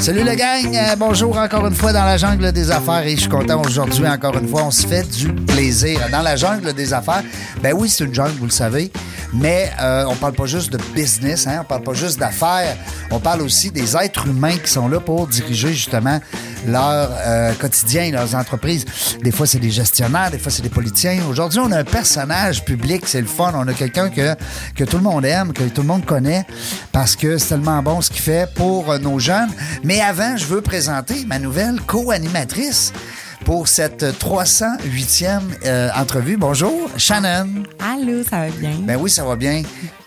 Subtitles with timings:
[0.00, 3.20] Salut le gang, Euh, bonjour encore une fois dans la jungle des affaires et je
[3.20, 6.00] suis content aujourd'hui encore une fois, on se fait du plaisir.
[6.10, 7.22] Dans la jungle des affaires,
[7.62, 8.90] ben oui c'est une jungle, vous le savez,
[9.32, 12.76] mais euh, on parle pas juste de business, hein, on parle pas juste d'affaires,
[13.10, 16.20] on parle aussi des êtres humains qui sont là pour diriger justement
[16.66, 18.84] leur euh, quotidien, leurs entreprises.
[19.22, 21.18] Des fois c'est des gestionnaires, des fois c'est des politiciens.
[21.28, 24.34] Aujourd'hui on a un personnage public, c'est le fun, on a quelqu'un que,
[24.74, 26.46] que tout le monde aime, que tout le monde connaît
[26.92, 29.50] parce que c'est tellement bon ce qu'il fait pour euh, nos jeunes.
[29.84, 32.92] Mais avant, je veux présenter ma nouvelle co-animatrice
[33.44, 36.36] pour cette 308e euh, entrevue.
[36.36, 37.62] Bonjour, Shannon.
[37.80, 38.72] Allô, ça va bien?
[38.82, 39.62] Ben oui, ça va bien.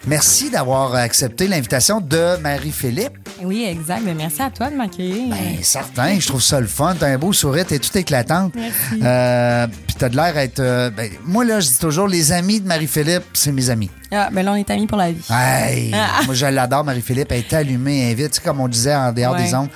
[0.07, 3.17] Merci d'avoir accepté l'invitation de Marie-Philippe.
[3.43, 4.03] Oui, exact.
[4.05, 5.29] Ben, merci à toi de m'accueillir.
[5.29, 6.95] Ben, certain, je trouve ça le fun.
[6.99, 8.53] T'as un beau sourire, t'es tout éclatante.
[8.55, 9.01] Merci.
[9.03, 10.59] Euh, Puis t'as de l'air être.
[10.59, 13.89] euh, ben, moi, là, je dis toujours, les amis de Marie-Philippe, c'est mes amis.
[14.11, 15.21] Ah, ben là, on est amis pour la vie.
[15.29, 16.21] Hey, Ah.
[16.25, 17.31] moi, je l'adore, Marie-Philippe.
[17.31, 18.31] Elle est allumée, elle est vite.
[18.31, 19.43] Tu sais, comme on disait en dehors Ouais.
[19.43, 19.69] des ondes.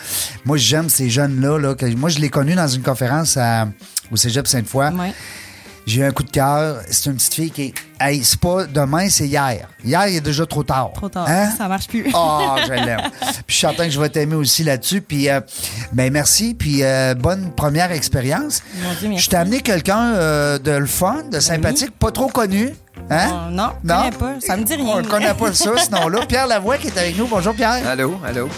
[0.45, 1.57] Moi, j'aime ces jeunes-là.
[1.57, 3.67] Là, moi, je l'ai connu dans une conférence à-
[4.11, 4.89] au cégep Sainte-Foy.
[4.93, 5.13] Ouais.
[5.87, 6.81] J'ai eu un coup de cœur.
[6.91, 7.73] C'est une petite fille qui est.
[7.99, 9.67] Hey, c'est pas demain, c'est hier.
[9.83, 10.91] Hier, il est déjà trop tard.
[10.93, 11.25] Trop tard.
[11.27, 11.49] Hein?
[11.57, 12.05] Ça marche plus.
[12.13, 13.01] Oh, je l'aime.
[13.21, 15.01] Puis je suis certain que je vais t'aimer aussi là-dessus.
[15.01, 15.39] Puis, euh,
[15.91, 16.53] ben merci.
[16.53, 18.61] Puis, euh, bonne première expérience.
[18.83, 19.23] Mon Dieu, merci.
[19.25, 22.69] Je t'ai amené quelqu'un euh, de le fun, de sympathique, pas trop connu.
[23.09, 23.49] Hein?
[23.51, 24.33] Non, je connais pas.
[24.45, 24.85] Ça me dit rien.
[24.97, 26.25] On ne connaît pas ça, ce nom-là.
[26.27, 27.27] Pierre Lavoie qui est avec nous.
[27.27, 27.85] Bonjour, Pierre.
[27.87, 28.49] Allô, allô.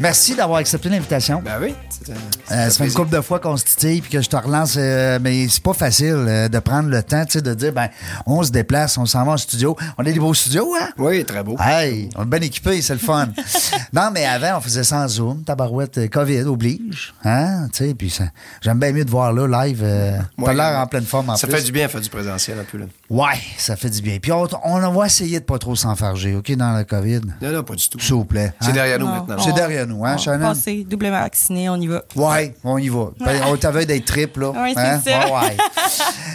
[0.00, 1.40] Merci d'avoir accepté l'invitation.
[1.44, 1.74] Ben oui.
[1.88, 2.14] c'est un-
[2.50, 4.36] Euh, un ça fait une couple de fois qu'on se titille puis que je te
[4.36, 7.72] relance, euh, mais c'est pas facile euh, de prendre le temps, tu sais, de dire,
[7.72, 7.88] ben,
[8.26, 9.76] on se déplace, on s'en va en studio.
[9.96, 10.88] On a des beaux studios, hein?
[10.98, 11.56] Oui, très beau.
[11.60, 13.28] Hey, on est bien équipés, c'est le fun.
[13.92, 18.10] non, mais avant, on faisait sans Zoom, tabarouette, euh, COVID oblige, hein, tu sais, puis
[18.10, 18.24] ça-
[18.62, 21.36] j'aime bien mieux de voir là, live, euh, t'as Ouais, l'air en pleine forme en
[21.36, 21.56] Ça plus.
[21.56, 22.78] fait du bien faire du présentiel un peu.
[22.78, 22.86] Là.
[23.08, 24.18] Ouais, ça fait du bien.
[24.20, 27.20] Puis on, on va essayer de pas trop s'enfarger, OK, dans le COVID?
[27.40, 27.98] Non, non, pas du tout.
[27.98, 28.52] S'il vous plaît.
[28.60, 28.72] C'est hein?
[28.72, 29.12] derrière nous Non.
[29.12, 29.36] maintenant.
[29.38, 30.48] C'est On- derrière nous, hein, Shannon?
[30.48, 32.02] Passé, doublement vacciné, on y va.
[32.16, 33.10] Ouais, on y va.
[33.24, 34.52] Ben, On t'avait d'être triple, là.
[34.56, 35.26] Oui, c'est ça.
[35.26, 35.56] Ouais, ouais.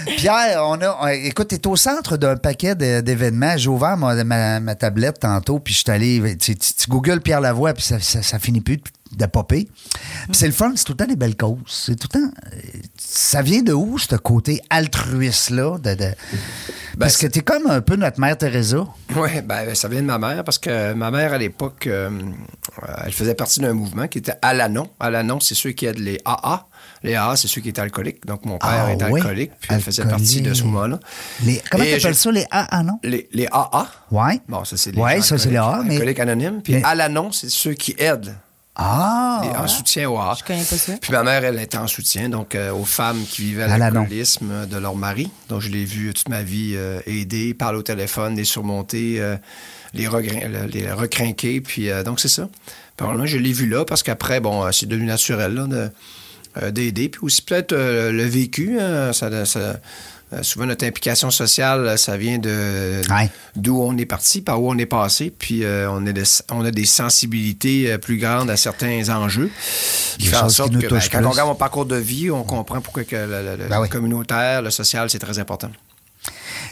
[0.18, 0.98] Pierre, on a.
[1.02, 3.58] on- Écoute, t'es au centre d'un paquet d'événements.
[3.58, 6.38] J'ai ouvert ma, ma- ma tablette tantôt, puis je suis allé.
[6.38, 8.84] Tu, tu, tu googles Pierre Lavoie, puis ça, ça, ça finit plus de,
[9.16, 9.68] de popper.
[10.26, 11.58] Puis c'est le fun, c'est tout le temps des belles causes.
[11.68, 12.32] C'est tout le temps.
[12.54, 12.58] euh,
[12.98, 15.78] Ça vient de où, ce côté altruiste-là?
[15.80, 16.14] De, de-
[17.00, 18.86] Parce que t'es comme un peu notre mère Teresa.
[19.16, 22.10] Oui, ben, ça vient de ma mère parce que ma mère, à l'époque, euh,
[22.84, 24.90] euh, elle faisait partie d'un mouvement qui était Alanon.
[25.00, 26.68] Alanon, c'est ceux qui aident les AA.
[27.04, 28.26] Les AA, c'est ceux qui étaient alcooliques.
[28.26, 29.20] Donc, mon père Ah, est oui?
[29.22, 31.00] alcoolique, puis elle faisait partie de ce mouvement-là.
[31.44, 33.00] Les, comment t'appelles ça, les A, ah non?
[33.04, 33.88] Les, les AA.
[34.12, 34.42] Ouais.
[34.48, 36.62] Bon, ça, c'est les Ouais, gens ça, c'est les AA, alcooliques- mais- alcooliques anonymes.
[36.62, 38.36] Puis mais- Alanon, c'est ceux qui aident
[38.82, 39.42] Ah!
[39.44, 40.36] les- en soutien aux AA.
[40.40, 40.94] Je connais pas ça.
[41.02, 43.90] Puis ma mère, elle était en soutien, donc euh, aux femmes qui vivaient À la
[43.92, 44.00] non.
[44.02, 45.30] l'alcoolisme de leur mari.
[45.50, 49.36] Donc je l'ai vu toute ma vie euh, aider, parler au téléphone, les surmonter, euh,
[49.94, 51.62] les, recrinquer.
[51.62, 52.48] Puis euh, donc c'est ça.
[52.98, 55.90] Probablement, je l'ai vu là parce qu'après, bon, c'est devenu naturel là, de,
[56.62, 57.10] euh, d'aider.
[57.10, 58.78] Puis aussi peut-être euh, le vécu.
[58.80, 59.80] hein, ça, ça-
[60.34, 63.30] euh, souvent, notre implication sociale, ça vient de Ouais.
[63.56, 66.64] d'où on est parti, par où on est passé, puis euh, on, est des- on
[66.64, 69.50] a des sensibilités euh, plus grandes à certains enjeux.
[70.20, 72.44] Qui fait en qui sorte que ben, quand on regarde mon parcours de vie, on
[72.44, 73.90] comprend pourquoi que le, le- le Ben oui.
[73.90, 75.70] communautaire, le social, c'est très important.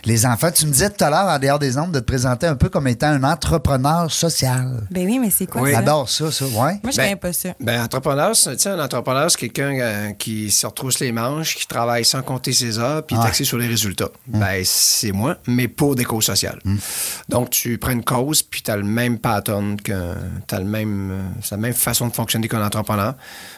[0.05, 2.45] Les enfants, tu me disais tout à l'heure, en dehors des ondes, de te présenter
[2.47, 4.87] un peu comme étant un entrepreneur social.
[4.91, 5.71] Ben oui, mais c'est quoi Oui.
[5.71, 5.79] ça?
[5.79, 6.51] J'adore ça, ça, ouais.
[6.51, 7.49] Moi, je Ben, connais pas ça.
[7.59, 11.55] Ben, entrepreneur, c'est, tu sais, un entrepreneur, c'est quelqu'un euh, qui se retrousse les manches,
[11.55, 14.09] qui travaille sans compter ses heures, puis est axé sur les résultats.
[14.27, 16.59] Ben, c'est moi, mais pour des causes sociales.
[17.29, 21.11] Donc, tu prends une cause, puis tu as le même pattern, tu as le même,
[21.11, 23.15] euh, c'est la même façon de fonctionner qu'un entrepreneur,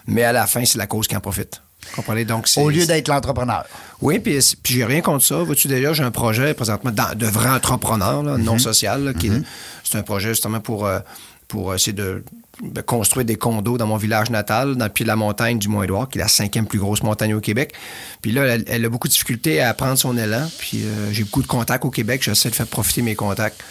[0.07, 1.61] mais à la fin, c'est la cause qui en profite.
[1.95, 2.25] Comprenez?
[2.25, 3.65] Donc, Au lieu d'être l'entrepreneur.
[4.01, 5.37] Oui, puis, puis j'ai rien contre ça.
[5.37, 9.03] Vois-tu, d'ailleurs, j'ai un projet présentement dans- de vrai entrepreneur, là, non social.
[9.03, 9.41] là, qui est-
[9.83, 10.99] c'est un projet justement pour, euh,
[11.47, 12.23] pour essayer de,
[12.61, 15.67] de construire des condos dans mon village natal, dans le pied de la montagne du
[15.67, 17.73] Mont-Édouard, qui est la cinquième plus grosse montagne au Québec.
[18.21, 20.47] Puis là, elle, elle a beaucoup de difficultés à prendre son élan.
[20.59, 22.21] Puis euh, j'ai beaucoup de contacts au Québec.
[22.23, 23.61] J'essaie de faire profiter mes contacts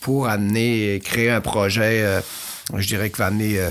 [0.00, 2.20] pour amener, créer un projet, euh,
[2.76, 3.68] je dirais, qui va amener euh,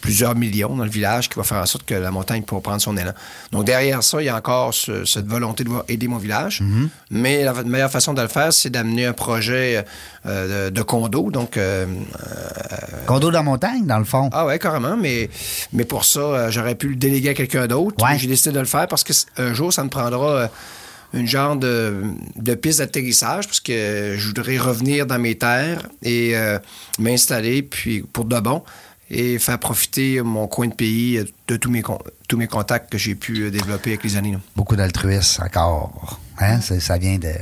[0.00, 2.80] plusieurs millions dans le village, qui va faire en sorte que la montagne pourra prendre
[2.80, 3.12] son élan.
[3.52, 6.62] Donc derrière ça, il y a encore ce- cette volonté de vouloir aider mon village.
[7.10, 9.84] Mais la meilleure façon de le faire, c'est d'amener un projet
[10.26, 11.30] euh, de, de condo.
[11.30, 11.84] Donc, euh,
[13.06, 14.30] Condo dans la montagne, dans le fond.
[14.32, 15.28] ah ouais, carrément, mais,
[15.72, 18.02] mais pour ça, j'aurais pu le déléguer à quelqu'un d'autre.
[18.04, 18.18] Ouais.
[18.18, 20.50] J'ai décidé de le faire parce qu'un jour, ça me prendra
[21.14, 22.02] une genre de,
[22.36, 26.58] de piste d'atterrissage parce que je voudrais revenir dans mes terres et euh,
[26.98, 28.62] m'installer puis pour de bon
[29.10, 31.82] et faire profiter mon coin de pays de tous mes,
[32.28, 34.36] tous mes contacts que j'ai pu développer avec les années.
[34.54, 36.20] Beaucoup d'altruisme encore.
[36.38, 36.60] Hein?
[36.60, 37.32] Ça vient de.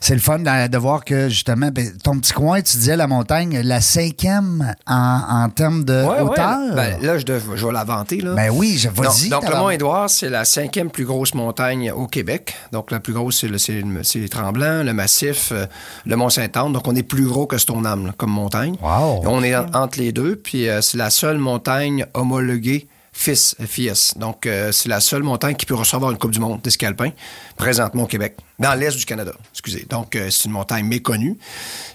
[0.00, 3.06] C'est le fun de, de voir que, justement, ben, ton petit coin, tu disais la
[3.06, 6.20] montagne, la cinquième en, en termes de Ouais, ouais.
[6.20, 6.58] hauteur?
[6.74, 8.20] Ben, là, je, dev- je vais la vanter.
[8.20, 8.34] Là.
[8.34, 9.28] Ben oui, je Donc, vas-y.
[9.28, 9.56] donc, le.
[9.56, 12.54] Mont-Édouard, c'est la cinquième plus grosse montagne au Québec.
[12.72, 15.66] Donc, la plus grosse, c'est le, le- Tremblants, le Massif, euh,
[16.06, 16.72] le Mont-Saint-Anne.
[16.72, 18.76] Donc, on est plus gros que Stoneham là, comme montagne.
[18.82, 19.22] Wow.
[19.26, 20.36] On est en- entre les deux.
[20.36, 24.14] Puis, euh, c'est la seule montagne homologuée FIS, FIS.
[24.16, 27.10] Donc, euh, c'est la seule montagne qui peut recevoir une Coupe du Monde d'escalpin
[27.56, 29.32] présentement au Québec, dans l'est du Canada.
[29.52, 29.86] Excusez.
[29.88, 31.36] Donc, euh, c'est une montagne méconnue.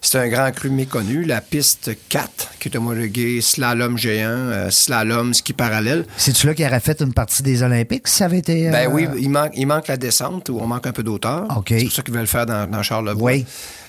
[0.02, 1.24] C'est un grand cru méconnu.
[1.24, 6.06] La piste 4, qui est homologuée slalom géant, euh, slalom, ski parallèle.
[6.18, 8.70] C'est-tu là qui aurait fait une partie des Olympiques si ça avait été.
[8.70, 11.46] Ben oui, il manque, il manque la descente où on manque un peu d'auteur.
[11.58, 11.70] OK.
[11.70, 13.32] C'est pour ça qu'ils veulent le faire dans, dans Charlevoix.
[13.32, 13.46] Oui.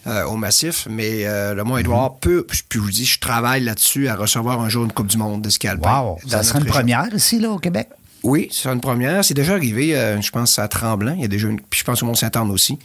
[0.09, 4.09] Euh, au massif, mais euh, le Mont-Édouard peut, puis je vous dis, je travaille là-dessus
[4.09, 6.01] à recevoir un jour une Coupe du Monde de ski alpin.
[6.01, 6.75] Wow, ça serait une région.
[6.79, 7.89] première ici, là, au Québec?
[8.25, 9.25] Oui, c'est une première.
[9.25, 11.13] C'est déjà arrivé, euh, je pense, à Tremblant.
[11.15, 12.77] Il y a déjà une, puis je pense au Mont-Saint-Anne aussi.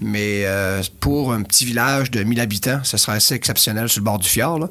[0.00, 4.04] Mais euh, pour un petit village de 1000 habitants, ce serait assez exceptionnel sur le
[4.04, 4.60] bord du fjord.
[4.60, 4.68] là.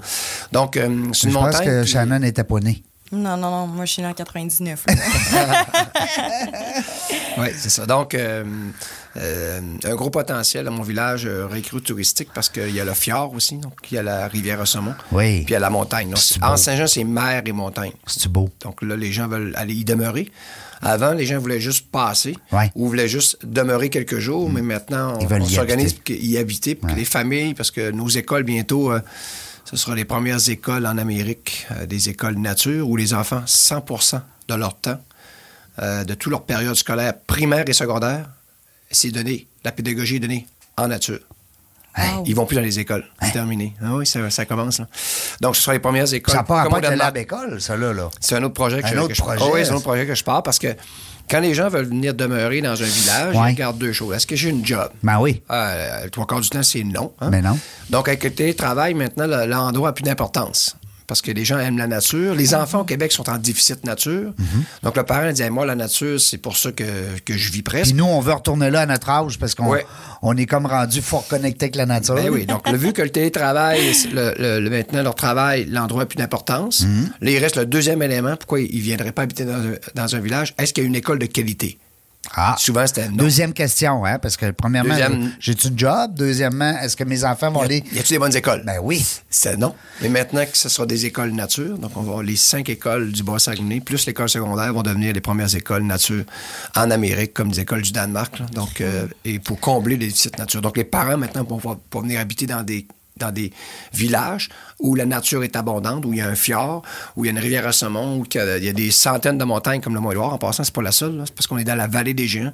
[0.53, 1.65] Donc, euh, c'est Je une pense montagne.
[1.67, 2.81] que qui- Shannon n'était pas né.
[3.15, 3.67] Non, non, non.
[3.67, 4.83] Moi, je suis née en 99.
[4.87, 5.65] là.
[7.37, 7.85] Oui, c'est ça.
[7.85, 8.43] Donc, euh,
[9.17, 11.47] euh, un gros potentiel à mon village euh,
[11.83, 14.65] touristique parce qu'il y a le fjord aussi, donc il y a la rivière à
[14.65, 14.93] Saumon.
[15.11, 15.41] Oui.
[15.41, 16.09] Puis il y a la montagne.
[16.09, 16.57] Donc, C'est en.
[16.57, 17.91] Saint-Jean, c'est mer et montagne.
[18.07, 18.49] C'est-tu beau?
[18.61, 20.31] Donc là, les gens veulent aller y demeurer.
[20.81, 22.71] Avant, les gens voulaient juste passer Ouais.
[22.75, 26.95] ou voulaient juste demeurer quelques jours, mais maintenant, on, s'organise pour y habiter, pour que
[26.95, 28.99] les familles, parce que nos écoles, bientôt, euh,
[29.65, 34.21] ce sera les premières écoles en Amérique, euh, des écoles nature, où les enfants, 100%
[34.47, 35.01] de leur temps,
[35.81, 38.27] euh, de toute leur période scolaire primaire et secondaire,
[38.91, 40.47] c'est donné, la pédagogie est donnée
[40.77, 41.19] en nature.
[41.97, 42.23] Wow.
[42.25, 43.05] Ils vont plus dans les écoles.
[43.21, 43.73] C'est terminé.
[43.81, 44.79] Ah oui, ça, ça commence.
[44.79, 44.87] Là.
[45.39, 46.33] Donc, ce sera les premières écoles.
[46.35, 46.97] Ça avec le Danemark.
[46.99, 47.93] lab école, ça, là.
[47.93, 48.09] là.
[48.19, 49.41] C'est un autre projet que Un je, autre que je- projet.
[49.41, 50.75] Ah oui, c'est un autre projet que je pars parce que
[51.29, 53.41] quand les gens veulent venir demeurer dans un village, Ouais.
[53.49, 54.15] ils regardent deux choses.
[54.15, 54.89] Est-ce que j'ai une job?
[55.03, 55.41] Ben oui.
[55.51, 57.11] Euh, trois quarts du temps, c'est non.
[57.19, 57.29] hein?
[57.31, 57.57] Mais non.
[57.89, 60.75] Donc, avec le télétravail, maintenant, le- l'endroit a plus d'importance.
[61.07, 62.33] Parce que les gens aiment la nature.
[62.33, 64.31] Les enfants au Québec sont en déficit nature.
[64.39, 64.83] Mm-hmm.
[64.83, 66.83] Donc, le parent dit Moi, la nature, c'est pour ça que,
[67.23, 67.85] que je vis presque.
[67.85, 69.85] Puis nous, on veut retourner là à notre âge parce qu'on Ouais.
[70.21, 72.15] on est comme rendu fort connecté avec la nature.
[72.15, 73.79] Ben oui, donc le, vu que le télétravail,
[74.13, 77.09] le, le- le- maintenant leur travail, l'endroit n'a plus d'importance, Mhm.
[77.21, 80.15] là, il reste le deuxième élément, pourquoi ils ne viendraient pas habiter dans un, dans
[80.15, 81.77] un village, est-ce qu'il y a une école de qualité?
[82.37, 82.55] Ah.
[82.59, 83.15] Souvent, c'était non.
[83.15, 86.11] Deuxième question, hein, parce que premièrement, Deuxième- j'ai-tu un job?
[86.15, 87.77] Deuxièmement, est-ce que mes enfants vont aller.
[87.93, 88.63] Y a-t-il des bonnes écoles?
[88.65, 89.05] Ben oui.
[89.29, 89.73] C'est non.
[90.01, 93.11] Mais maintenant que ce sera des écoles nature, donc on va avoir les cinq écoles
[93.11, 96.25] du Bas-Saguenay, plus l'école secondaire, vont devenir les premières écoles nature
[96.75, 98.39] en Amérique, comme des écoles du Danemark.
[98.39, 98.45] là.
[98.53, 100.61] donc, euh, et pour combler les déficits nature.
[100.61, 102.85] Donc, les parents maintenant vont pouvoir, pouvoir venir habiter dans des
[103.17, 103.51] dans des
[103.93, 106.81] villages où la nature est abondante, où il y a un fjord,
[107.15, 109.45] où il y a une rivière à saumon, où il y a, des centaines de
[109.45, 110.33] montagnes comme le Mont-Édouard.
[110.33, 112.51] En passant, c'est pas la seule, c'est parce qu'on est dans la vallée des Géants,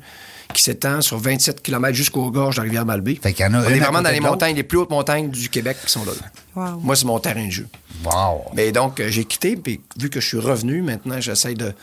[0.54, 3.16] qui s'étend sur 27 km jusqu'aux gorges de la rivière Malbaie.
[3.22, 5.30] Fait qu'il y en a On est vraiment dans les montagnes, les plus hautes montagnes
[5.30, 6.12] du Québec qui sont là.
[6.56, 6.80] Wow.
[6.82, 7.68] Moi, c'est mon terrain de jeu.
[8.04, 8.46] Wow.
[8.54, 11.74] Mais donc, euh, j'ai quitté, puis vu que je suis revenu, maintenant, j'essaie de.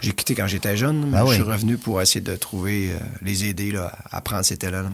[0.00, 1.34] J'ai quitté quand j'étais jeune, mais Ben je oui.
[1.34, 4.90] suis revenu pour essayer de trouver, euh, les aider là, à prendre cet élan.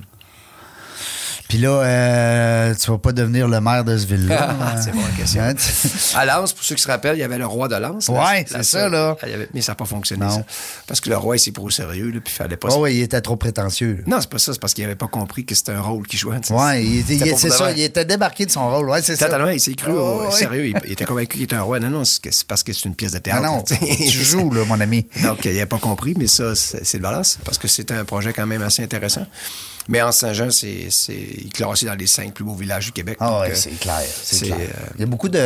[1.49, 4.57] Puis là, euh, tu vas pas devenir le maire de ce ville-là.
[4.61, 5.41] Ah, c'est bonne question.
[5.43, 7.77] Hein, tu- À Lens, pour ceux qui se rappellent, il y avait le roi de
[7.77, 8.09] Lens.
[8.09, 9.17] Ouais, La c'est ça, là.
[9.27, 10.31] il avait- Mais ça n'a pas fonctionné, Non.
[10.31, 10.45] ça.
[10.87, 12.69] Parce que le roi, il s'est pris au sérieux, là, puis il fallait pas.
[12.73, 14.05] Oh, oui, il était trop prétentieux.
[14.07, 16.19] Non, c'est pas ça, c'est parce qu'il n'avait pas compris que c'était un rôle qu'il
[16.19, 16.37] jouait.
[16.51, 17.03] Ouais,
[17.37, 18.91] c'est ça, il était débarqué de son rôle.
[18.91, 19.27] Ouais, c'est ça.
[19.27, 20.33] Totalement, il s'est cru Oh, ouais.
[20.33, 20.67] sérieux.
[20.67, 21.81] Il, il était convaincu qu'il était un roi.
[21.81, 23.43] Non, non, c'est parce que c'est une pièce de Ah théâtre.
[23.43, 25.07] non, tu joues, là, mon ami.
[25.23, 28.05] Donc, il n'a pas compris, mais ça, c'est c'est le balance, parce que c'était un
[28.05, 29.27] projet quand même assez intéressant.
[29.89, 30.69] Mais en Saint-Jean, c'est,
[31.09, 33.17] il est classé dans les cinq plus beaux villages du Québec.
[33.21, 34.01] Ah ouais, euh, c'est clair.
[34.23, 34.59] C'est c'est, clair.
[34.61, 35.39] euh, Il y a beaucoup de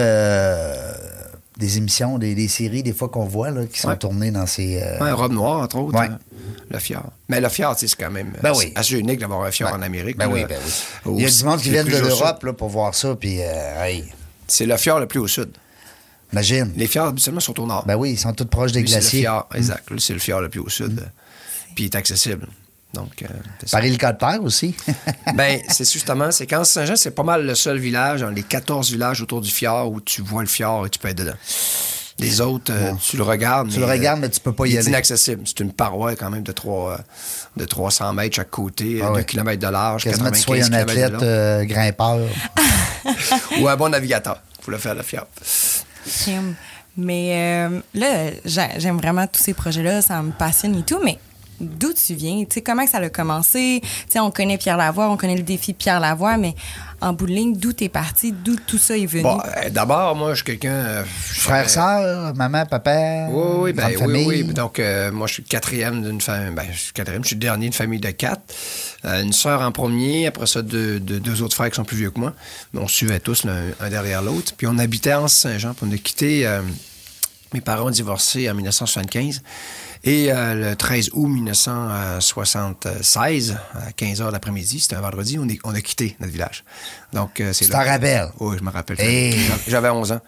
[1.58, 3.96] des émissions, des, des séries, des fois qu'on voit là, qui sont Ouais.
[3.99, 4.80] tournées dans ces.
[4.82, 5.96] euh, ouais, Robe Noire, entre autres.
[5.99, 6.06] Ouais.
[6.06, 6.18] hein,
[6.70, 7.12] le fjord.
[7.28, 8.72] Mais le fjord, c'est quand même Ben assez, oui.
[8.75, 10.16] assez unique d'avoir un fjord en Amérique.
[10.16, 10.32] Ben là.
[10.34, 10.58] oui, ben
[11.06, 11.14] oui.
[11.18, 14.04] Il y a du monde qui vient de l'Europe pour voir ça, puis euh, hey,
[14.49, 15.50] C'est le fjord le plus au sud.
[16.32, 16.72] imagine.
[16.76, 17.84] Les fjords, habituellement, sont au nord.
[17.87, 19.20] Ben oui, ils sont tous proches des Lui, c'est le glaciers.
[19.20, 19.90] Fjord, exact.
[19.90, 21.06] Lui, c'est le fjord le plus au sud.
[21.76, 22.49] Puis il est accessible.
[22.94, 23.26] Donc, euh,
[23.61, 23.78] c'est ça.
[23.78, 24.75] Paris le cas de terre aussi.
[25.34, 28.90] Ben, c'est justement, c'est qu'en Saint-Jean, c'est pas mal le seul village, dans les 14
[28.90, 31.32] villages autour du fjord, où tu vois le fjord et tu peux être dedans.
[32.18, 33.70] Les autres, euh, tu le regardes.
[33.70, 34.87] Tu le regardes, mais tu peux pas y aller.
[34.88, 35.42] inaccessible.
[35.46, 36.99] C'est une paroi quand même de, 3,
[37.56, 39.25] de 300 mètres chaque côté, Ah 2 ouais.
[39.25, 42.18] km de large, Quasiment tu 95 sois un athlète euh, grimpeur.
[43.61, 45.26] Ou un bon navigateur pour le faire le fjord.
[46.96, 47.32] Mais
[47.68, 51.18] euh, là, j'a- j'aime vraiment tous ces projets-là, ça me passionne et tout, mais
[51.61, 52.40] d'où tu viens?
[52.44, 53.80] Tu sais, comment ça a commencé?
[53.82, 56.54] Tu sais, on connaît Pierre Lavoie, on connaît le défi Pierre Lavoie, mais
[57.00, 58.32] en bout de ligne, d'où t'es parti?
[58.32, 59.23] D'où tout ça est venu?
[59.25, 60.73] Bon, euh, d'abord, moi, je suis quelqu'un.
[60.73, 63.26] euh, Frère, sœur, maman, papa.
[63.30, 64.42] Oui, oui, ben, grande oui, famille.
[64.44, 64.54] oui.
[64.54, 66.54] Donc, euh, moi, je suis le quatrième d'une famille.
[66.54, 68.42] Ben, je suis le quatrième, je suis le dernier d'une famille de quatre.
[69.04, 71.97] Euh, une sœur en premier, après ça, deux, deux, deux autres frères qui sont plus
[71.97, 72.32] vieux que moi.
[72.73, 74.52] Mais on suivait tous l'un un derrière l'autre.
[74.56, 76.47] Puis on habitait en Saint-Jean, puis on a quitté.
[76.47, 76.62] euh,
[77.54, 79.42] mes parents ont divorcé en 1975.
[80.04, 85.61] Et euh, le 13 août 1976, à 15 h l'après-midi, c'était un vendredi, on, est-
[85.64, 86.64] on a quitté notre village.
[87.12, 88.28] Donc, euh, c'est Tu là t'en rappelles?
[88.40, 89.00] Oui, je me rappelle.
[89.00, 89.38] Hey.
[89.68, 90.21] J'avais 11 ans.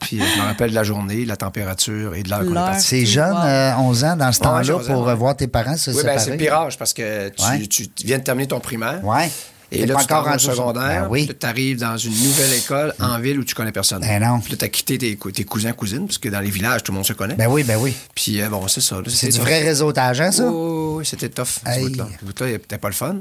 [0.00, 2.50] Puis euh, je me rappelle de la journée, de la température et de l'heure qu'on
[2.50, 2.84] est parti.
[2.84, 5.12] C'est jeune, euh, 11 ans, dans ce Ouais, temps-là, j'ai 11 ans, pour ouais.
[5.12, 6.18] euh, voir tes parents se Oui, ben, séparer.
[6.18, 7.60] c'est le pirage parce que tu, Ouais.
[7.68, 9.04] tu viens de terminer ton primaire.
[9.04, 9.30] Ouais.
[9.74, 11.02] Et là, pas tu encore au- secondaire.
[11.02, 11.28] Ben oui.
[11.38, 14.00] Tu arrives dans une nouvelle école en ville où tu connais personne.
[14.02, 14.40] Ben non.
[14.40, 16.82] Puis là, tu as quitté tes, cou- tes cousins, cousines, parce que dans les villages,
[16.82, 17.34] tout le monde se connaît.
[17.34, 17.94] Ben oui, ben oui.
[18.14, 19.00] Puis euh, bon, c'est ça.
[19.08, 19.42] C'est du tough.
[19.42, 20.44] vrai réseautage, hein, ça?
[20.46, 21.46] Oh, oui, c'était tough.
[21.66, 22.08] Ce bout-là.
[22.20, 23.16] Ce bout-là, c'était pas le fun.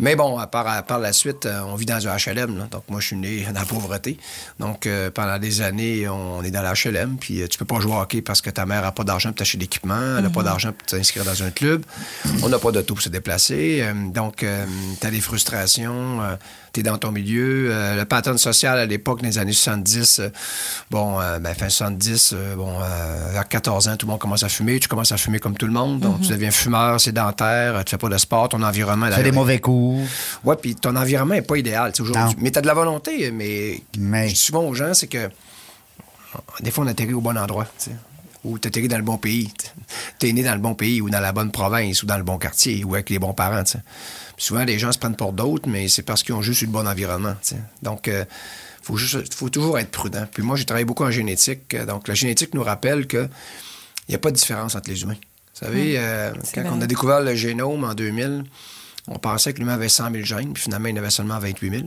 [0.00, 2.56] Mais bon, à part, à part la suite, euh, on vit dans un HLM.
[2.56, 2.68] là.
[2.70, 4.18] Donc, moi, je suis né dans la pauvreté.
[4.58, 7.16] Donc, euh, pendant des années, on est dans la HLM.
[7.18, 9.30] Puis, euh, tu peux pas jouer au hockey parce que ta mère a pas d'argent
[9.30, 10.18] pour t'acheter d'équipement.
[10.18, 11.84] Elle a pas d'argent pour t'inscrire dans un club.
[12.42, 13.84] On n'a pas d'auto pour se déplacer.
[14.12, 14.44] Donc,
[15.00, 16.20] tu as des frustrations.
[16.82, 17.68] Tu es dans ton milieu.
[17.72, 20.28] Euh, le pattern social à l'époque, dans les années 70, euh,
[20.90, 22.78] bon, euh, ben, fin 70, euh, bon,
[23.32, 24.78] vers 14 ans, tout le monde commence à fumer.
[24.80, 26.00] Tu commences à fumer comme tout le monde.
[26.00, 27.84] Donc, tu deviens fumeur, sédentaire.
[27.84, 28.48] Tu fais pas de sport.
[28.48, 29.08] Ton environnement...
[29.08, 30.08] Tu fais des mauvais coups.
[30.44, 31.92] Ouais, puis ton environnement n'est pas idéal.
[31.98, 32.36] aujourd'hui.
[32.38, 35.28] Mais tu as de la volonté, mais, Mais- je dis souvent aux gens, c'est que
[36.60, 37.64] des fois, on atterrit au bon endroit.
[37.78, 37.96] tu sais.
[38.44, 39.52] Ou tu atterris dans le bon pays.
[40.18, 42.22] Tu es né dans le bon pays ou dans la bonne province ou dans le
[42.22, 43.64] bon quartier ou avec les bons parents.
[43.64, 43.78] tu sais.
[43.78, 46.66] Puis souvent, les gens se prennent pour d'autres, mais c'est parce qu'ils ont juste eu
[46.66, 47.34] le bon environnement.
[47.82, 48.26] Donc, il
[48.82, 50.26] faut, juste- faut toujours être prudent.
[50.32, 51.74] Puis moi, j'ai travaillé beaucoup en génétique.
[51.74, 53.28] euh, Donc, la génétique nous rappelle qu'il
[54.08, 55.16] n'y a pas de différence entre les humains.
[55.60, 58.44] Vous savez, euh, quand on a découvert le génome en 2000,
[59.08, 61.70] on pensait que l'humain avait 100 000 gènes, puis finalement, il en avait seulement 28
[61.70, 61.82] 000.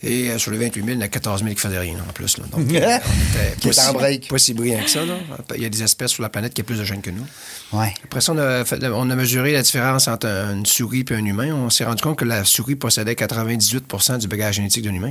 [0.00, 1.96] Et euh, sur les 28 000, il y en a 14 000 qui faisaient rien,
[2.08, 2.38] en plus.
[2.38, 2.44] Là.
[2.52, 4.22] Donc, euh, on était Qui est en pas, break.
[4.24, 5.04] si, pas si brillant que ça.
[5.04, 5.14] Là.
[5.56, 7.26] Il y a des espèces sur la planète qui ont plus de gènes que nous.
[7.72, 7.92] Ouais.
[8.04, 11.14] Après ça, on a, fait- on a mesuré la différence entre un- une souris et
[11.14, 11.52] un humain.
[11.52, 15.10] On s'est rendu compte que la souris possédait 98% du bagage génétique d'un humain,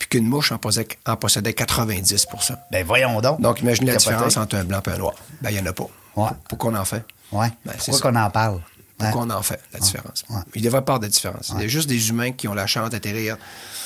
[0.00, 2.26] puis qu'une mouche en possédait, en possédait 90
[2.72, 3.40] Ben voyons donc.
[3.40, 5.14] Donc, imaginez la différence entre un blanc et un noir.
[5.42, 5.86] Ben, il n'y en a pas.
[6.16, 6.30] Ouais.
[6.48, 7.04] Pourquoi on en fait?
[7.30, 7.48] Ouais.
[7.64, 8.60] Ben, c'est Pourquoi qu'on en parle?
[8.98, 10.24] Pourquoi on en fait la différence?
[10.30, 10.36] Ouais.
[10.54, 11.52] Il ne devrait pas avoir de différence.
[11.56, 13.36] Il y a juste des humains qui ont la chance d'atterrir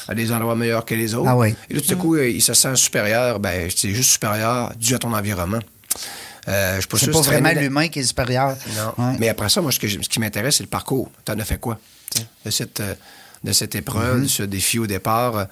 [0.06, 1.28] à des endroits meilleurs que les autres.
[1.28, 1.54] Ah oui.
[1.70, 3.40] Et là, tout à coup, euh, il se sent supérieur.
[3.40, 5.60] Ben, c'est juste supérieur dû à ton environnement.
[6.48, 8.56] Euh, je C'est pas vraiment l'humain qui est supérieur.
[8.98, 9.16] Non.
[9.18, 11.10] Mais après ça, moi, ce, que je- ce qui m'intéresse, c'est le parcours.
[11.24, 11.78] Tu en as fait quoi?
[12.44, 12.94] De cette, euh,
[13.44, 14.22] de cette épreuve, Mm-hmm.
[14.22, 15.46] de ce défi au départ,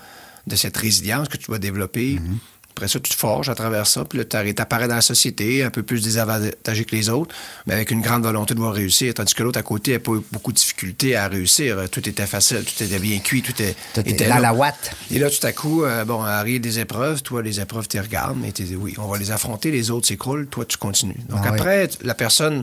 [0.46, 2.14] de cette résilience que tu vas développer.
[2.14, 2.36] Mm-hmm.
[2.76, 5.64] Après ça, tu te forges à travers ça, puis là, tu apparais dans la société,
[5.64, 7.34] un peu plus désavantagé que les autres,
[7.66, 9.14] mais avec une grande volonté de voir réussir.
[9.14, 11.78] Tandis que l'autre à côté n'a pas eu beaucoup de difficultés à réussir.
[11.90, 14.40] Tout était facile, tout était bien cuit, tout est- Tout est était là.
[14.40, 14.90] la ouate.
[15.10, 17.22] Et là, tout à coup, euh, bon, arrivent des épreuves.
[17.22, 19.90] Toi, les épreuves, tu les regardes, mais tu dis oui, on va les affronter, les
[19.90, 21.16] autres s'écroulent, toi, tu continues.
[21.30, 22.62] Donc Ah après, la personne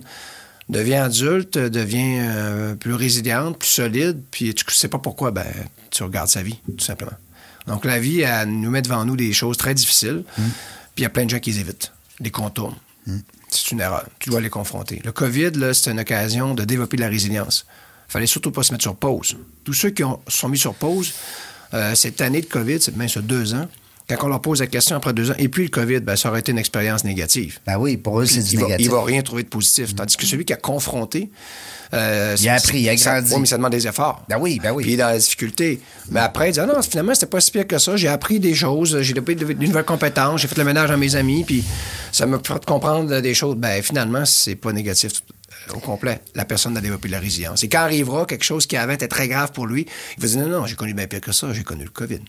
[0.69, 5.45] devient adulte, devient euh, plus résiliente, plus solide, puis tu sais pas pourquoi, ben,
[5.89, 7.11] tu regardes sa vie, tout simplement.
[7.67, 10.45] Donc la vie, elle nous met devant nous des choses très difficiles, puis
[10.99, 12.75] il y a plein de gens qui les évitent, les contournent.
[13.49, 14.05] C'est une erreur.
[14.19, 15.01] Tu dois les confronter.
[15.03, 17.65] Le COVID, c'est une occasion de développer de la résilience.
[18.09, 19.37] Il fallait surtout pas se mettre sur pause.
[19.63, 21.13] Tous ceux qui ont, sont mis sur pause,
[21.73, 23.67] euh, cette année de COVID, c'est même sur deux ans,
[24.09, 26.29] quand on leur pose la question après deux ans, et puis le COVID, ben, ça
[26.29, 27.59] aurait été une expérience négative.
[27.65, 28.85] Ben oui, pour eux, c'est du il va, négatif.
[28.85, 29.95] il va rien trouver de positif.
[29.95, 31.29] Tandis que celui qui a confronté.
[31.93, 33.33] euh, Il a appris, il a ça- grandi.
[33.33, 34.23] Oui, mais ça demande des efforts.
[34.27, 34.83] Ben oui, ben oui.
[34.83, 35.79] Puis il est dans la difficulté.
[36.11, 37.95] Mais après, il dit Ah non, finalement, c'était pas si pire que ça.
[37.95, 40.97] J'ai appris des choses, j'ai développé de, de nouvelles compétences, j'ai fait le ménage à
[40.97, 41.63] mes amis, puis
[42.11, 43.55] ça m'a fait comprendre des choses.
[43.55, 45.11] Ben finalement, c'est pas négatif
[45.69, 46.19] euh, au complet.
[46.35, 47.63] La personne a développé de la résilience.
[47.63, 49.85] Et quand arrivera quelque chose qui avait été très grave pour lui,
[50.17, 52.19] il va dire Non, non, j'ai connu bien pire que ça, j'ai connu le COVID.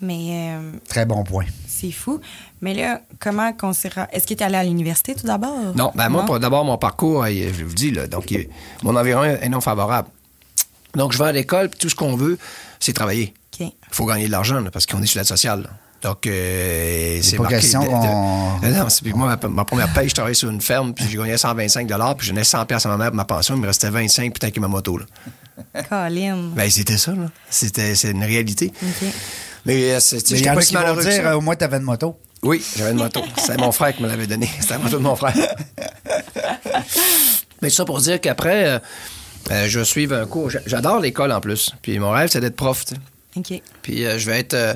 [0.00, 1.44] Mais euh, Très bon point.
[1.68, 2.20] c'est fou.
[2.60, 3.90] Mais là, comment qu'on s'est...
[4.12, 5.56] Est-ce que tu es allé à l'université tout d'abord?
[5.76, 8.48] Non, ben moi, pour- d'abord, mon parcours, euh, je vous le dis, là, donc, il-
[8.82, 10.08] mon environnement est non favorable.
[10.94, 12.38] Donc, je vais à l'école, puis tout ce qu'on veut,
[12.80, 13.34] c'est travailler.
[13.54, 13.60] OK.
[13.68, 15.62] Il faut gagner de l'argent, là, parce qu'on est sur l'aide sociale.
[15.62, 15.70] là.
[16.02, 17.56] Donc, euh, c'est pas marqué.
[17.60, 20.34] question de- de- qu'on- Euh, Non, c'est puis moi, ma, ma première paye, je travaillais
[20.34, 23.16] sur une ferme, puis j'ai gagné 125 puis je donnais 100 à ma mère pour
[23.16, 24.98] ma pension, il me restait 25 puis tanker ma moto.
[24.98, 25.06] Là.
[25.88, 26.50] Colin.
[26.54, 27.30] Ben, c'était ça, là.
[27.48, 28.72] C'était, c'est une réalité.
[28.82, 29.08] OK.
[29.66, 30.16] Mais euh, c'est,
[30.50, 31.30] en pas si malheureux dire, ça.
[31.30, 32.18] euh, au moins, t'avais une moto.
[32.42, 33.22] Oui, j'avais une moto.
[33.38, 34.48] C'était mon frère qui me l'avait donné.
[34.60, 35.34] C'était la moto de mon frère.
[37.62, 38.78] Mais ça pour dire qu'après, euh,
[39.50, 40.50] euh, je vais suivre un cours.
[40.50, 41.70] J'a- J'adore l'école en plus.
[41.82, 42.84] Puis mon rêve, c'est d'être prof.
[43.36, 43.62] OK.
[43.82, 44.54] Puis euh, je vais être.
[44.54, 44.74] euh,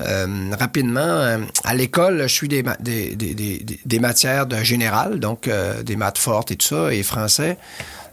[0.00, 0.26] Euh,
[0.58, 5.20] rapidement, euh, à l'école, je suis des, ma- des, des, des, des matières de général,
[5.20, 7.56] donc euh, des maths fortes et tout ça, et français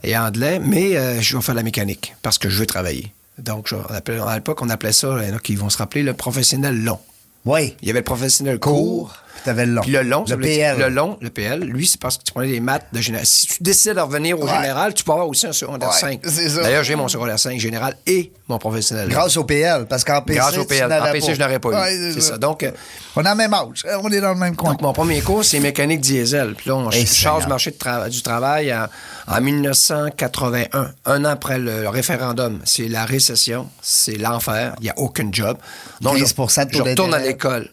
[0.04, 3.12] et anglais, mais euh, je vais faire de la mécanique parce que je veux travailler.
[3.38, 5.70] Donc, je- on appelait- à l'époque, on appelait ça, il y en a qui vont
[5.70, 7.00] se rappeler, le professionnel long.
[7.46, 7.76] Oui.
[7.82, 8.74] Il y avait le professionnel court.
[8.74, 9.16] Court.
[9.44, 9.82] T'avais le long.
[9.82, 10.78] Puis le long, Le dire- PL.
[10.78, 13.26] Le long, le PL, lui, c'est parce que tu prenais des maths de général.
[13.26, 14.54] Si tu décides de revenir au Ouais.
[14.54, 16.20] général, tu peux avoir aussi un secondaire Ouais, 5.
[16.24, 16.62] c'est ça.
[16.62, 19.10] D'ailleurs, j'ai mon secondaire 5 général et mon professionnel.
[19.10, 20.92] Grâce au PL, parce qu'en PC, Grâce au PL.
[20.94, 21.34] En PC, pas.
[21.34, 22.14] je n'aurais pas eu.
[22.14, 22.38] C'est ça.
[22.38, 22.72] Donc, euh,
[23.16, 23.84] On a le même âge.
[24.04, 24.72] On est dans le même coin.
[24.72, 26.54] donc, mon premier cours, c'est mécanique diesel.
[26.56, 28.86] Puis là, on Eh, charge marché de tra- du travail en,
[29.28, 32.60] en 1981, un an après le, référendum.
[32.64, 35.58] C'est la récession, c'est l'enfer, il n'y a aucun job.
[36.00, 36.34] Donc, 15
[36.72, 37.70] je, je retourne à l'école.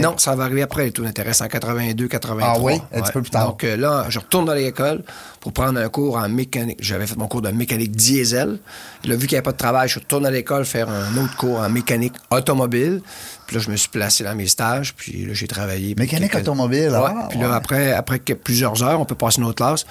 [0.00, 2.54] Non, ça va arriver après les taux d'intérêt, en 82, 83.
[2.54, 2.80] Ah oui?
[2.94, 3.48] Un petit peu plus tard.
[3.48, 5.02] Donc euh, là, je retourne dans l'école
[5.40, 6.78] pour prendre un cours en mécanique.
[6.80, 8.58] J'avais fait mon cours de mécanique diesel.
[9.04, 11.36] Là, vu qu'il n'y avait pas de travail, je retourne à l'école faire un autre
[11.36, 13.02] cours en mécanique automobile.
[13.48, 15.96] Puis là, je me suis placé dans mes stages, puis là, j'ai travaillé.
[15.96, 16.98] Mécanique quelques- automobile, Ouais.
[17.04, 17.54] ah, Puis là, ouais.
[17.56, 19.84] après, après plusieurs heures, on peut passer une autre classe.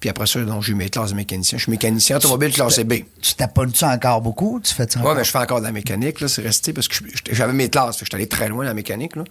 [0.00, 1.58] Puis après ça, donc, j'ai eu mes classes de mécanicien.
[1.58, 2.94] Je suis mécanicien automobile classé B.
[3.20, 4.60] Tu taponnes-tu encore beaucoup?
[4.64, 6.88] Tu fais ça Oui, mais je fais encore de la mécanique, là, c'est resté parce
[6.88, 9.24] que je- j'avais mes classes, que j'étais allé très loin dans la mécanique, là.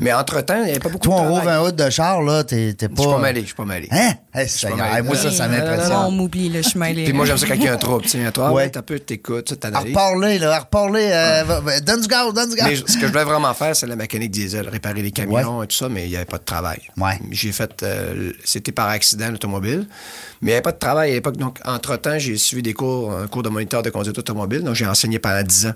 [0.00, 2.22] Mais entre-temps, il n'y avait pas beaucoup Toi, de on rouvre un hood de char,
[2.22, 2.86] là, t'es pas...
[2.96, 3.88] Je suis pas mêlé, je suis pas mêlé.
[3.90, 4.12] Hein?
[4.32, 5.96] Hey, hey, moi, ça, ça Non, non, non, m'impressionne.
[6.06, 6.94] on m'oublie, le chemin.
[6.94, 8.02] Puis moi, j'aime ça quand il y a un trouble.
[8.04, 8.70] Tu sais, un trouble, Ouais.
[8.70, 9.88] t'as peu, t'écoutes, tu À t'analyses.
[9.96, 11.08] reparler, là, à reparler.
[11.12, 12.66] euh, donne du gaz, donne du gaz.
[12.68, 15.66] Mais ce que je voulais vraiment faire, c'est la mécanique diesel, réparer les camions et
[15.66, 16.78] tout ça, mais il n'y avait pas de travail.
[16.96, 17.18] Ouais.
[17.32, 19.88] J'ai fait, euh, c'était par accident l'automobile,
[20.42, 21.36] mais il n'y avait pas de travail à l'époque.
[21.38, 24.62] Donc, entre-temps, j'ai suivi des cours, un cours de moniteur de conduite automobile.
[24.62, 25.72] Donc, j'ai enseigné pendant 10 ans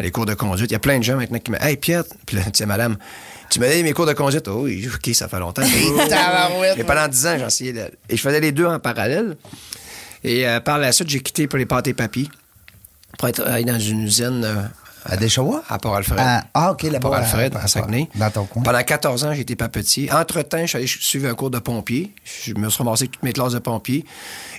[0.00, 0.70] les cours de conduite.
[0.70, 2.66] Il y a plein de gens maintenant qui me Hey, Pierre, puis là, tu sais,
[2.66, 2.96] madame,
[3.50, 4.46] tu m'as donné mes cours de conduite.
[4.48, 5.62] Oh, oui, OK, ça fait longtemps.
[6.76, 7.90] Mais pendant 10 ans, j'ai essayé de...
[8.08, 9.36] Et je faisais les deux en parallèle.
[10.24, 12.28] Et euh, par la suite, j'ai quitté pour les pâtes et papiers
[13.18, 14.62] pour être travailler dans une usine euh,
[15.04, 15.62] À Deshawa?
[15.68, 16.18] à Port-Alfred.
[16.20, 16.98] Ah, ah, OK, là-bas.
[17.00, 18.08] Port-Alfred, à- à Saguenay.
[18.14, 18.62] Dans ton coin.
[18.62, 20.12] Pendant 14 ans, été papetier.
[20.12, 22.14] Entre-temps, je suis allé suivre un cours de pompier.
[22.44, 24.04] Je me suis ramassé toutes mes classes de pompier.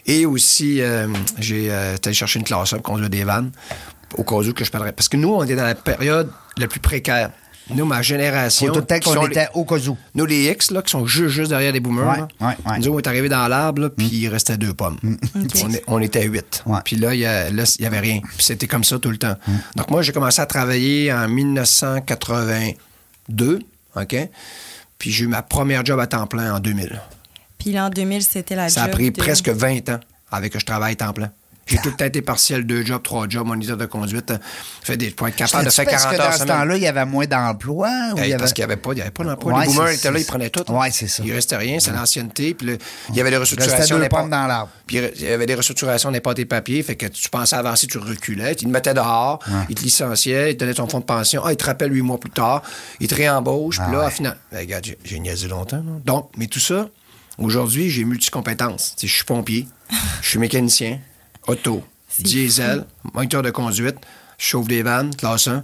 [0.06, 3.52] Et aussi, euh, j'ai euh, été allé chercher une classe pour conduire des vannes
[4.18, 4.92] au cas où que je parlerais.
[4.94, 7.32] Parce que nous, on est dans la période la plus précaire.
[7.72, 8.68] Nous, ma génération...
[8.68, 9.98] Faut tout le temps qui qu'on sont était les- au cas où.
[10.16, 12.80] Nous, les X, là, qui sont juste, juste derrière les boomers, Ouais, là, ouais, ouais.
[12.80, 14.98] nous, on est arrivés dans l'arbre, puis il restait deux pommes.
[15.64, 16.64] On, est- on était à huit.
[16.86, 18.20] Puis là, il y a- là, il y avait rien.
[18.22, 19.36] Puis c'était comme ça tout le temps.
[19.76, 23.60] Donc, moi, j'ai commencé à travailler en 1982,
[23.96, 24.16] OK?
[24.98, 27.00] Puis j'ai eu ma première job à temps plein en 2000.
[27.58, 30.00] Puis l'an 2000, c'était la Ça a job pris de- presque 20 ans
[30.32, 31.32] avec que je travaille à temps plein.
[31.70, 34.34] J'ai tout le temps été partiel, deux jobs, trois jobs, moniteur de conduite.
[34.82, 36.84] Fait des, pour être capable de faire parce 40 que heures dans ce temps-là, il
[36.84, 37.90] y avait moins d'emplois?
[38.16, 39.54] il avait- Parce qu'il n'y avait pas, il y avait pas d'emploi.
[39.54, 40.70] Ouais, les boomers étaient là, ils prenaient tout.
[40.72, 41.24] Ouais, c'est ça.
[41.26, 42.54] Il restait rien, c'est l'ancienneté.
[42.54, 42.74] Puis là,
[43.10, 44.00] il y avait des restructurations.
[44.10, 44.72] pommes dans l'arbre.
[44.88, 46.82] Puis il y avait des restructurations n'importe tes papiers.
[46.84, 48.54] Fait que tu pensais avancer, tu reculais.
[48.54, 51.44] Ils te mettaient dehors, ils te licenciaient, ils te donnaient ton fonds de pension.
[51.46, 52.64] Ah, ils te rappellent huit mois plus tard.
[53.00, 53.78] Ils te réembauchent.
[53.78, 54.12] Puis Ah là, ouais.
[54.12, 55.78] finalement, ben, regarde, j'ai- niaisé longtemps.
[55.78, 55.92] là.
[56.06, 56.88] Donc, mais tout ça,
[57.38, 58.96] aujourd'hui, j'ai multicompétences.
[59.02, 59.68] Je suis pompier,
[60.22, 61.00] je suis mécanicien,
[61.50, 61.84] auto,
[62.20, 63.98] diesel, moniteur de conduite,
[64.38, 65.64] je chauffe des vannes, classe 1.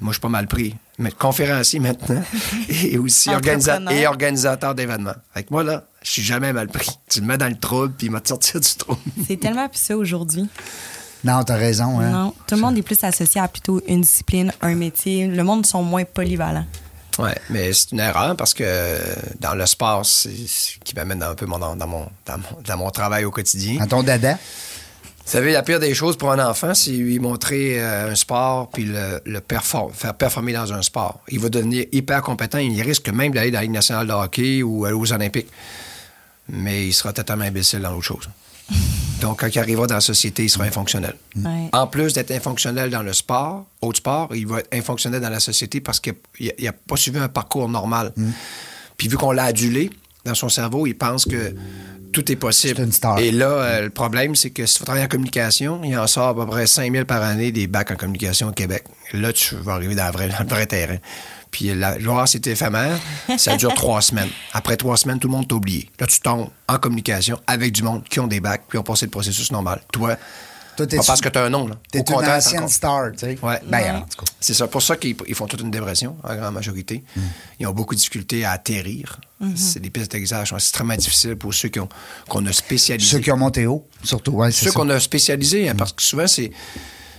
[0.00, 0.74] Moi, je suis pas mal pris.
[0.98, 2.22] Mais conférencier maintenant
[2.68, 3.92] et aussi organisa- Entrepreneur.
[3.92, 5.14] et organisateur d'événements.
[5.32, 6.88] Fait que moi, là, je suis jamais mal pris.
[7.08, 9.00] Tu me mets dans le trouble, puis il m'a sorti du trouble.
[9.26, 10.48] C'est tellement plus ça aujourd'hui.
[11.24, 12.00] Non, t'as raison.
[12.00, 12.10] Hein?
[12.10, 15.26] Non, tout le monde est plus associé à plutôt une discipline, un métier.
[15.26, 16.66] Le monde sont moins polyvalents.
[17.18, 18.98] Ouais, mais c'est une erreur parce que euh,
[19.40, 22.76] dans le sport, c'est ce qui m'amène un peu mon, dans, mon, dans, mon, dans
[22.76, 23.80] mon travail au quotidien.
[23.80, 24.36] À ton dada?
[25.26, 28.68] Vous savez, la pire des choses pour un enfant, c'est lui montrer euh, un sport
[28.70, 31.20] puis le, le perform- faire performer dans un sport.
[31.28, 32.58] Il va devenir hyper compétent.
[32.58, 35.48] Il risque même d'aller dans la Ligue nationale de hockey ou aller aux Olympiques.
[36.50, 38.28] Mais il sera totalement imbécile dans l'autre chose.
[39.22, 41.14] Donc, quand il arrivera dans la société, il sera infonctionnel.
[41.36, 41.68] Ouais.
[41.72, 45.40] En plus d'être infonctionnel dans le sport, autre sport, il va être infonctionnel dans la
[45.40, 46.14] société parce qu'il
[46.60, 48.12] n'a pas suivi un parcours normal.
[48.98, 49.90] Puis vu qu'on l'a adulé,
[50.26, 51.54] dans son cerveau, il pense que
[52.14, 52.80] tout est possible.
[52.80, 53.18] Une star.
[53.18, 56.28] Et là, euh, le problème, c'est que si tu travailles en communication, il en sort
[56.28, 58.84] à peu près 5 000 par année des bacs en communication au Québec.
[59.12, 60.96] Là, tu vas arriver dans le vrai, dans le vrai terrain.
[61.50, 62.98] Puis la gloire, c'est éphémère.
[63.36, 64.30] Ça dure trois semaines.
[64.52, 65.90] Après trois semaines, tout le monde t'a oublié.
[66.00, 69.06] Là, tu tombes en communication avec du monde qui ont des bacs puis ont passé
[69.06, 69.80] le processus normal.
[69.92, 70.16] Toi,
[70.76, 71.66] Toi, pas parce que tu as un nom.
[71.68, 71.76] Là.
[71.90, 73.38] T'es Au une contraire, ancienne star, tu sais.
[73.42, 73.60] Ouais.
[73.66, 74.32] Ben, en tout cas.
[74.40, 74.66] C'est ça.
[74.66, 77.02] Pour ça qu'ils ils font toute une dépression, en grande majorité.
[77.16, 77.20] Mm.
[77.60, 79.20] Ils ont beaucoup de difficultés à atterrir.
[79.42, 79.56] Mm-hmm.
[79.56, 81.88] C'est des pistes d'exercice sont extrêmement difficiles pour ceux qui ont-
[82.28, 83.10] qu'on a spécialisé.
[83.10, 84.32] Ceux qui ont monté haut, surtout.
[84.32, 84.76] Ouais, c'est Ceux ça.
[84.80, 86.50] qu'on a spécialisés, hein, parce que souvent, c'est.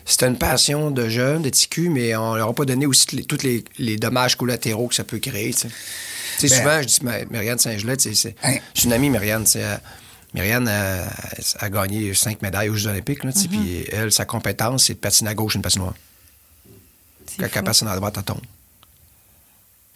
[0.08, 3.42] C'était une passion de jeunes, de TQ, mais on leur a pas donné aussi tous
[3.42, 5.52] les, dommages collatéraux que ça peut créer.
[5.52, 5.70] tu sais.
[6.40, 8.58] Tu Ben- souvent, je dis Ma- Myriane Saint-Gelais, tu c'est Hein?
[8.76, 9.10] c'est une amie,
[9.46, 9.78] c'est, euh,
[10.36, 11.06] Myriane euh,
[11.60, 13.24] a gagné cinq médailles aux Jeux Olympiques.
[13.24, 13.32] là.
[13.50, 15.94] Puis elle, sa compétence, c'est de patiner à gauche et une patinoire.
[17.40, 17.56] Quand fou.
[17.56, 18.42] la personne à droite, elle tombe.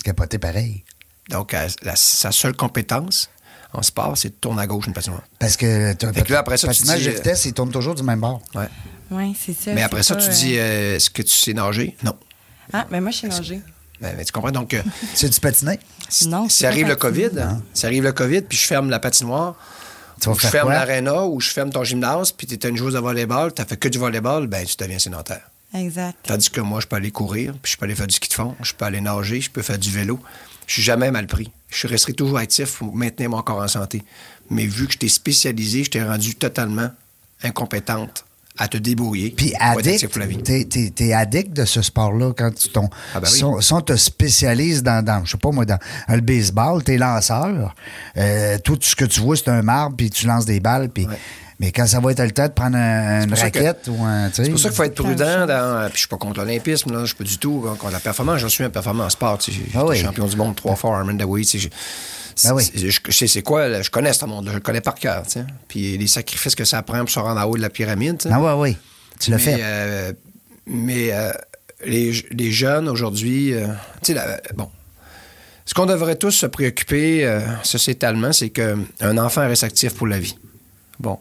[0.04, 0.84] Capoté pareil.
[1.30, 3.30] Donc, elle- la- sa seule compétence
[3.74, 5.24] en sport, c'est de tourner à gauche une patinoire.
[5.38, 7.54] Parce que tu Fait que là, après ça, tu patinage dis, de euh, vitesse, il
[7.54, 8.42] tourne toujours du même bord.
[8.56, 8.68] Ouais.
[9.12, 9.74] Oui, c'est ça.
[9.74, 11.96] Mais après ça, pas, tu euh, dis, euh, est-ce que tu sais nager?
[12.04, 12.16] Non.
[12.74, 13.62] Ah, mais moi, je sais nager.
[14.02, 14.52] Mais, mais tu comprends?
[14.52, 14.82] Donc, euh,
[15.14, 15.80] C'est du patiné?
[16.28, 17.28] Non, si arrive le patiner.
[17.30, 17.42] COVID,
[17.74, 19.56] si arrive le COVID, puis je ferme la patinoire,
[20.20, 22.94] Tu vas je ferme l'aréna, ou je ferme ton gymnase, puis tu étais une joueuse
[22.94, 25.50] de volleyball, tu fait que du volleyball, ben tu deviens sédentaire.
[25.74, 26.18] Exact.
[26.24, 28.34] Tandis que moi, je peux aller courir, puis je peux aller faire du ski de
[28.34, 30.20] fond, je peux aller nager, je peux faire du vélo.
[30.68, 31.52] Je suis jamais mal pris.
[31.70, 34.04] Je resterai toujours actif pour maintenir mon corps en santé.
[34.50, 36.90] Mais vu que je t'ai spécialisé, je t'ai rendu totalement
[37.44, 38.26] incompétente
[38.60, 39.30] à te débrouiller.
[39.32, 40.10] Puis addict,
[40.44, 43.38] t'es, t'es- t'es addict de ce sport-là quand tu ton, Ah ben oui.
[43.38, 46.84] si, on, si on te spécialise dans, dans, je sais pas moi, dans le baseball,
[46.84, 47.74] t'es lanceur,
[48.18, 51.08] euh, tout ce que tu vois, c'est un marbre, puis tu lances des balles, puis...
[51.08, 51.18] Ouais.
[51.62, 54.30] Mais quand ça va être le temps de prendre un- une que- raquette ou un...
[54.32, 55.46] C'est pour ça qu'il faut être prudent.
[55.46, 58.00] Dans, puis je suis pas contre l'olympisme, là, je suis pas du tout contre la
[58.00, 58.38] performance.
[58.40, 59.38] Je suis un performant en sport.
[59.40, 59.58] tu sais.
[59.66, 59.98] J'étais Ah oui.
[59.98, 61.12] champion du monde trois fois, Armand.
[62.44, 62.70] Ben oui.
[62.76, 65.24] Je, je sais c'est quoi, je connais ce monde, je le connais par cœur.
[65.26, 65.46] tu sais.
[65.68, 68.22] Puis les sacrifices que ça prend pour se rendre en haut de la pyramide.
[68.32, 68.78] Ah ouais, oui.
[69.20, 69.58] Tu l'as mais, fait.
[69.62, 70.14] euh,
[70.68, 71.32] mais euh,
[71.86, 73.68] les, les jeunes aujourd'hui, euh,
[74.02, 74.70] tu sais, la- bon.
[75.66, 80.36] Ce qu'on devrait tous se préoccuper sociétalement, c'est qu'un enfant reste actif pour la vie.
[81.00, 81.20] Bon.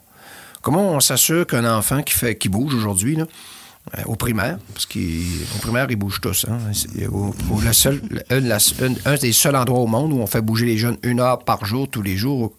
[0.62, 3.26] Comment on s'assure qu'un enfant qui, fait, qui bouge aujourd'hui, là,
[4.07, 6.46] au primaire, parce qu'au primaire, ils bougent tous.
[6.48, 6.59] Hein,
[7.11, 7.61] au- au-
[8.31, 10.98] un, la- un- un des seuls endroits au monde où on fait bouger les jeunes
[11.03, 12.53] une heure par jour, tous les jours,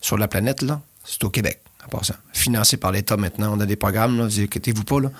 [0.00, 2.14] sur la planète, là, c'est au Québec, en passant.
[2.32, 3.56] Financé par l'État maintenant.
[3.56, 5.10] On a des programmes, là, vous inquiétez-vous pas, là.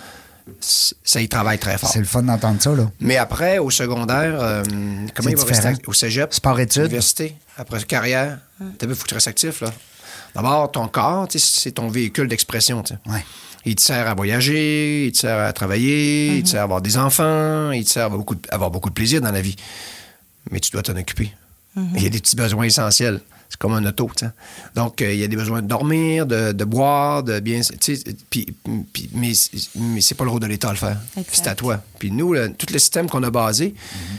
[0.60, 1.90] Ça y travaille très fort.
[1.90, 2.88] C'est le fun d'entendre ça, là.
[3.00, 4.62] Mais après, au secondaire, euh,
[5.14, 6.32] comment il va rester au cégep?
[6.32, 6.84] Sport-études.
[6.84, 7.34] Université.
[7.56, 8.38] Après carrière.
[8.78, 9.72] T'as vu, il faut que tu restes actif, là.
[10.36, 13.10] D'abord, ton corps, c'est ton véhicule d'expression, tu sais.
[13.10, 13.24] Ouais.
[13.66, 16.80] Il te sert à voyager, il te sert à travailler, il te sert à avoir
[16.80, 19.40] des enfants, il te sert à avoir beaucoup de, avoir beaucoup de plaisir dans la
[19.40, 19.56] vie.
[20.52, 21.32] Mais tu dois t'en occuper.
[21.94, 23.20] Il y a des petits besoins essentiels.
[23.48, 24.32] C'est comme un auto, tu sais.
[24.74, 27.60] Donc, euh, il y a des besoins de dormir, de, de boire, de bien...
[27.80, 28.46] Tu sais, puis,
[28.92, 29.32] puis- mais,
[29.76, 30.96] mais c'est pas le rôle de l'État à le faire.
[31.30, 31.80] C'est à toi.
[32.00, 33.74] Puis nous, le- tout le système qu'on a basé,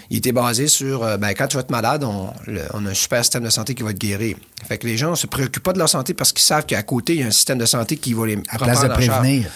[0.10, 1.04] il était basé sur...
[1.04, 3.50] euh, ben, quand tu vas être malade, on, le- on a un super système de
[3.50, 4.38] santé qui va te guérir.
[4.68, 6.82] Fait que les gens ne se préoccupent pas de leur santé parce qu'ils savent qu'à
[6.84, 8.88] côté, il y a un système de santé qui va les À place de
[9.20, 9.50] prévenir.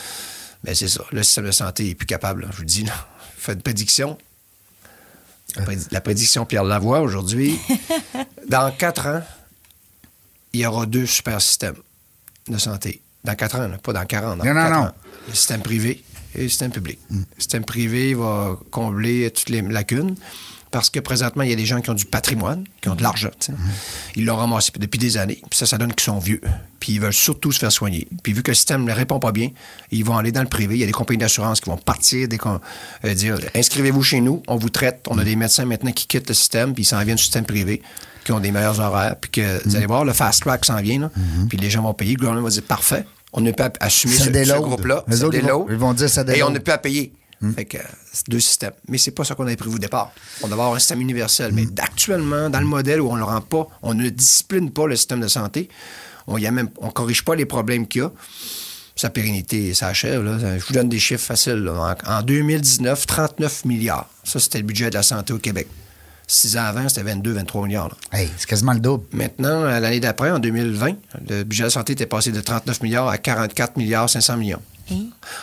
[0.63, 1.03] Ben, c'est ça.
[1.11, 2.83] Le système de santé est plus capable, là, je vous le dis.
[2.83, 2.93] Là.
[3.37, 4.17] Faites une prédiction.
[5.55, 7.57] La, prédi- la prédiction Pierre Lavoie aujourd'hui.
[8.49, 9.21] dans quatre ans,
[10.53, 11.75] il y aura deux super systèmes
[12.47, 13.01] de santé.
[13.23, 14.39] Dans quatre ans, là, pas dans 40.
[14.39, 14.77] Dans Non, non, non.
[14.87, 14.91] ans.
[15.27, 16.03] Le système privé
[16.35, 16.97] et le système public.
[17.11, 20.15] Le système privé va combler toutes les lacunes.
[20.71, 23.03] Parce que présentement, il y a des gens qui ont du patrimoine, qui ont de
[23.03, 23.29] l'argent.
[23.37, 23.53] tu sais.
[24.15, 25.41] Ils l'ont ramassé depuis des années.
[25.49, 26.39] Puis ça, ça donne qu'ils sont vieux.
[26.79, 28.07] Puis ils veulent surtout se faire soigner.
[28.23, 29.49] Puis vu que le système ne répond pas bien,
[29.91, 30.75] ils vont aller dans le privé.
[30.75, 32.61] Il y a des compagnies d'assurance qui vont partir, des com-
[33.03, 35.01] euh, dire inscrivez-vous chez nous, on vous traite.
[35.09, 37.45] On a des médecins maintenant qui quittent le système, puis ils s'en viennent du système
[37.45, 37.81] privé,
[38.23, 39.15] qui ont des meilleurs horaires.
[39.19, 40.99] Puis que vous allez voir, le fast track s'en vient.
[40.99, 41.11] là.
[41.49, 42.13] Puis les gens vont payer.
[42.13, 43.05] Le gouvernement va dire parfait.
[43.33, 45.03] On ne peut pas assumer Ça ce, ce groupe-là.
[45.07, 46.43] Les Ça ils vont- ils vont dire ça Et déload.
[46.49, 47.13] on ne peut pas payer.
[47.55, 47.81] Fait que euh,
[48.13, 48.73] c'est deux systèmes.
[48.87, 50.11] Mais c'est pas ça qu'on avait prévu au départ.
[50.43, 51.51] On devait avoir un système universel.
[51.53, 54.85] Mais actuellement, dans le modèle où on ne le rend pas, on ne discipline pas
[54.85, 55.67] le système de santé,
[56.27, 58.11] on y a même, on corrige pas les problèmes qu'il y a.
[58.95, 60.21] Sa pérennité s'achève.
[60.59, 61.53] Je vous donne des chiffres faciles.
[61.63, 61.95] là.
[62.05, 64.07] En 2019, 39 milliards.
[64.23, 65.67] Ça, c'était le budget de la santé au Québec.
[66.33, 67.97] Six ans avant, c'était 22, 23 milliards.
[68.09, 69.03] Hey, c'est quasiment le double.
[69.11, 70.93] Maintenant, l'année d'après, en 2020,
[71.27, 74.61] le budget de la santé était passé de 39 milliards à 44 milliards 500 millions.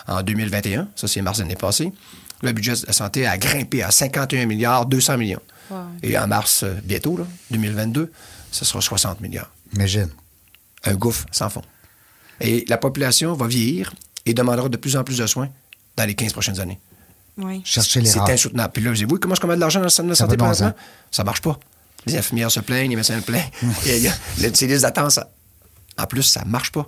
[0.07, 1.93] En 2021, ça c'est mars de l'année passée,
[2.41, 5.41] le budget de la santé a grimpé à 51 milliards 200 millions.
[5.69, 5.77] Wow.
[6.01, 8.11] Et en mars, euh, bientôt, là, 2022,
[8.51, 9.51] ce sera 60 milliards.
[9.75, 10.09] Imagine.
[10.85, 11.61] Un gouffre sans fond.
[12.41, 13.93] Et la population va vieillir
[14.25, 15.49] et demandera de plus en plus de soins
[15.97, 16.79] dans les 15 prochaines années.
[17.39, 17.61] Oui.
[17.65, 18.71] Chercher les C'est insoutenable.
[18.73, 20.25] Puis là, vous dites, oui, comment qu'on met de l'argent dans le système de Ça
[20.25, 20.75] santé bon présentement?
[21.11, 21.57] Ça marche pas.
[22.05, 23.49] Les infirmières se plaignent, les médecins se plaignent.
[23.85, 25.29] Il y a- il y a- le- ces listes d'attente, ça-
[25.97, 26.87] en plus, ça marche pas.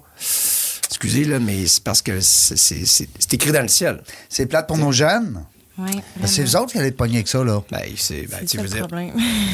[0.87, 4.01] Excusez, là, mais c'est parce que c'est- c'est c'est- c'est écrit dans le ciel.
[4.29, 5.43] C'est plate pour nos jeunes.
[5.83, 6.01] Oui.
[6.25, 7.61] C'est vous autres qui allez être pognés avec ça, là.
[7.71, 8.87] Ben, c'est, ben, ça veux le dire.
[8.87, 9.11] problème.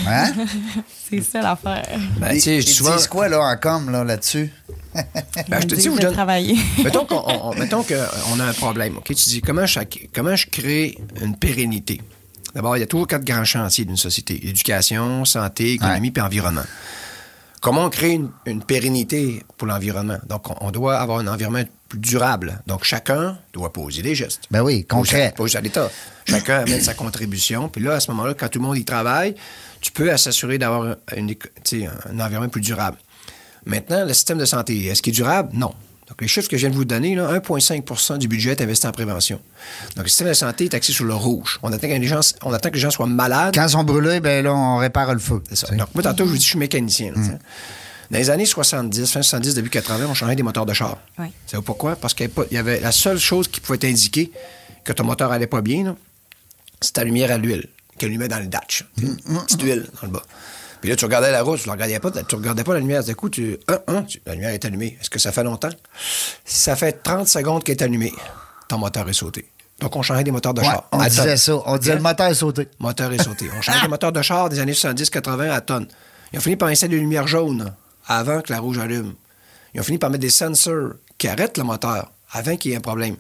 [0.08, 0.34] Hein?
[1.10, 1.88] c'est ça l'affaire.
[2.20, 4.52] Ben, tu Ils, sais, ils disent quoi, là, en com, là, là-dessus?
[4.94, 6.58] Ben, je te dis, vous donne- travailler.
[6.84, 8.98] mettons qu'on on- mettons qu'on a un problème.
[8.98, 9.06] OK?
[9.06, 9.80] Tu dis comment je,
[10.14, 12.02] comment je crée une pérennité?
[12.56, 16.12] D'abord, il y a toujours quatre grands chantiers d'une société éducation, santé, économie Ouais.
[16.12, 16.64] puis environnement.
[17.62, 20.18] Comment on crée une, une pérennité pour l'environnement?
[20.28, 22.62] Donc, on, on doit avoir un environnement plus durable.
[22.68, 24.44] Donc, chacun doit poser des gestes.
[24.52, 25.34] Ben oui, concret.
[25.40, 25.90] Juste à l'État.
[26.26, 27.70] Chacun amène sa contribution.
[27.70, 29.36] Puis là, à ce moment-là, quand tout le monde y travaille,
[29.82, 32.98] tu peux s'assurer d'avoir un, environnement plus durable.
[33.66, 35.50] Maintenant, le système de santé, est-ce qu'il est durable?
[35.54, 35.74] Non.
[36.08, 38.88] Donc, les chiffres que je viens de vous donner, là, 1,5% du budget est investi
[38.88, 39.42] en prévention.
[39.98, 41.60] Donc, le système de santé est axé sur le rouge.
[41.64, 43.54] On attend que les gens, on attend que les gens soient malades.
[43.54, 45.44] Quand ils sont brûlés, ben là, on répare le feu.
[45.50, 45.76] C'est ça.
[45.76, 47.12] Donc, moi, tantôt, je vous dis, je suis mécanicien.
[47.14, 47.38] là, t'sais.
[48.12, 50.98] Dans les années 70, fin 70, début 80, on changeait des moteurs de char.
[51.20, 51.28] Oui.
[51.46, 51.96] Savez-vous pourquoi?
[51.96, 54.32] Parce qu'il y avait, la seule chose qui pouvait t'indiquer
[54.84, 55.96] que ton moteur allait pas bien,
[56.82, 57.68] c'est ta lumière à l'huile
[57.98, 58.86] qu'elle allumait dans le datch.
[58.96, 60.24] Petite huile dans le bas.
[60.80, 63.04] Puis là, tu regardais la route, tu ne regardais pas, tu regardais pas la lumière.
[63.04, 64.96] Du coup, tu, un, un, tu- la lumière est allumée.
[65.02, 65.72] Est-ce que ça fait longtemps?
[66.46, 68.14] Si ça fait 30 secondes qu'elle est allumée,
[68.70, 69.50] ton moteur est sauté.
[69.80, 70.88] Donc, on changeait des moteurs de Ouais, char.
[70.92, 71.38] on à disait tonne.
[71.38, 71.56] ça.
[71.66, 72.68] On disait le moteur est sauté.
[72.80, 73.50] moteur est sauté.
[73.58, 75.88] On changeait des moteurs de char des années 70-80 à tonnes.
[76.32, 77.74] Ils ont fini par installer des lumières jaunes
[78.08, 79.14] avant que la rouge allume.
[79.74, 82.78] Ils ont fini par mettre des sensors qui arrêtent le moteur avant qu'il y ait
[82.78, 83.16] un problème.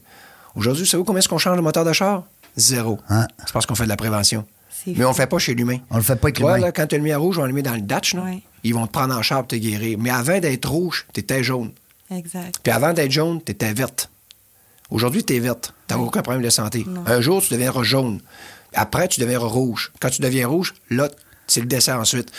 [0.55, 2.23] Aujourd'hui, savez-vous combien est-ce qu'on change le moteur de char?
[2.55, 2.99] Zéro.
[3.09, 3.27] Hein?
[3.45, 4.45] C'est parce qu'on fait de la prévention.
[4.87, 5.79] Mais on ne le fait pas chez l'humain.
[5.89, 6.57] On le fait pas avec l'humain.
[6.57, 8.13] là, quand tu as une lumière rouge, on la met dans le datch.
[8.13, 8.23] là.
[8.23, 8.41] Ouais.
[8.63, 9.97] Ils vont te prendre en charge pour te guérir.
[9.99, 11.71] Mais avant d'être rouge, tu étais jaune.
[12.09, 12.59] Exact.
[12.63, 14.09] Puis avant d'être jaune, tu étais verte.
[14.89, 15.73] Aujourd'hui, tu es verte.
[15.87, 16.85] Tu n'as aucun problème de santé.
[17.05, 18.21] Un jour, tu deviendras jaune.
[18.73, 19.91] Après, tu deviendras rouge.
[19.99, 21.09] Quand tu deviens rouge, là,
[21.47, 22.31] c'est le décès ensuite.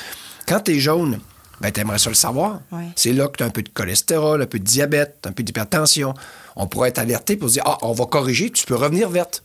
[0.47, 1.21] Quand tu es jaune,
[1.61, 2.61] ben, tu aimerais ça le savoir.
[2.73, 2.85] Ouais.
[2.97, 5.43] C'est là que tu as un peu de cholestérol, un peu de diabète, un peu
[5.43, 6.15] d'hypertension.
[6.57, 9.43] On pourrait être alerté pour se dire Ah, on va corriger, tu peux revenir verte.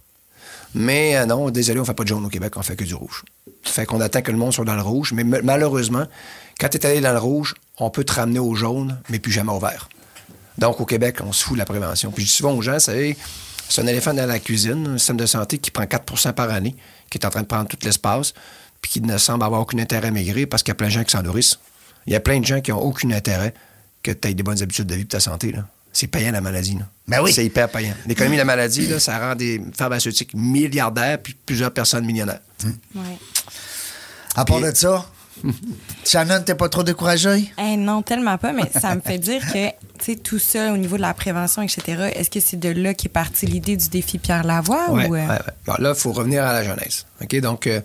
[0.76, 2.96] Mais euh, non, désolé, on fait pas de jaune au Québec, on fait que du
[2.96, 3.24] rouge.
[3.64, 5.14] Fait qu'on attend que le monde soit dans le rouge.
[5.14, 6.06] Mais ma- malheureusement,
[6.60, 9.32] quand tu es allé dans le rouge, on peut te ramener au jaune, mais plus
[9.32, 9.90] jamais au vert.
[10.58, 12.12] Donc, au Québec, on se fout de la prévention.
[12.12, 13.16] Puis je dis souvent aux gens, c'est
[13.78, 16.76] un éléphant dans la cuisine, un système de santé qui prend 4% par année,
[17.10, 18.34] qui est en train de prendre tout l'espace,
[18.82, 20.92] puis qui ne semble avoir aucun intérêt à maigrir parce qu'il y a plein de
[20.92, 21.60] gens qui s'en nourrissent.
[22.08, 23.54] Il y a plein de gens qui n'ont aucun intérêt
[24.02, 25.52] que tu aies des bonnes habitudes de vie pour ta santé.
[25.52, 25.66] là.
[25.92, 26.74] C'est payant la maladie.
[26.76, 26.88] Là.
[27.08, 27.32] Ben oui.
[27.32, 27.94] C'est hyper payant.
[28.08, 32.40] L'économie de la maladie, là, ça rend des pharmaceutiques milliardaires puis plusieurs personnes millionnaires.
[32.96, 33.02] Ouais.
[34.36, 35.06] À part Puis- de ça,
[36.06, 37.54] Shannon, t'es pas trop découragé?
[37.60, 40.78] Eh non, tellement pas, mais ça me fait dire que, tu sais, tout ça au
[40.78, 44.18] niveau de la prévention, etc., est-ce que c'est de là qu'est partie l'idée du défi
[44.18, 45.16] Pierre Lavoie Ouais, ou...
[45.16, 45.40] euh, ouais, ouais.
[45.66, 47.06] Bon, là, il faut revenir à la jeunesse.
[47.22, 47.40] OK?
[47.42, 47.82] Donc, euh,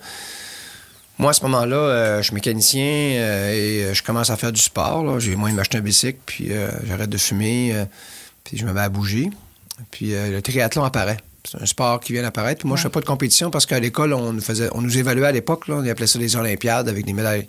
[1.18, 4.52] moi, à ce moment-là, euh, je suis mécanicien euh, et euh, je commence à faire
[4.52, 5.02] du sport.
[5.04, 5.18] là.
[5.18, 6.50] J'ai moyen de m'acheter un bicycle, puis
[6.86, 7.74] j'arrête de fumer,
[8.44, 9.30] puis je me mets à bouger.
[9.90, 11.18] Puis le triathlon apparaît.
[11.44, 12.60] C'est un sport qui vient d'apparaître.
[12.60, 14.98] Puis moi, je fais pas de compétition parce qu'à l'école, on nous faisait, on nous
[14.98, 15.68] évaluait à l'époque.
[15.68, 17.46] là, On appelait ça les Olympiades avec des médailles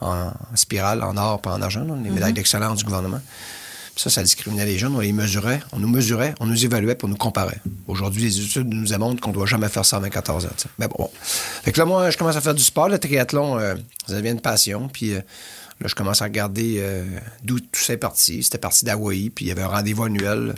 [0.00, 3.20] en, spirale, en or, pas en argent, là, les médailles d'excellence du gouvernement.
[3.96, 4.94] Ça, ça discriminait les jeunes.
[4.96, 7.56] On les mesurait, on nous mesurait, on nous évaluait pour nous comparer.
[7.86, 10.38] Aujourd'hui, les études nous démontrent qu'on ne doit jamais faire ça à 24 ans.
[10.38, 10.68] tu sais.
[10.78, 11.10] Mais bon, bon.
[11.14, 12.88] Fait que là, moi, je commence à faire du sport.
[12.88, 13.74] Le triathlon, euh,
[14.06, 14.88] ça devient une passion.
[14.88, 15.20] Puis euh,
[15.80, 17.04] là, je commence à regarder euh,
[17.44, 18.42] d'où tout ça est parti.
[18.42, 19.30] C'était parti d'Hawaï.
[19.30, 20.54] Puis il y avait un rendez-vous annuel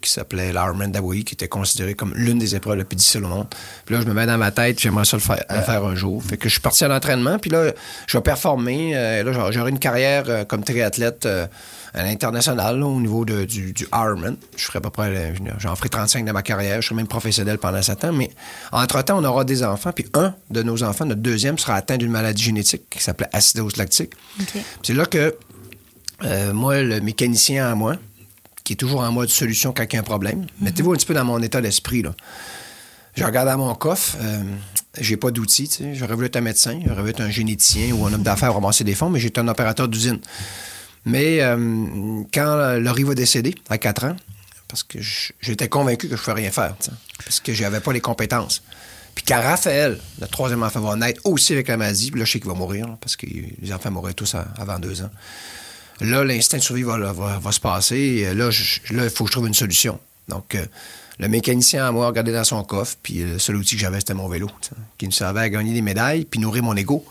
[0.00, 3.28] qui s'appelait l'Ironman d'Hawaï, qui était considéré comme l'une des épreuves les plus difficiles au
[3.28, 3.46] monde.
[3.84, 5.94] Puis là, je me mets dans ma tête, j'aimerais ça le faire, le faire un
[5.94, 6.22] jour.
[6.22, 7.72] Fait que je suis parti à l'entraînement, puis là,
[8.06, 8.92] je vais performer.
[8.96, 11.46] euh, là, j'aurai- une carrière euh, comme triathlète euh,
[11.94, 14.36] à l'international, au niveau de- du, du Ironman.
[14.56, 16.80] Je ferai à peu près, j'en ferai 35 de ma carrière.
[16.80, 18.12] Je serai même professionnel pendant 7 ans.
[18.12, 18.30] Mais
[18.72, 22.10] entre-temps, on aura des enfants, puis un de nos enfants, notre deuxième, sera atteint d'une
[22.10, 24.12] maladie génétique qui s'appelait acidose lactique.
[24.82, 25.34] C'est là que
[26.52, 27.96] moi, le mécanicien en moi,
[28.70, 31.04] qui est toujours en mode solution quand il y a un problème, mettez-vous un petit
[31.04, 32.04] peu dans mon état d'esprit.
[33.16, 34.44] Je regarde dans mon coffre, euh,
[35.00, 35.68] j'ai pas d'outils.
[35.94, 38.84] J'aurais voulu être un médecin, j'aurais voulu être un généticien ou un homme d'affaires ramasser
[38.84, 40.20] des fonds, mais j'étais un opérateur d'usine.
[41.04, 44.16] Mais euh, quand Laurie va décéder, à 4 ans,
[44.68, 44.98] parce que
[45.40, 46.76] j'étais convaincu que je ne pouvais rien faire,
[47.24, 48.62] parce que j'avais pas les compétences.
[49.16, 52.30] Puis quand Raphaël, le troisième enfant, va naître aussi avec la maladie, puis là, je
[52.30, 55.10] sais qu'il va mourir, parce que les enfants mourraient tous avant deux ans.
[56.00, 58.32] Là, l'instinct de survie va, se passer.
[58.34, 59.98] Là, il faut que je trouve une solution.
[60.28, 60.64] Donc, euh,
[61.18, 64.14] le mécanicien à moi regardait dans son coffre, puis le seul outil que j'avais, c'était
[64.14, 64.48] mon vélo,
[64.96, 67.04] qui me servait à gagner des médailles, puis nourrir mon ego.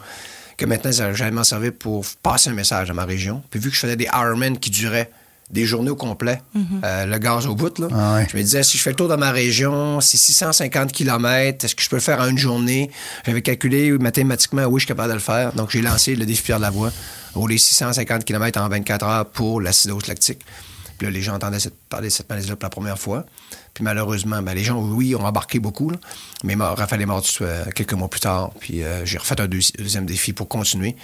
[0.58, 3.44] Que maintenant, j'allais m'en servir pour passer un message à ma région.
[3.50, 5.12] Puis vu que je faisais des Ironman qui duraient
[5.50, 6.42] des journées au complet,
[6.84, 8.28] euh, le gaz au bout, là, Ah ouais.
[8.32, 11.74] je me disais, si je fais le tour de ma région, c'est 650 km, est-ce
[11.76, 12.92] que je peux le faire en une journée?
[13.26, 15.54] J'avais calculé mathématiquement, oui, je suis capable de le faire.
[15.54, 16.92] Donc, j'ai lancé le défi Pierre Lavoie,
[17.34, 20.40] rouler 650 km en 24 heures pour l'acidose lactique.
[21.00, 23.26] Puis là, les gens entendaient cette- parler de cette maladie-là pour la première fois.
[23.74, 25.98] Puis malheureusement, ben, les gens, oui, ont embarqué beaucoup, là.
[26.44, 28.52] mais Raphaël est mort euh, quelques mois plus tard.
[28.60, 30.96] Puis euh, j'ai refait un deuxi- deuxième défi pour continuer.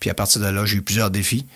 [0.00, 1.46] Puis à partir de là, j'ai eu plusieurs défis.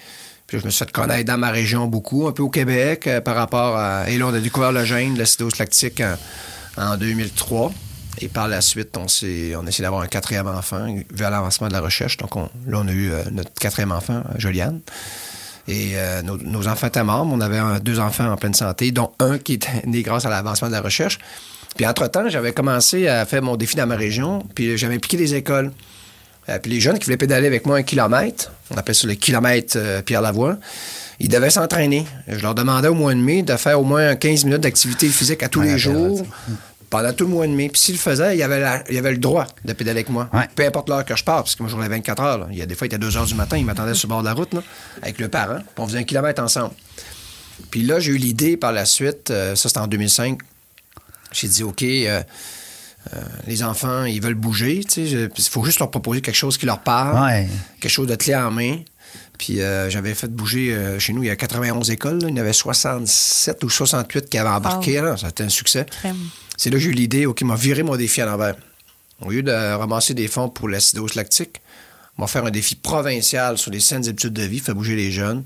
[0.47, 3.21] Puis je me suis fait connaître dans ma région beaucoup, un peu au Québec, euh,
[3.21, 4.09] par rapport à...
[4.09, 6.01] Et là, on a découvert le gène, l'acidose lactique,
[6.77, 7.73] en, en 2003.
[8.21, 11.73] Et par la suite, on, on a essayé d'avoir un quatrième enfant vers l'avancement de
[11.73, 12.17] la recherche.
[12.17, 14.81] Donc on- là, on a eu euh, notre quatrième enfant, Joliane.
[15.69, 19.39] Et euh, nos, enfants étaient morts, on avait deux enfants en pleine santé, dont un
[19.39, 21.19] qui était né grâce à l'avancement de la recherche.
[21.77, 25.35] Puis entre-temps, j'avais commencé à faire mon défi dans ma région, puis j'avais impliqué les
[25.35, 25.73] écoles.
[26.49, 29.15] Euh, puis les jeunes qui voulaient pédaler avec moi un kilomètre, on appelle ça le
[29.15, 30.57] kilomètre euh, Pierre Lavoie,
[31.19, 32.07] Ils devaient s'entraîner.
[32.29, 35.43] Je leur demandais au mois de mai de faire au moins 15 minutes d'activité physique
[35.43, 36.25] à tous Ouais, les jours.
[36.89, 37.69] Pendant tout le mois de mai.
[37.69, 40.29] Puis s'ils le faisaient, il y avait, avait le droit de pédaler avec moi.
[40.33, 40.49] Ouais.
[40.55, 42.39] Peu importe l'heure que je pars, parce que moi, je roulais 24 heures.
[42.39, 42.47] là.
[42.53, 44.11] Il y a des fois, il était 2 heures du matin, ils m'attendaient sur le
[44.13, 44.63] bord de la route, là,
[45.03, 45.57] avec le parent.
[45.59, 46.75] Puis on faisait un kilomètre ensemble.
[47.71, 50.39] Puis là, j'ai eu l'idée par la suite, euh, ça c'était en 2005.
[51.33, 52.23] J'ai dit, OK, euh,
[53.15, 54.81] euh, les enfants, ils veulent bouger.
[54.97, 57.49] Il faut juste leur proposer quelque chose qui leur parle, Ouais.
[57.81, 58.79] quelque chose de clé en main.
[59.39, 62.21] Puis euh, j'avais fait bouger euh, chez nous, il y a 91 écoles.
[62.23, 62.29] là.
[62.29, 65.01] Il y en avait 67 ou 68 qui avaient embarqué.
[65.01, 65.17] là.
[65.17, 65.87] Ça a été un succès.
[66.57, 68.57] C'est là que j'ai eu l'idée, OK, m'a viré mon défi à l'envers.
[69.21, 71.61] Au lieu de ramasser des fonds pour l'acidose lactique,
[72.19, 75.11] on va faire un défi provincial sur les saines habitudes de vie, faire bouger les
[75.11, 75.45] jeunes.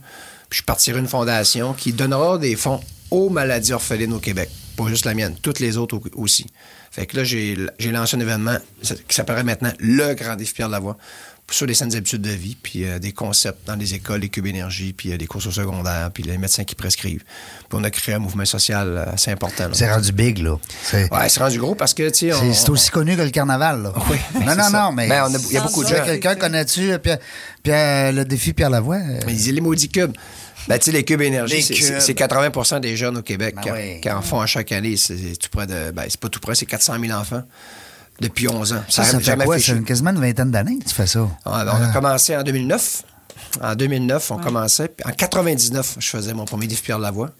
[0.48, 4.50] Puis je partirai une fondation qui donnera des fonds aux maladies orphelines au Québec.
[4.76, 6.46] Pas juste la mienne, toutes les autres au- aussi.
[6.90, 7.56] Fait que là, j'ai
[7.92, 10.96] lancé un événement qui s'appellerait maintenant le Grand Défi Pierre Lavoie
[11.50, 14.46] sur les saines habitudes de vie, puis euh, des concepts dans les écoles, les cubes
[14.46, 17.24] énergie, puis euh, des courses au secondaire, puis les médecins qui prescrivent.
[17.24, 19.64] Puis on a créé un mouvement social euh, assez important.
[19.72, 20.58] C'est rendu big, là.
[20.84, 23.82] C'est Ouais, c'est rendu gros parce que, tu sais, c'est- aussi connu que le carnaval,
[23.82, 23.92] là.
[24.08, 24.70] Oui, Non, non, ça.
[24.70, 25.08] non, mais.
[25.08, 26.04] Ben, il y a beaucoup de gens.
[26.04, 27.18] Quelqu'un connais-tu euh, Pierre,
[27.64, 28.98] Pierre- le défi Pierre Lavoie?
[28.98, 30.12] euh, Mais ils disent les maudits cubes.
[30.68, 31.86] Ben, tu sais, les cubes énergie, c'est- cubes.
[31.86, 34.96] c'est c'est 80% des jeunes au Québec Ben qui, en font à chaque année.
[34.96, 35.90] C'est tout près de.
[35.90, 37.42] Ben, c'est pas tout près, c'est 400 000 enfants
[38.20, 38.82] depuis 11 ans.
[38.88, 39.58] Ça, ça a fait jamais quoi?
[39.58, 41.20] fait une- quasiment une vingtaine d'années que tu fais ça.
[41.44, 43.02] Ben, on a commencé en 2009.
[43.60, 44.88] En 2009, on commençait.
[44.88, 47.30] Puis en 99, je faisais mon premier défi Pierre Lavoie.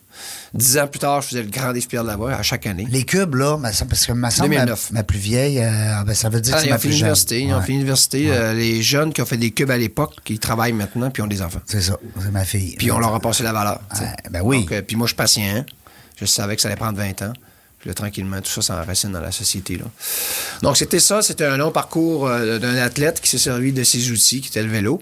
[0.52, 2.86] Dix ans plus tard, je faisais le grand défi Pierre Lavoie à chaque année.
[2.90, 4.90] Les cubes, là, parce que ma, semble, ma, 2009.
[4.92, 6.88] ma plus vieille, euh, ben, ça veut dire Ah, que c'est ils ont ma fait
[6.88, 6.98] plus jeune.
[7.06, 7.40] l'université.
[7.42, 8.30] Ils ont fait l'université.
[8.30, 11.26] Euh, les jeunes qui ont fait des cubes à l'époque, qui travaillent maintenant, puis ont
[11.28, 11.60] des enfants.
[11.66, 12.74] C'est ça, c'est ma fille.
[12.76, 13.80] Puis on leur a passé la valeur.
[14.30, 14.60] ben oui.
[14.62, 15.64] Donc, euh, puis moi, je suis patient.
[16.20, 17.32] Je savais que ça allait prendre 20 ans.
[17.78, 19.78] Puis là, tranquillement, tout ça s'enracine dans la société.
[19.78, 19.84] Là.
[20.60, 21.22] Donc, c'était ça.
[21.22, 24.62] C'était un long parcours euh, d'un athlète qui s'est servi de ses outils, qui était
[24.62, 25.00] le vélo.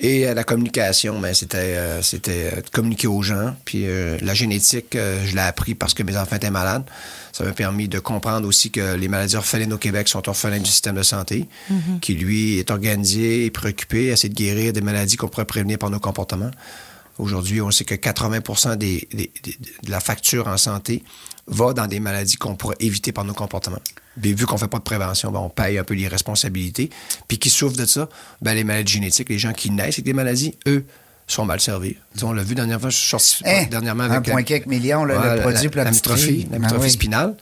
[0.00, 3.54] Et euh, la communication, ben, c'était, euh, c'était euh, de communiquer aux gens.
[3.64, 6.84] Puis euh, la génétique, euh, je l'ai appris parce que mes enfants étaient malades.
[7.32, 10.70] Ça m'a permis de comprendre aussi que les maladies orphelines au Québec sont orphelines du
[10.70, 11.46] système de santé,
[12.00, 15.78] qui, lui, est organisé et préoccupé à essayer de guérir des maladies qu'on pourrait prévenir
[15.78, 16.50] par nos comportements.
[17.18, 21.02] Aujourd'hui, on sait que 80 des, des- des- de la facture en santé
[21.46, 23.80] va dans des maladies qu'on pourrait éviter par nos comportements.
[24.20, 26.90] Puis vu qu'on fait pas de prévention, ben, on paye un peu les responsabilités.
[27.28, 28.08] Puis qui souffrent de ça,
[28.40, 30.84] ben, les maladies génétiques, les gens qui naissent avec des maladies, eux,
[31.26, 31.96] sont mal servis.
[32.22, 33.64] On l'a vu dernièrement, je suis sorti Hein?
[33.70, 34.30] dernièrement Un avec...
[34.30, 36.42] point quelques millions, là, Ouais, le produit pour la la petite mytrophie, fille.
[36.44, 36.90] la Ben mytrophie oui.
[36.90, 37.34] spinale.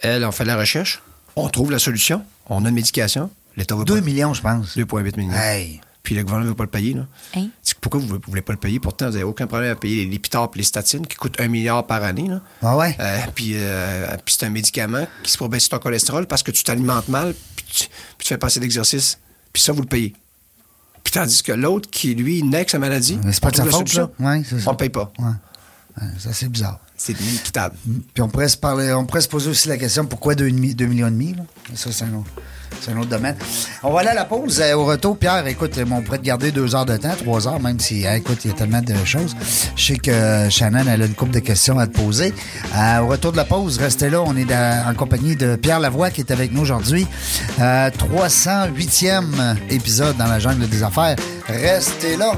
[0.00, 1.02] Elle, on fait de la recherche,
[1.36, 4.00] on trouve la solution, on a une médication, l'État veut 2 pas.
[4.02, 4.76] millions, je pense.
[4.76, 5.32] 2,8 millions.
[5.34, 5.80] Hey.
[6.04, 6.94] Puis le gouvernement ne veut pas le payer.
[6.94, 7.06] Là.
[7.34, 7.48] Hein?
[7.80, 8.78] Pourquoi vous ne voulez pas le payer?
[8.78, 11.48] Pourtant, vous n'avez aucun problème à payer les Lipitor et les statines qui coûtent un
[11.48, 12.28] milliard par année.
[12.28, 12.40] Là.
[12.62, 12.94] Ah ouais?
[13.00, 16.50] Euh, puis euh, puis c'est un médicament qui se pour baisser ton cholestérol parce que
[16.50, 17.88] tu t'alimentes mal puis tu, puis
[18.18, 19.18] tu fais passer l'exercice.
[19.52, 20.14] Puis ça, vous le payez.
[21.02, 23.64] Puis tandis que l'autre qui, lui, naît avec sa maladie, c'est pas on de sa
[23.64, 24.10] faute.
[24.20, 24.56] Ouais, ça.
[24.66, 25.10] on ne paye pas.
[25.18, 25.24] Ouais.
[26.00, 26.80] Ouais, ça, c'est bizarre.
[26.96, 27.76] C'est inéquitable.
[28.12, 31.08] Puis on pourrait se parler, on pourrait se poser aussi la question pourquoi 2, millions
[31.08, 31.42] et demi, là?
[31.74, 32.30] Ça, c'est un, autre-
[32.80, 33.36] c'est un autre domaine.
[33.82, 34.60] On va aller à la pause.
[34.60, 37.46] Euh, Au retour, Pierre, écoute, euh, on pourrait te garder deux heures de temps, trois
[37.48, 39.34] heures, même si, euh, écoute, il y a tellement de choses.
[39.76, 42.32] Je sais que Shannon, elle a une couple de questions à te poser.
[42.76, 44.22] Euh, au retour de la pause, restez là.
[44.22, 47.06] On est en compagnie de Pierre Lavoie qui est avec nous aujourd'hui.
[47.60, 51.16] Euh, 308e épisode dans la jungle des affaires.
[51.48, 52.32] Restez là.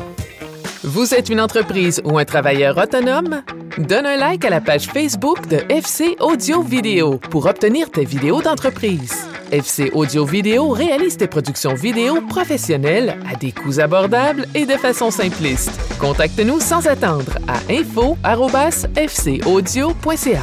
[0.85, 3.43] Vous êtes une entreprise ou un travailleur autonome?
[3.79, 8.41] Donne un like à la page Facebook de FC Audio Vidéo pour obtenir tes vidéos
[8.41, 9.27] d'entreprise.
[9.53, 15.11] FC Audio Vidéo réalise tes productions vidéo professionnelles à des coûts abordables et de façon
[15.11, 15.71] simpliste.
[15.99, 20.43] Contacte-nous sans attendre à info@fcaudio.ca.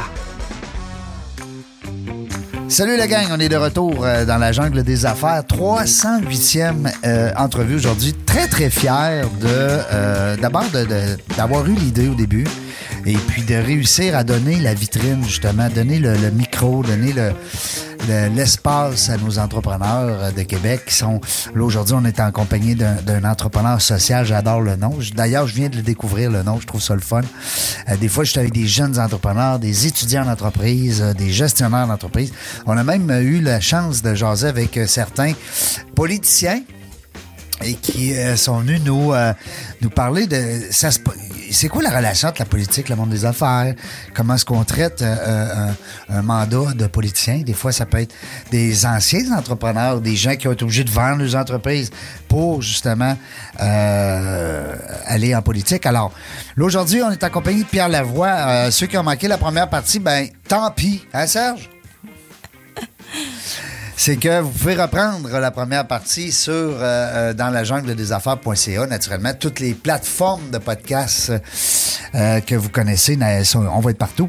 [2.66, 5.42] Salut la gang, on est de retour euh, dans la jungle des affaires.
[5.42, 8.14] 308e euh, entrevue aujourd'hui.
[8.26, 10.64] Très, très fier de euh, d'abord
[11.36, 12.46] d'avoir eu l'idée au début
[13.06, 17.32] et puis de réussir à donner la vitrine, justement, donner le, micro, donner le-
[18.06, 21.20] l'espace à nos entrepreneurs euh, de Québec qui sont
[21.54, 24.26] là aujourd'hui on est en d'un entrepreneur social.
[24.26, 24.98] J'adore le nom.
[25.14, 26.60] D'ailleurs je viens de le découvrir le nom.
[26.60, 27.22] Je trouve ça le fun.
[27.88, 31.86] Euh, des fois je suis avec des jeunes entrepreneurs des étudiants d'entreprise euh, des gestionnaires
[31.86, 32.32] d'entreprise.
[32.66, 35.32] On a même eu la chance de jaser avec certains
[35.94, 36.60] politiciens
[37.62, 39.32] et qui euh, sont venus nous euh,
[39.80, 40.98] nous parler de ça se-
[41.52, 43.74] c'est quoi la relation entre la politique, le monde des affaires,
[44.12, 45.68] comment est-ce qu'on traite euh, euh,
[46.08, 47.42] un, un mandat de politicien?
[47.42, 48.12] Des fois, ça peut être
[48.50, 51.90] des anciens entrepreneurs, des gens qui ont été obligés de vendre leurs entreprises
[52.28, 53.16] pour justement
[53.60, 54.74] euh,
[55.06, 55.86] aller en politique.
[55.86, 56.12] Alors,
[56.56, 58.28] là, aujourd'hui, on est accompagné de Pierre Lavoie.
[58.28, 61.70] Euh, ceux qui ont manqué la première partie, ben tant pis, hein Serge?
[63.96, 68.12] c'est que vous pouvez reprendre la première partie sur euh, euh, dans la jungle des
[68.12, 69.32] affaires.ca, naturellement.
[69.38, 71.32] Toutes les plateformes de podcasts
[72.14, 73.18] euh, que vous connaissez,
[73.54, 74.28] on va être partout.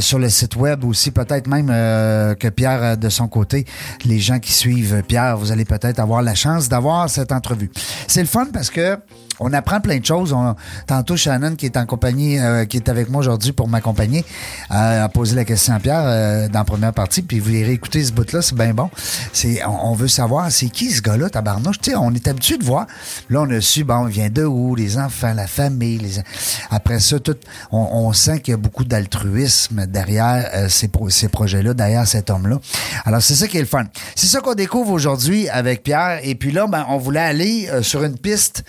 [0.00, 3.64] Sur le site web aussi, peut-être même que Pierre, de son côté,
[4.04, 7.70] les gens qui suivent Pierre, vous allez peut-être avoir la chance d'avoir cette entrevue.
[8.08, 8.98] C'est le fun parce que
[9.42, 10.32] on apprend plein de choses.
[10.32, 10.54] On-
[10.86, 14.24] tantôt, Shannon, qui est en compagnie, euh, qui est avec moi aujourd'hui pour m'accompagner,
[14.70, 17.72] euh, a posé la question à Pierre euh, dans la première partie, puis vous irez
[17.72, 18.90] écouter ce bout-là, c'est bien bon.
[19.32, 21.80] C'est, on, on veut savoir, c'est qui ce gars-là, tabarnouche?
[21.80, 22.86] Tu on est habitué de voir.
[23.28, 24.74] Là, on a su, bon, il vient de où?
[24.74, 25.98] Les enfants, la famille.
[25.98, 26.22] Les...
[26.70, 27.36] Après ça, tout,
[27.70, 32.06] on, on sent qu'il y a beaucoup d'altruisme derrière euh, ces, pro- ces projets-là, derrière
[32.06, 32.58] cet homme-là.
[33.04, 33.84] Alors, c'est ça qui est le fun.
[34.14, 36.20] C'est ça qu'on découvre aujourd'hui avec Pierre.
[36.22, 38.64] Et puis là, ben, on voulait aller euh, sur une piste,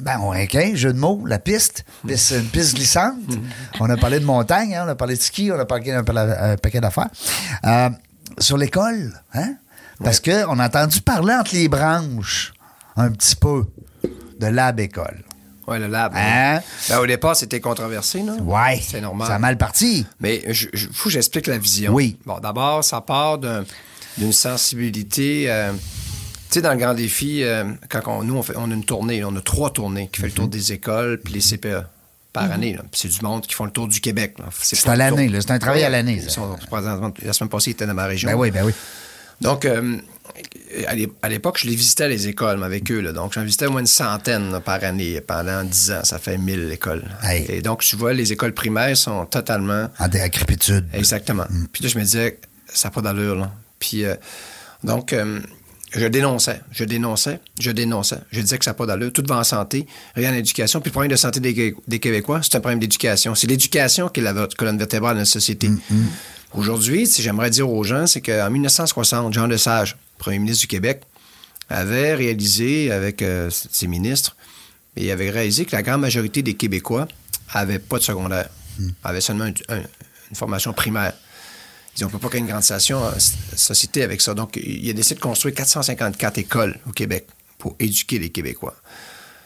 [0.00, 3.14] ben, on requin, jeu de mots, la piste, piste une piste glissante.
[3.80, 6.04] On a parlé de montagne, hein, on a parlé de ski, on a parlé d'un
[6.04, 7.08] pa- un paquet d'affaires.
[7.64, 7.90] Euh,
[8.38, 9.54] sur l'école, hein?
[10.02, 12.52] Parce qu'on a entendu parler entre les branches
[12.96, 13.64] un petit peu
[14.38, 15.22] de lab école.
[15.68, 16.12] Oui, le lab.
[16.14, 16.60] Hein?
[16.88, 18.38] Ben, au départ, c'était controversé, non?
[18.42, 18.80] Ouais.
[18.86, 19.26] C'est normal.
[19.26, 20.06] Ça a mal parti.
[20.20, 20.54] Mais il
[20.92, 21.92] faut que j'explique la vision.
[21.92, 22.18] Oui.
[22.26, 23.64] Bon, d'abord, ça part d'un-
[24.18, 25.46] d'une sensibilité.
[25.50, 25.72] euh,
[26.56, 29.24] sais, dans le grand défi, euh, quand on- nous, on, fait, on a une tournée,
[29.24, 31.84] on a trois tournées qui fait le tour des écoles puis les CPE
[32.32, 32.74] par année.
[32.74, 32.82] là.
[32.90, 34.36] Puis C'est du monde qui font le tour du Québec.
[34.60, 35.30] C'est à l'année.
[35.40, 36.20] C'est un travail à l'année,
[37.22, 38.28] La semaine passée, ils étaient dans ma région.
[38.30, 38.72] Ben oui, ben oui.
[39.40, 39.98] Donc, euh,
[40.86, 43.00] à l'é- à l'époque, je les visitais les écoles avec eux.
[43.00, 43.12] là.
[43.12, 46.04] Donc, j'en visitais au moins une centaine là, par année pendant 10 ans.
[46.04, 47.04] Ça fait 1000 écoles.
[47.22, 47.44] Hey.
[47.48, 50.86] Et donc, tu vois, les écoles primaires sont totalement En décrépitude.
[50.94, 51.44] Exactement.
[51.72, 53.52] Puis là, je me disais, ça n'a pas d'allure, là.
[53.78, 54.14] Puis, euh,
[54.84, 55.40] donc, euh,
[55.96, 58.18] je dénonçais, je dénonçais, je dénonçais.
[58.30, 59.12] Je disais que ça n'a pas d'allure.
[59.12, 60.80] Tout va en santé, rien en éducation.
[60.80, 63.34] Puis le problème de santé des, Qué- des Québécois, c'est un problème d'éducation.
[63.34, 65.70] C'est l'éducation qui est la colonne vertébrale de la société.
[66.54, 71.02] Aujourd'hui, si j'aimerais dire aux gens, c'est qu'en 1960, Jean Lesage, premier ministre du Québec,
[71.68, 74.36] avait réalisé avec euh, ses ministres,
[74.96, 77.08] et il avait réalisé que la grande majorité des Québécois
[77.54, 78.48] n'avaient pas de secondaire,
[79.04, 79.82] avaient seulement un- un-
[80.30, 81.12] une formation primaire.
[81.98, 83.10] Ils ont pas créer une grande euh,
[83.56, 84.34] société avec ça.
[84.34, 87.26] Donc, il a décidé de construire 454 écoles au Québec
[87.58, 88.74] pour éduquer les Québécois.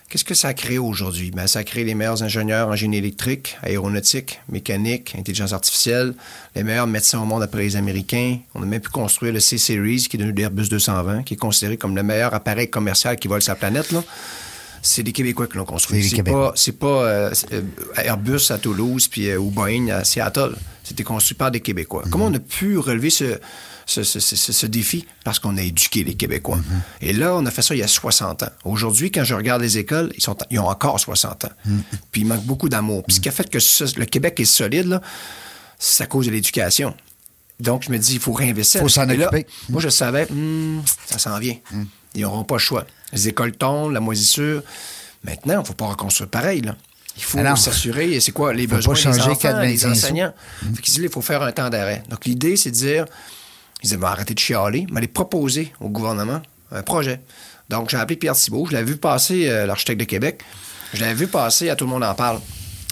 [0.09, 1.31] Qu'est-ce que ça a créé aujourd'hui?
[1.31, 6.15] Ben, ça a créé les meilleurs ingénieurs en génie électrique, aéronautique, mécanique, intelligence artificielle,
[6.57, 8.39] les meilleurs médecins au monde après les Américains.
[8.57, 11.77] On a même pu construire le C-Series, qui est devenu l'Airbus 220, qui est considéré
[11.77, 13.95] comme le meilleur appareil commercial qui vole sa planète.
[14.83, 16.03] C'est des Québécois qui l'ont construit.
[16.09, 17.63] C'est pas, pas euh, euh,
[17.97, 20.55] Airbus à Toulouse puis, euh, ou Boeing à Seattle.
[20.85, 22.03] C'était construit par des Québécois.
[22.11, 23.39] Comment on a pu relever ce,
[23.87, 25.07] ce, ce- ce- ce défi?
[25.25, 26.59] Parce qu'on a éduqué les Québécois.
[27.01, 28.49] Et là, on a fait ça il y a 60 ans.
[28.65, 31.51] Aujourd'hui, quand je regarde les écoles, ils, sont, ils ont encore 60 ans.
[32.11, 33.05] Puis il manque beaucoup d'amour.
[33.07, 33.59] Puis ce qui a fait que
[33.99, 35.01] le Québec est solide,
[35.79, 36.95] c'est à cause de l'éducation.
[37.61, 38.81] Donc, je me dis, il faut réinvestir.
[38.81, 39.47] Faut s'en Et là, occuper.
[39.69, 41.57] moi, je savais, hmm, ça s'en vient.
[42.15, 42.87] Ils n'auront pas le choix.
[43.13, 44.63] Les écoles tombent, la moisissure.
[45.25, 46.61] Maintenant, il ne faut pas reconstruire pareil.
[46.63, 46.77] Là.
[47.17, 49.89] Il faut s'assurer, et c'est quoi les besoins des enfants, 4,25 les sous.
[49.89, 50.33] enseignants.
[50.75, 52.03] Fait il faut faire un temps d'arrêt.
[52.09, 53.05] Donc, l'idée, c'est de dire,
[53.83, 56.41] ils Ben, arrêtez de chialer, mais aller proposer au gouvernement
[56.73, 57.21] un projet.
[57.69, 60.43] Donc, j'ai appelé Pierre Thibault, je l'avais vu passer, euh, l'architecte de Québec.
[60.95, 62.41] Je l'avais vu passer, à tout le monde en parle.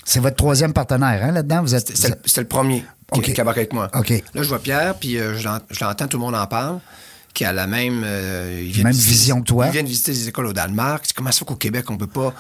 [0.05, 1.63] C'est votre troisième partenaire, hein, là-dedans?
[1.63, 1.89] Vous êtes.
[1.97, 3.33] C'était le- premier qui, OK.
[3.33, 3.91] qui embarquait avec moi.
[3.95, 6.81] Là, je vois Pierre, puis euh, je l'entends, tout le monde en parle,
[7.35, 8.03] qui a la même...
[8.05, 9.67] euh, Même visiter- vision que toi.
[9.67, 11.07] Il vient de visiter des écoles au Danemark.
[11.15, 12.33] Comment ça qu'au Québec, on peut pas...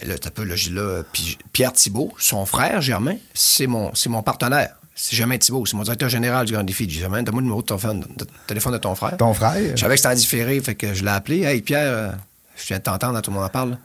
[0.00, 4.08] Ben Là, t'as peu, là, là, puis Pierre Thibault, son frère, Germain, c'est mon, c'est
[4.10, 4.74] mon partenaire.
[4.94, 6.84] C'est Germain Thibault, c'est mon directeur général du Grand Défi.
[6.84, 9.16] J'ai dit, Germain, donne-moi le numéro de ton téléphone, de, téléphone de ton frère.
[9.16, 9.54] Ton frère?
[9.74, 11.42] Je savais que c'était en différé, fait que je l'ai appelé.
[11.44, 12.10] Hey, Pierre, euh,
[12.56, 13.78] je viens de t'entendre, tout le monde en parle.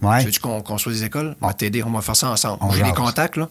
[0.00, 0.24] Ouais.
[0.24, 1.36] Veux-tu qu'on construise des écoles?
[1.40, 2.58] On va t'aider, on va faire ça ensemble.
[2.62, 3.48] On J'ai des contacts, là.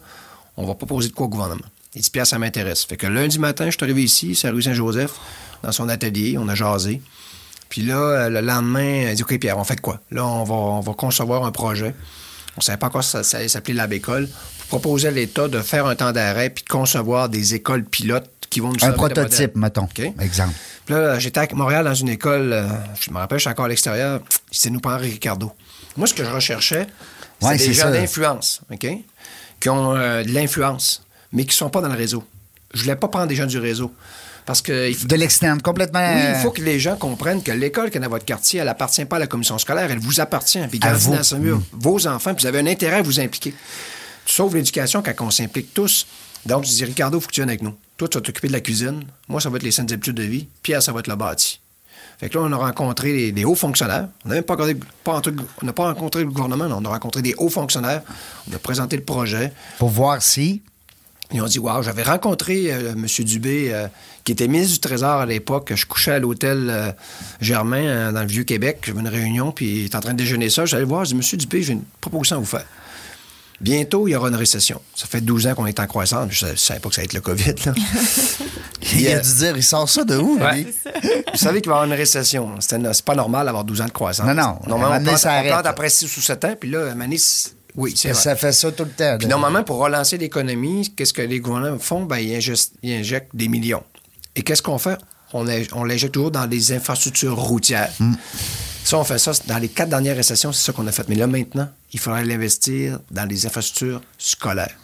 [0.56, 1.62] On va proposer de quoi au gouvernement.
[1.94, 2.84] Il dit, Pierre, ça m'intéresse.
[2.84, 5.12] Fait que lundi matin, je suis arrivé ici, c'est à rue Saint-Joseph,
[5.62, 7.00] dans son atelier, on a jasé.
[7.68, 10.00] Puis là, euh, le lendemain, il dit, OK, Pierre, on fait de quoi?
[10.10, 11.94] Là, on va, on va concevoir un projet.
[12.56, 14.28] On ne savait pas encore si ça, ça allait s'appeler Lab École.
[14.68, 18.28] Pour proposer à l'État de faire un temps d'arrêt puis de concevoir des écoles pilotes
[18.50, 19.88] qui vont nous Un prototype, mettons.
[20.20, 20.52] Exemple.
[20.84, 22.66] Puis là, j'étais à Montréal dans une école, euh,
[23.00, 25.52] je me rappelle, je suis encore à l'extérieur, c'était nous prendre Ricardo.
[25.96, 26.86] Moi, ce que je recherchais,
[27.40, 28.86] c'est Ouais, des c'est gens d'influence, OK?
[29.60, 31.02] Qui ont euh, de l'influence,
[31.32, 32.24] mais qui ne sont pas dans le réseau.
[32.74, 33.92] Je voulais pas prendre des gens du réseau.
[34.46, 36.00] Parce que il faut- De l'externe, complètement.
[36.14, 38.68] oui, il faut que les gens comprennent que l'école qui est dans votre quartier, elle
[38.68, 40.58] appartient pas à la commission scolaire, elle vous appartient.
[40.68, 41.14] Puis À vous.
[41.14, 43.54] dans ce mur vos enfants, puis vous avez un intérêt à vous impliquer.
[44.26, 46.06] Sauves l'éducation quand on s'implique tous.
[46.46, 47.74] Donc, je dis, Ricardo, il faut que tu viennes avec nous.
[47.96, 49.04] Toi, tu vas t'occuper de la cuisine.
[49.28, 50.48] Moi, ça va être les saines habitudes de vie.
[50.62, 51.60] Pierre, ça va être le bâti.
[52.18, 54.08] Fait que là, on a rencontré des, hauts fonctionnaires.
[54.24, 55.20] On n'a même pas, regardé- pas
[55.62, 56.78] on pas rencontré le gouvernement, non.
[56.80, 58.02] on a rencontré des hauts fonctionnaires.
[58.50, 59.52] On a présenté le projet.
[59.78, 60.62] Pour voir si.
[61.32, 63.06] Ils ont dit, wow, j'avais rencontré euh, M.
[63.24, 63.86] Dubé, euh,
[64.24, 65.72] qui était ministre du Trésor à l'époque.
[65.74, 66.92] Je couchais à l'hôtel euh,
[67.40, 68.80] Germain, dans le Vieux-Québec.
[68.86, 70.64] J'avais une réunion, puis il était en train de déjeuner ça.
[70.66, 71.38] J'allais le voir, je dis, M.
[71.38, 72.66] Dubé, j'ai une proposition à vous faire.
[73.60, 74.80] Bientôt, il y aura une récession.
[74.94, 76.28] Ça fait 12 ans qu'on est en croissance.
[76.32, 77.54] Je ne savais pas que ça allait être le COVID.
[77.66, 77.74] Là.
[78.94, 80.42] Il a dû dire, il sort ça de où, lui?
[80.42, 80.66] Ouais.
[81.32, 82.50] Vous savez qu'il va y avoir une récession.
[82.58, 84.26] C'était- C'est pas normal d'avoir 12 ans de croissance.
[84.26, 84.58] Non, non.
[84.66, 85.70] Normalement, on on plante là.
[85.70, 88.14] après 6 ou 7 ans, puis là, à c'est- oui, c'est.
[88.14, 89.16] Ça fait ça tout le temps.
[89.18, 92.04] Puis normalement, pour relancer l'économie, qu'est-ce que les gouvernements font?
[92.04, 93.82] Ben, ils, injectent, ils injectent des millions.
[94.36, 94.98] Et qu'est-ce qu'on fait?
[95.32, 97.90] On, in- on l'injecte toujours dans des infrastructures routières.
[98.84, 101.08] Ça, on fait ça dans les quatre dernières récessions, c'est ça qu'on a fait.
[101.08, 104.74] Mais là, maintenant, il faudrait l'investir dans les infrastructures scolaires.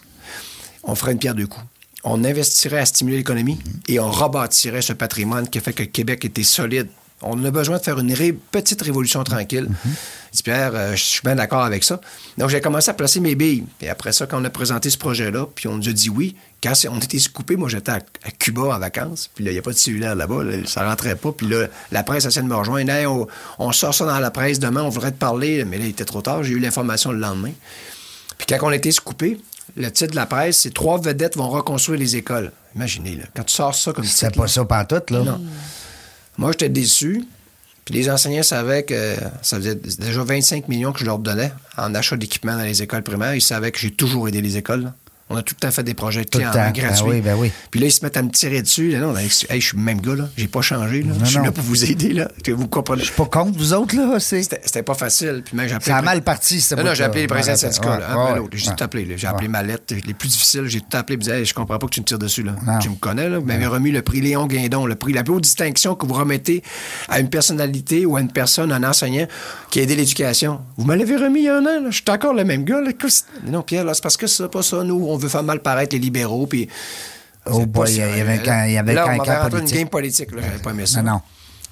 [0.83, 1.65] On ferait une pierre deux coups.
[2.03, 3.59] On investirait à stimuler l'économie
[3.89, 6.87] et on rebâtirait ce patrimoine qui a fait que le Québec était solide.
[7.21, 9.67] On a besoin de faire une ré- petite révolution tranquille.
[9.85, 9.91] Il
[10.37, 11.99] dit, Pierre, euh, je suis bien d'accord avec ça.
[12.37, 13.65] Donc, j'ai commencé à placer mes billes.
[13.81, 16.37] Et après ça, quand on a présenté ce projet-là, puis on nous a dit oui,
[16.63, 19.29] quand c'est- on était coupé, moi, j'étais à, à Cuba en vacances.
[19.35, 20.43] Puis là, il n'y a pas de cellulaire là-bas.
[20.43, 21.31] là, ça rentrait pas.
[21.33, 22.89] Puis là, la presse essaie de me rejoindre.
[22.91, 25.65] Hey, on, on sort ça dans la presse demain, on voudrait te parler.
[25.65, 26.43] Mais là, il était trop tard.
[26.43, 27.51] J'ai eu l'information le lendemain.
[28.37, 29.37] Puis quand on était coupé,
[29.75, 32.51] le titre de la presse, c'est Trois vedettes vont reconstruire les écoles.
[32.75, 35.19] Imaginez, là, quand tu sors ça comme C'était titre, pas ça pantoute, là.
[35.23, 35.41] Non.
[36.39, 37.25] Moi, j'étais déçu.
[37.83, 41.93] Puis les enseignants savaient que ça faisait déjà 25 millions que je leur donnais en
[41.93, 43.35] achat d'équipement dans les écoles primaires.
[43.35, 44.93] Ils savaient que j'ai toujours aidé les écoles.
[45.31, 47.05] On a tout le temps fait des projets main Ben gratuits.
[47.07, 47.51] oui, ben oui.
[47.69, 48.89] Puis là, ils se mettent à me tirer dessus.
[48.89, 50.27] Là, non, hey, je suis le même gars, là.
[50.35, 51.03] J'ai pas changé.
[51.03, 51.13] Là.
[51.13, 51.43] Non, je suis non.
[51.45, 52.29] là pour vous aider, là.
[52.47, 53.01] Vous comprenez.
[53.01, 54.19] Je suis pas contre vous autres, là.
[54.19, 54.41] C'est...
[54.41, 55.43] C'était pas facile.
[55.45, 57.99] Puis même, Ça a mal parti, ce Non, j'ai appelé les présidents de Ouais, syndicats,
[57.99, 58.35] là.
[58.53, 59.05] J'ai tout appelé.
[59.05, 59.17] là.
[59.17, 59.93] J'ai appelé ma lettre.
[60.05, 61.17] Les plus difficiles, j'ai tout appelé.
[61.21, 62.43] Je je comprends pas que tu me tires dessus.
[62.43, 62.55] Là.
[62.81, 63.37] Tu me connais, là.
[63.39, 66.13] Vous m'avez remis le prix Léon Guindon, le prix, la plus haute distinction que vous
[66.13, 66.63] remettez
[67.07, 69.27] à une personnalité ou à une personne, un enseignant
[69.69, 70.61] qui a aidé l'éducation.
[70.77, 71.85] Vous me l'avez remis il y a un an.
[71.91, 72.81] Je suis encore le même gars,
[73.45, 74.83] Non, Pierre, c'est parce que c'est pas ça.
[74.83, 76.67] Nous, veut faire mal paraître les libéraux, puis.
[77.45, 79.75] Oh boy, il y avait quand- il y avait Là, quand- on m'avait rentré politique.
[79.75, 80.41] une game politique, là.
[80.63, 81.01] Pas aimé ça.
[81.01, 81.21] Non, non.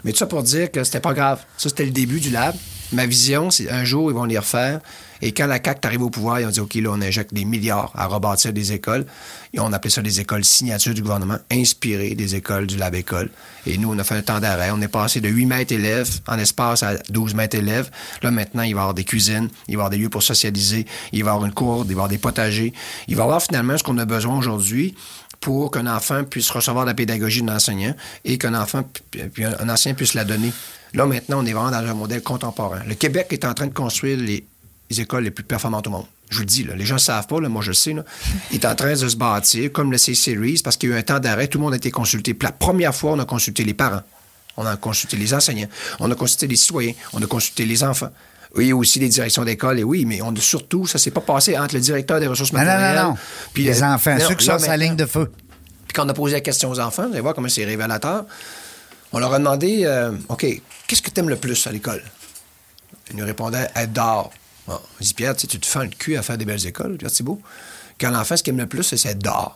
[0.04, 1.44] Mais tout ça pour dire que c'était pas grave.
[1.58, 2.56] Ça, c'était le début du lab.
[2.94, 4.80] Ma vision, c'est un jour, ils vont les refaire.
[5.22, 7.34] Et quand la CAQ est arrivée au pouvoir, ils ont dit OK, là, on injecte
[7.34, 9.06] des milliards à rebâtir des écoles.
[9.54, 13.30] Et on appelait ça des écoles signatures du gouvernement, inspirées des écoles du Lab École.
[13.66, 14.70] Et nous, on a fait un temps d'arrêt.
[14.72, 17.90] On est passé de 8 mètres élèves en espace à 12 mètres élèves.
[18.22, 20.24] Là, maintenant, il va y avoir des cuisines, il va y avoir des lieux pour
[20.24, 22.74] socialiser, il va y avoir une cour, il va y avoir des potagers.
[23.08, 24.96] Il va y avoir finalement ce qu'on a besoin aujourd'hui
[25.40, 29.96] pour qu'un enfant puisse recevoir la pédagogie d'un enseignant et qu'un enfant, puis un enseignant
[29.96, 30.52] puisse la donner.
[30.94, 32.82] Là, maintenant, on est vraiment dans un modèle contemporain.
[32.88, 34.46] Le Québec est en train de construire les,
[34.90, 36.06] les écoles les plus performantes au monde.
[36.30, 37.94] Je vous le dis, là, les gens ne savent pas, là, moi je le sais.
[37.94, 38.04] Là.
[38.52, 41.00] Il est en train de se bâtir comme le C-Series parce qu'il y a eu
[41.00, 42.34] un temps d'arrêt, tout le monde a été consulté.
[42.34, 44.02] Puis la première fois, on a consulté les parents,
[44.58, 45.70] on a consulté les enseignants,
[46.00, 48.10] on a consulté les citoyens, on a consulté les enfants.
[48.56, 51.58] Oui, aussi les directions d'école, et oui, mais on a surtout, ça s'est pas passé
[51.58, 52.96] entre le directeur des ressources Non, non, matérielles.
[53.04, 53.18] non, non.
[53.54, 55.32] puis les le- enfants, Non, ceux qui sont maintenant- ligne de feu.
[55.88, 58.26] puis quand on a posé la question aux enfants, vous allez voir comment c'est révélateur,
[59.12, 60.46] on leur a demandé euh, OK,
[60.88, 62.04] qu'est-ce que tu aimes le plus à l'école?
[63.12, 64.32] Ils nous répondaient dehors.
[64.68, 67.12] Bon, on dit Pierre, tu te fends le cul à faire des belles écoles, Pierre
[67.12, 67.42] Thibault.
[68.00, 69.56] Quand l'enfant, ce qu'il aime le plus, c'est dehors.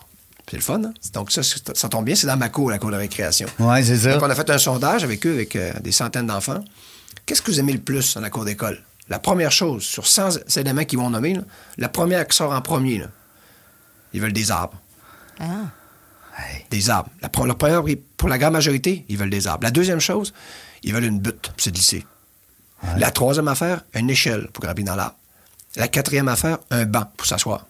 [0.49, 0.93] C'est le fun, hein?
[1.13, 3.47] Donc, ça, ça tombe bien, c'est dans ma cour, la cour de récréation.
[3.59, 4.13] Oui, c'est ça.
[4.13, 6.63] Donc, on a fait un sondage avec eux, avec euh, des centaines d'enfants.
[7.25, 8.81] Qu'est-ce que vous aimez le plus dans la cour d'école?
[9.09, 11.41] La première chose, sur 100 éléments qu'ils vont nommer, là,
[11.77, 13.07] la première qui sort en premier, là,
[14.13, 14.79] ils veulent des arbres.
[15.39, 15.45] Ah.
[16.69, 17.09] Des arbres.
[17.21, 17.83] La, première,
[18.17, 19.63] pour la grande majorité, ils veulent des arbres.
[19.63, 20.33] La deuxième chose,
[20.83, 22.05] ils veulent une butte pour se glisser.
[22.97, 25.15] La troisième affaire, une échelle pour grimper dans l'arbre.
[25.75, 27.65] La quatrième affaire, un banc pour s'asseoir.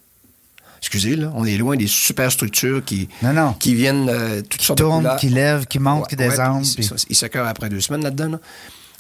[0.80, 3.54] Excusez, là, on est loin des superstructures qui, Non, non.
[3.54, 5.18] qui viennent euh, toutes sortes de tournent, couleurs.
[5.20, 8.30] qui lèvent, qui montent, qui Ouais, descendent, puis- Ils, s'écœurent après deux semaines là-dedans.
[8.30, 8.40] là.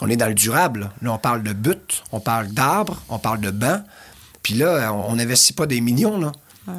[0.02, 0.82] On est dans le durable.
[0.82, 3.82] Là, Là, on parle de butte, on parle d'arbres, on parle de bancs.
[4.44, 6.20] Puis là, on n'investit pas des millions.
[6.20, 6.32] Là.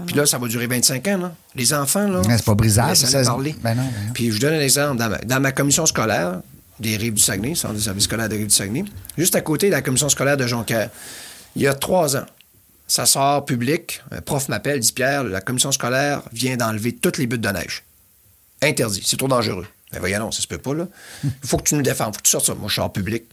[0.07, 1.19] Puis là, ça va durer 25 ans.
[1.19, 1.33] Là.
[1.55, 2.23] Les enfants, là.
[2.27, 3.55] Mais c'est pas brisable, ça se- parler.
[3.63, 4.13] Ben non, ben non.
[4.13, 4.97] Puis je vous donne un exemple.
[4.99, 6.41] Dans ma, dans ma commission scolaire
[6.81, 8.85] des Rives du Saguenay, centre du service scolaire des Rives du Saguenay,
[9.17, 10.91] juste à côté de la commission scolaire de Jonquière,
[11.55, 12.25] il y a trois ans,
[12.89, 17.27] ça sort public, un prof m'appelle, dit Pierre, la commission scolaire vient d'enlever toutes les
[17.27, 17.85] buttes de neige.
[18.63, 19.67] Interdit, c'est trop dangereux.
[19.93, 20.87] Ben voyons, non, ça se peut pas, là.
[21.25, 22.55] Il faut que tu nous défendes, il faut que tu sortes ça.
[22.55, 23.25] Moi, je sors public.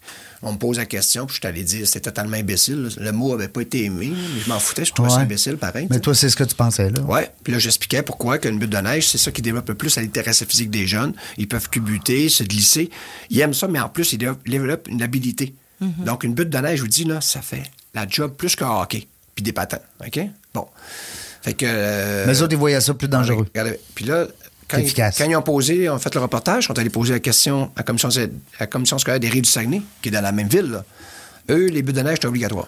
[0.42, 2.84] On me pose la question, puis je suis allé dire, c'était totalement imbécile.
[2.84, 2.90] là.
[2.98, 5.22] Le mot avait pas été aimé, mais je m'en foutais, je trouvais ça Ouais.
[5.24, 5.88] imbécile, pareil.
[5.90, 7.02] Mais toi, c'est ce que tu pensais, là.
[7.02, 7.30] Ouais.
[7.44, 10.02] Puis là, j'expliquais pourquoi qu'une butte de neige, c'est ça qui développe le plus la
[10.02, 11.14] littératie physique des jeunes.
[11.38, 12.90] Ils peuvent cubuter, se glisser.
[13.30, 15.54] Ils aiment ça, mais en plus, ils développent- une habilité.
[15.82, 18.70] Donc, une butte de neige, je vous dis, là, ça fait la job plus qu'un
[18.82, 19.08] hockey.
[19.36, 19.80] Puis des patins.
[20.06, 20.20] OK?
[20.54, 20.68] Bon.
[21.42, 21.66] Fait que.
[21.68, 23.46] euh, Mais eux autres, ils voyaient ça plus dangereux.
[23.54, 24.28] Regardez, Puis là,
[24.70, 27.20] quand, ils, quand ils ont posé, on a fait le reportage, est allé poser la
[27.20, 28.28] question à la commission, à
[28.62, 30.70] la commission scolaire des Rives du Saguenay, qui est dans la même ville.
[30.72, 30.86] là.
[31.50, 32.68] Eux, les buttes de neige, c'est obligatoire.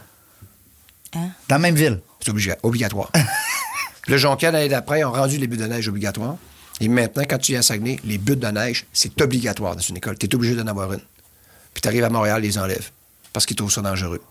[1.13, 1.99] Dans la même ville?
[2.23, 3.11] C'est obliga- obligatoire.
[4.07, 6.37] Le Jonquière, l'année d'après, ont rendu les buts de neige obligatoires.
[6.79, 9.97] Et maintenant, quand tu viens à Saguenay, les buts de neige, c'est obligatoire dans une
[9.97, 10.17] école.
[10.17, 11.01] Tu es obligé d'en avoir une.
[11.73, 12.89] Puis tu arrives à Montréal, ils les enlèvent
[13.31, 14.21] parce qu'ils trouvent ça dangereux.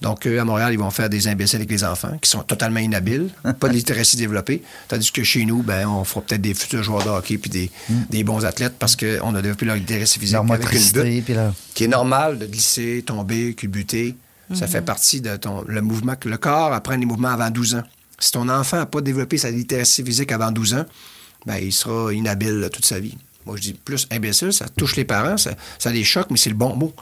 [0.00, 2.80] Donc, eux, à Montréal, ils vont faire des imbéciles avec les enfants qui sont totalement
[2.80, 4.62] inhabiles, pas de littératie développée.
[4.88, 7.70] Tandis que chez nous, ben, on fera peut-être des futurs joueurs de hockey puis des,
[8.10, 11.52] des bons athlètes parce qu'on a développé leur littératie physique Leur avec une butte là.
[11.74, 14.16] qui est normal de glisser, tomber, culbuter.
[14.52, 17.76] Ça fait partie de ton, le mouvement que le corps apprend les mouvements avant 12
[17.76, 17.82] ans.
[18.18, 20.86] Si ton enfant n'a pas développé sa littératie physique avant 12 ans,
[21.46, 23.16] ben, il sera inhabile toute sa vie.
[23.46, 26.50] Moi, je dis plus imbécile, ça touche les parents, ça, ça les choque, mais c'est
[26.50, 26.92] le bon mot.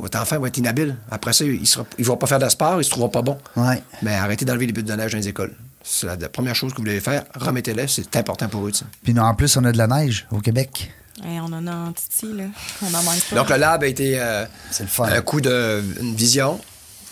[0.00, 0.96] Votre enfant va être inhabile.
[1.10, 3.38] Après ça, il ne va pas faire de sport, il se trouvera pas bon.
[3.56, 3.82] Ouais.
[4.02, 5.54] Mais arrêtez d'enlever les buts de neige dans les écoles.
[5.82, 7.24] C'est la, la première chose que vous devez faire.
[7.34, 8.72] Remettez-les, c'est important pour eux.
[9.02, 10.92] Puis en plus, on a de la neige au Québec.
[11.24, 12.44] On en a en titi, là.
[12.82, 13.36] On en manque pas.
[13.36, 15.04] Donc, le lab a été euh, C'est le fun.
[15.04, 16.60] un coup de une vision,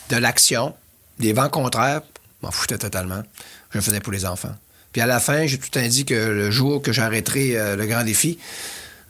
[0.09, 0.75] de l'action,
[1.19, 2.01] des vents contraires.
[2.41, 3.23] Je m'en foutais totalement.
[3.71, 4.55] Je le faisais pour les enfants.
[4.93, 8.05] Puis à la fin, j'ai tout dit que le jour que j'arrêterai euh, le grand
[8.05, 8.39] défi,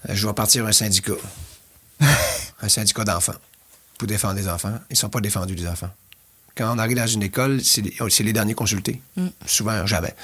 [0.08, 1.12] euh, je vais partir un syndicat.
[2.62, 3.34] un syndicat d'enfants
[3.98, 4.72] pour défendre les enfants.
[4.88, 5.90] Ils ne sont pas défendus, les enfants.
[6.56, 9.00] Quand on arrive dans une école, c'est les, c'est les derniers consultés.
[9.46, 10.14] Souvent, jamais.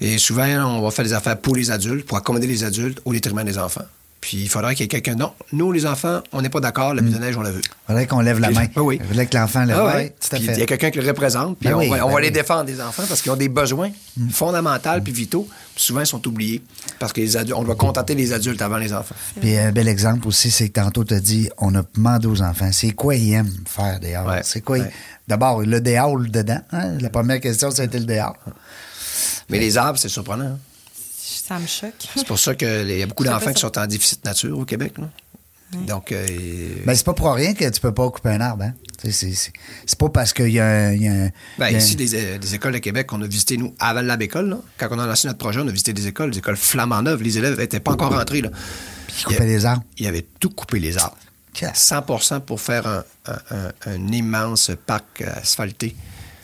[0.00, 3.12] Et souvent, on va faire des affaires pour les adultes, pour accommoder les adultes au
[3.12, 3.84] détriment des enfants.
[4.24, 5.16] Puis il faudrait qu'il y ait quelqu'un.
[5.16, 6.94] Non, nous, les enfants, on n'est pas d'accord.
[6.94, 7.60] La de neige, on la veut.
[7.86, 8.64] faudrait qu'on lève la main.
[8.76, 8.98] Oui, oui.
[9.02, 10.14] Il faudrait que l'enfant lève Ah la ouais.
[10.32, 10.38] main.
[10.38, 12.20] Il y a quelqu'un qui le représente, puis Ben on, oui, va, on ben va
[12.22, 13.90] les défendre, les enfants, parce qu'ils ont des besoins
[14.30, 15.46] fondamentaux puis vitaux.
[15.74, 16.62] Puis souvent, ils sont oubliés.
[16.98, 19.14] Parce que les adultes, on doit contenter les adultes avant les enfants.
[19.38, 22.40] Puis un bel exemple aussi, c'est que tantôt, tu as dit, on a demandé aux
[22.40, 24.26] enfants, c'est quoi ils aiment faire dehors?
[24.26, 24.78] Ouais, C'est quoi?
[24.78, 24.90] ils-.
[25.28, 26.60] D'abord, le dehors dedans.
[26.72, 26.96] hein?
[26.98, 28.36] La première question, c'était le dehors.
[29.50, 30.44] Mais les arbres, c'est surprenant.
[30.46, 30.58] hein?
[31.26, 31.94] Ça me choque.
[32.14, 34.92] C'est pour ça qu'il y a beaucoup d'enfants qui sont en déficit nature au Québec.
[34.98, 35.08] là.
[35.88, 36.26] Donc, euh,
[36.84, 38.62] Ben, c'est pas pour rien que tu peux pas couper un arbre.
[38.64, 38.74] Hein?
[39.10, 39.52] C'est-
[39.98, 40.92] pas parce qu'il y a un.
[40.92, 43.20] il y a un- ben, y a ici, des, euh, des écoles de Québec qu'on
[43.22, 45.66] a visitées, nous, avant le Lab École, là, quand on a lancé notre projet, on
[45.66, 47.22] a visité des écoles, des écoles flambant neuves.
[47.22, 48.42] Les élèves n'étaient pas encore rentrés.
[48.42, 48.50] Là.
[49.08, 49.82] Puis ils coupaient les arbres.
[49.98, 51.16] Ils avaient tout coupé les arbres.
[51.52, 55.96] Qu'est-ce- 100 pour faire un, un- un- un immense parc euh, asphalté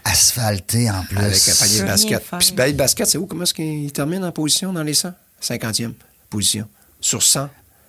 [0.04, 1.18] Asphalté en plus.
[1.18, 2.24] avec un panier de basket.
[2.38, 3.26] Puis ce panier de basket, c'est où?
[3.26, 5.12] Comment est-ce qu'il termine en position dans les 100?
[5.42, 5.92] 50e
[6.28, 6.68] position.
[7.00, 7.48] Sur 100.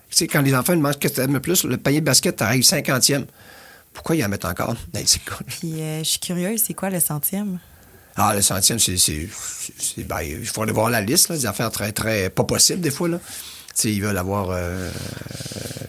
[0.09, 2.05] Tu sais, quand les enfants demandent qu'est-ce que tu aimes le plus, le panier de
[2.05, 3.25] basket, tu arrives 50e.
[3.93, 5.45] Pourquoi ils en mettent encore dans les écoles?
[5.47, 7.59] Puis euh, je suis curieuse, c'est quoi le centième?
[8.15, 9.29] Ah, le centième, c'est.
[9.99, 12.29] ben, il faut aller voir la liste, là, des affaires très, très.
[12.29, 13.19] pas possibles, des fois, là.
[13.73, 14.49] Sais, ils veulent avoir.
[14.51, 14.89] euh,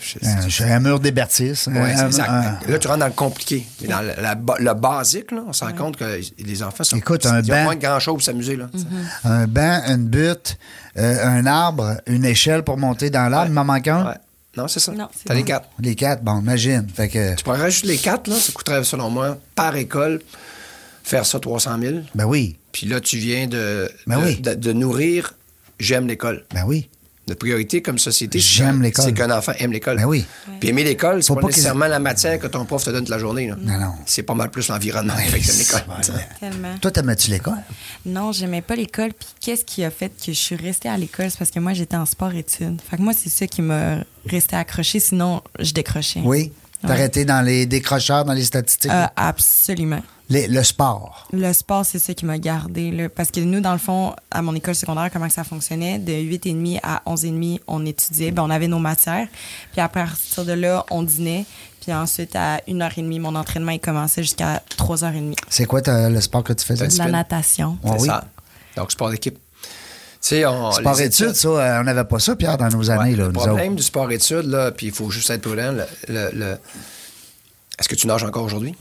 [0.00, 1.00] je- Un, j'ai un mur.
[1.02, 2.28] Oui, c'est exact.
[2.28, 3.66] un- Là, tu rentres dans le compliqué.
[3.80, 6.84] Mais dans le, la ba- le basique, là, on se rend compte que les enfants
[6.84, 6.96] sont.
[6.96, 8.56] Écoute, un ils ont banc- moins de grand-chose pour s'amuser.
[8.56, 8.68] Là.
[9.24, 10.58] un banc, une butte,
[10.98, 13.48] euh, un arbre, une échelle pour monter dans l'arbre.
[13.50, 14.06] Il m'en manque un?
[14.06, 14.14] Ouais.
[14.56, 14.92] Non, c'est ça.
[15.24, 15.68] T'as les quatre.
[15.80, 16.86] Les quatre, bon, imagine.
[16.94, 20.20] Fait que, Tu pourrais juste les quatre, là, ça coûterait, selon moi, par école,
[21.04, 21.94] faire ça 300 000.
[22.14, 24.40] ben oui, Puis là, tu viens de, Ben de, oui.
[24.40, 25.34] de- de nourrir
[25.80, 26.44] J'aime l'école.
[26.54, 26.88] ben oui.
[27.28, 29.04] Notre priorité comme société, c'est J'aime que- l'école.
[29.04, 29.96] c'est qu'un enfant aime l'école.
[29.96, 30.24] Ben oui.
[30.58, 32.90] Puis aimer l'école, c'est Faut pas, pas qu'ils- nécessairement la matière que ton prof te
[32.90, 33.46] donne toute la journée.
[33.46, 33.56] là.
[33.60, 33.92] Non, non.
[34.06, 35.82] C'est pas mal plus l'environnement t'aimes l'école.
[36.40, 36.76] Tellement.
[36.80, 37.58] Toi, t'aimais-tu l'école?
[38.06, 39.12] Non, j'aimais pas l'école.
[39.12, 41.30] Puis qu'est-ce qui a fait que je suis restée à l'école?
[41.30, 42.80] C'est parce que moi, j'étais en sport-études.
[42.90, 44.98] Fait que moi, c'est ça qui m'a resté accrochée.
[44.98, 46.20] Sinon, je décrochais.
[46.24, 46.50] Oui.
[46.82, 46.94] T'as Ouais.
[46.94, 48.90] arrêté dans les décrocheurs, dans les statistiques?
[48.90, 50.02] Euh, absolument.
[50.32, 51.26] Les- le sport.
[51.32, 52.90] Le sport, c'est ça qui m'a gardé.
[52.90, 55.98] Là, parce que nous, dans le fond, à mon école secondaire, comment que ça fonctionnait?
[55.98, 58.30] De 8h30 à 11h30, on étudiait.
[58.30, 59.28] Ben, on avait nos matières.
[59.72, 61.44] Puis après, à partir de là, on dînait.
[61.82, 65.36] Puis ensuite, à 1h30, mon entraînement, il commençait jusqu'à 3h30.
[65.48, 66.86] C'est quoi le sport que tu faisais?
[66.88, 67.76] De la natation.
[67.84, 68.08] Ah C'est oui.
[68.08, 68.24] ça.
[68.76, 69.34] Donc, sport d'équipe.
[69.34, 69.38] Tu
[70.28, 70.70] sais, on.
[70.70, 73.10] Sport études, ça, euh, on n'avait pas ça, Pierre, dans nos années.
[73.10, 73.74] Ouais, là, le nous problème autres.
[73.76, 75.72] du sport-études, là, puis il faut juste être prudent.
[75.72, 76.58] le- le- le-
[77.78, 78.74] Est-ce que tu nages encore aujourd'hui?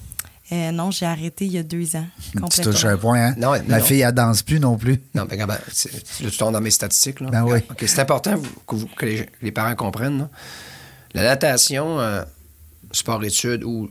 [0.53, 2.05] Euh, non, j'ai arrêté il y a deux ans.
[2.53, 3.35] Tu touches un point, hein?
[3.37, 3.83] Non, Ma non.
[3.85, 4.99] fille, elle danse plus non plus.
[5.15, 5.91] Non, ben, regarde, ben, c'est-
[6.21, 7.21] là, tu tombes dans mes statistiques.
[7.21, 7.29] Là.
[7.29, 7.59] Ben oui.
[7.69, 8.37] OK, c'est important
[8.67, 10.19] que, vous- que les, les parents comprennent.
[10.19, 10.29] là.
[11.13, 12.23] La natation, euh,
[12.91, 13.89] sport-études ou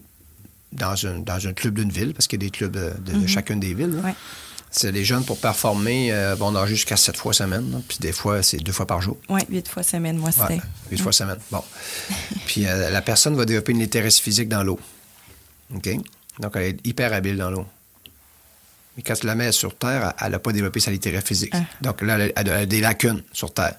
[0.73, 3.13] dans un, dans un club d'une ville, parce qu'il y a des clubs euh, de,
[3.21, 4.15] de chacune des villes, là, Ouais.
[4.71, 7.73] c'est les jeunes, pour performer, euh, vont nager jusqu'à sept fois semaine.
[7.73, 9.17] là, puis des fois, c'est deux fois par jour.
[9.31, 10.55] Oui, huit fois semaine, moi, c'était.
[10.55, 11.39] Ouais, huit fois semaine.
[11.51, 11.65] Bon.
[12.47, 14.79] Puis euh, la personne va développer une littératie physique dans l'eau.
[15.75, 15.89] OK?
[16.41, 17.67] Donc, elle est hyper habile dans l'eau.
[18.97, 21.53] Mais quand tu la mets sur Terre, elle n'a pas développé sa littératie physique.
[21.55, 21.61] Ah.
[21.81, 23.77] Donc là, elle a, elle a des lacunes sur Terre.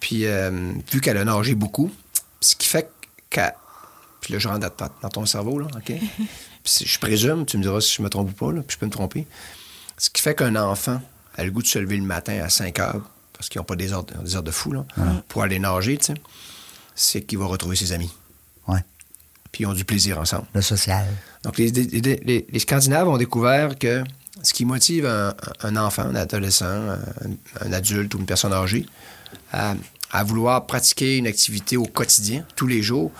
[0.00, 1.90] Puis, euh, vu qu'elle a nagé beaucoup,
[2.40, 2.90] ce qui fait
[3.28, 3.54] qu'elle.
[4.20, 5.92] Puis là, je rentre dans, dans ton cerveau, là, OK?
[6.62, 8.78] Puis je présume, tu me diras si je me trompe ou pas, là, puis je
[8.78, 9.26] peux me tromper.
[9.96, 11.00] Ce qui fait qu'un enfant
[11.38, 13.00] a le goût de se lever le matin à 5 heures,
[13.32, 14.84] parce qu'ils n'ont pas des heures, de- des heures de fou, là,
[15.28, 16.14] pour aller nager, tu sais,
[16.94, 18.10] c'est qu'il va retrouver ses amis.
[18.68, 18.80] Ouais.
[19.52, 20.46] Puis ils ont du plaisir ensemble.
[20.54, 21.06] Le social.
[21.42, 24.04] Donc, les, les- les- les Scandinaves ont découvert que
[24.42, 26.98] ce qui motive un, un enfant, un adolescent, un,
[27.66, 28.86] un adulte ou une personne âgée
[29.52, 29.74] à,
[30.12, 33.10] à vouloir pratiquer une activité au quotidien, tous les jours,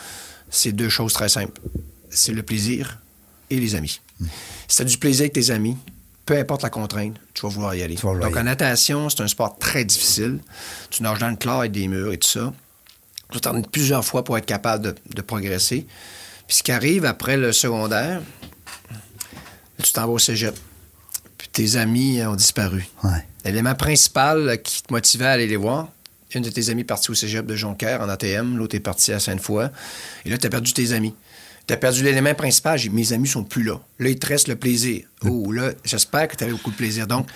[0.51, 1.61] c'est deux choses très simples.
[2.11, 2.99] C'est le plaisir
[3.51, 4.01] et les amis.
[4.69, 5.77] Si tu as du plaisir avec tes amis,
[6.27, 7.97] peu importe la contrainte, tu vas vouloir y aller.
[7.97, 10.39] vouloir Donc, y en natation, c'est un sport très difficile.
[10.91, 12.53] Tu nages dans le clair avec des murs et tout ça.
[13.39, 15.87] T'en plusieurs fois pour être capable de, de progresser.
[16.47, 18.21] Puis ce qui arrive après le secondaire,
[19.83, 20.55] tu t'en vas au cégep.
[21.39, 22.87] Puis tes amis ont disparu.
[23.05, 23.25] Ouais.
[23.45, 25.89] L'élément principal qui te motivait à aller les voir,
[26.35, 29.13] une de tes amies est partie au cégep de Jonquière en ATM, l'autre est partie
[29.13, 29.69] à Sainte-Foy.
[30.25, 31.15] Et là, tu as perdu tes amis.
[31.71, 32.79] Tu as perdu l'élément principal.
[32.79, 33.81] J'ai dit, mes amis sont plus là.
[33.99, 35.05] Là, il te reste le plaisir.
[35.25, 37.07] Oh, là, j'espère que tu avais beaucoup de plaisir.
[37.07, 37.27] Donc,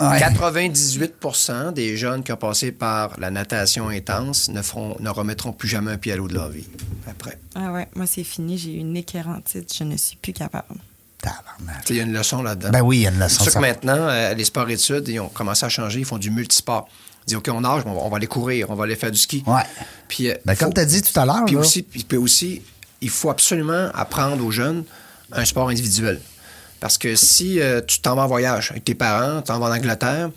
[0.00, 0.18] Ouais.
[0.18, 5.68] 98% des jeunes qui ont passé par la natation intense ne, feront, ne remettront plus
[5.68, 6.66] jamais un pied à l'eau de leur vie.
[7.08, 7.38] Après.
[7.54, 8.58] Ah ouais, moi, c'est fini.
[8.58, 9.72] J'ai eu une équérantite.
[9.76, 10.74] Je ne suis plus capable.
[11.20, 11.82] Tabarnak.
[11.84, 12.70] Tu sais, Il y a une leçon là-dedans.
[12.70, 13.44] Ben oui, il y a une C'est leçon.
[13.44, 16.00] sûr que maintenant, euh, les sports-études, ils ont commencé à changer.
[16.00, 16.88] Ils font du multisport.
[17.24, 18.96] Ils disent, OK, on nage, mais on va, on va aller courir, on va aller
[18.96, 19.44] faire du ski.
[19.46, 19.62] Ouais.
[20.08, 21.60] Puis, euh, Ben, comme tu as dit tout à l'heure, Puis là.
[21.60, 22.62] aussi, puis puis aussi,
[23.02, 24.84] il faut absolument apprendre aux jeunes
[25.32, 26.20] un sport individuel.
[26.80, 29.66] Parce que si euh, tu t'en vas en voyage avec tes parents, tu t'en vas
[29.66, 30.30] en Angleterre,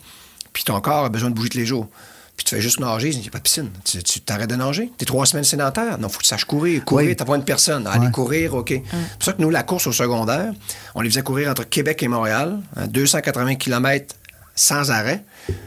[0.52, 1.88] puis ton corps a besoin de bouger tous les jours,
[2.36, 3.70] puis tu fais juste nager, il n'y a pas de piscine.
[3.84, 4.92] Tu tu t'arrêtes de nager.
[4.98, 5.98] Tu es trois semaines sédentaire.
[5.98, 6.84] Non, il faut que tu saches courir.
[6.84, 7.16] Courir, Oui.
[7.16, 7.86] tu pas une personne.
[7.86, 8.12] Aller Ouais.
[8.12, 8.68] courir, OK.
[8.68, 10.52] C'est pour ça que nous, la course au secondaire,
[10.94, 14.14] on les faisait courir entre Québec et Montréal, hein, 280 km
[14.54, 15.24] sans arrêt.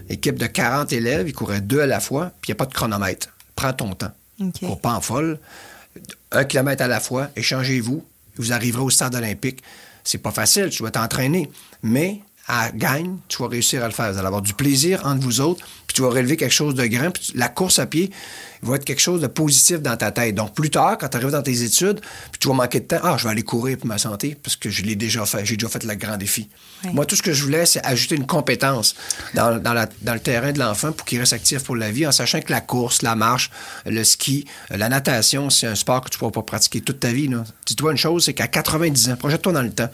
[0.10, 2.66] Équipe de 40 élèves, ils couraient deux à la fois, puis il n'y a pas
[2.66, 3.28] de chronomètre.
[3.56, 4.12] Prends ton temps.
[4.40, 4.60] OK.
[4.60, 5.40] Cours pas en folle.
[6.32, 8.06] Un kilomètre à la fois, échangez-vous,
[8.36, 9.64] vous arriverez au stade olympique.
[10.04, 11.50] C'est pas facile, tu dois t'entraîner,
[11.84, 14.12] mais à gagne, tu vas réussir à le faire.
[14.12, 16.86] Vous allez avoir du plaisir entre vous autres, puis tu vas relever quelque chose de
[16.88, 17.12] grand.
[17.12, 18.10] Puis la course à pied
[18.64, 20.34] va être quelque chose de positif dans ta tête.
[20.36, 23.00] Donc, plus tard, quand tu arrives dans tes études, puis tu vas manquer de temps,
[23.04, 25.46] ah, je vais aller courir pour ma santé, parce que je l'ai déjà fait.
[25.46, 26.50] J'ai déjà fait le grand défi.
[26.84, 26.90] Oui.
[26.94, 28.96] Moi, tout ce que je voulais, c'est ajouter une compétence
[29.36, 32.06] dans, dans la- dans le terrain de l'enfant pour qu'il reste actif pour la vie,
[32.08, 33.52] en sachant que la course, la marche,
[33.86, 37.10] le ski, la natation, c'est un sport que tu ne pourras pas pratiquer toute ta
[37.14, 37.30] vie.
[37.68, 39.90] Dis-toi une chose, c'est qu'à 90 ans, projette-toi dans le temps,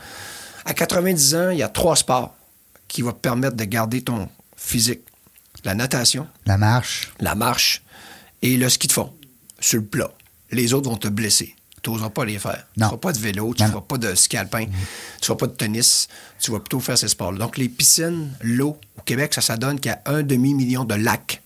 [0.65, 2.33] à 90 ans, il y a trois sports
[2.87, 5.01] qui te permettre de garder ton physique.
[5.63, 7.11] La natation, La marche.
[7.19, 7.81] la marche
[8.41, 9.13] et le ski de fond,
[9.59, 10.11] sur le plat.
[10.51, 11.55] Les autres vont te blesser.
[11.81, 12.65] Tu n'oseras pas les faire.
[12.73, 15.25] Tu ne feras pas de vélo, tu ne feras pas de ski alpin, tu ne
[15.25, 16.07] feras pas de tennis.
[16.39, 17.37] Tu vas plutôt faire ces sports-là.
[17.39, 20.95] Donc, les piscines, l'eau, au Québec, ça, ça donne qu'il y a un demi-million de
[20.95, 21.41] lacs.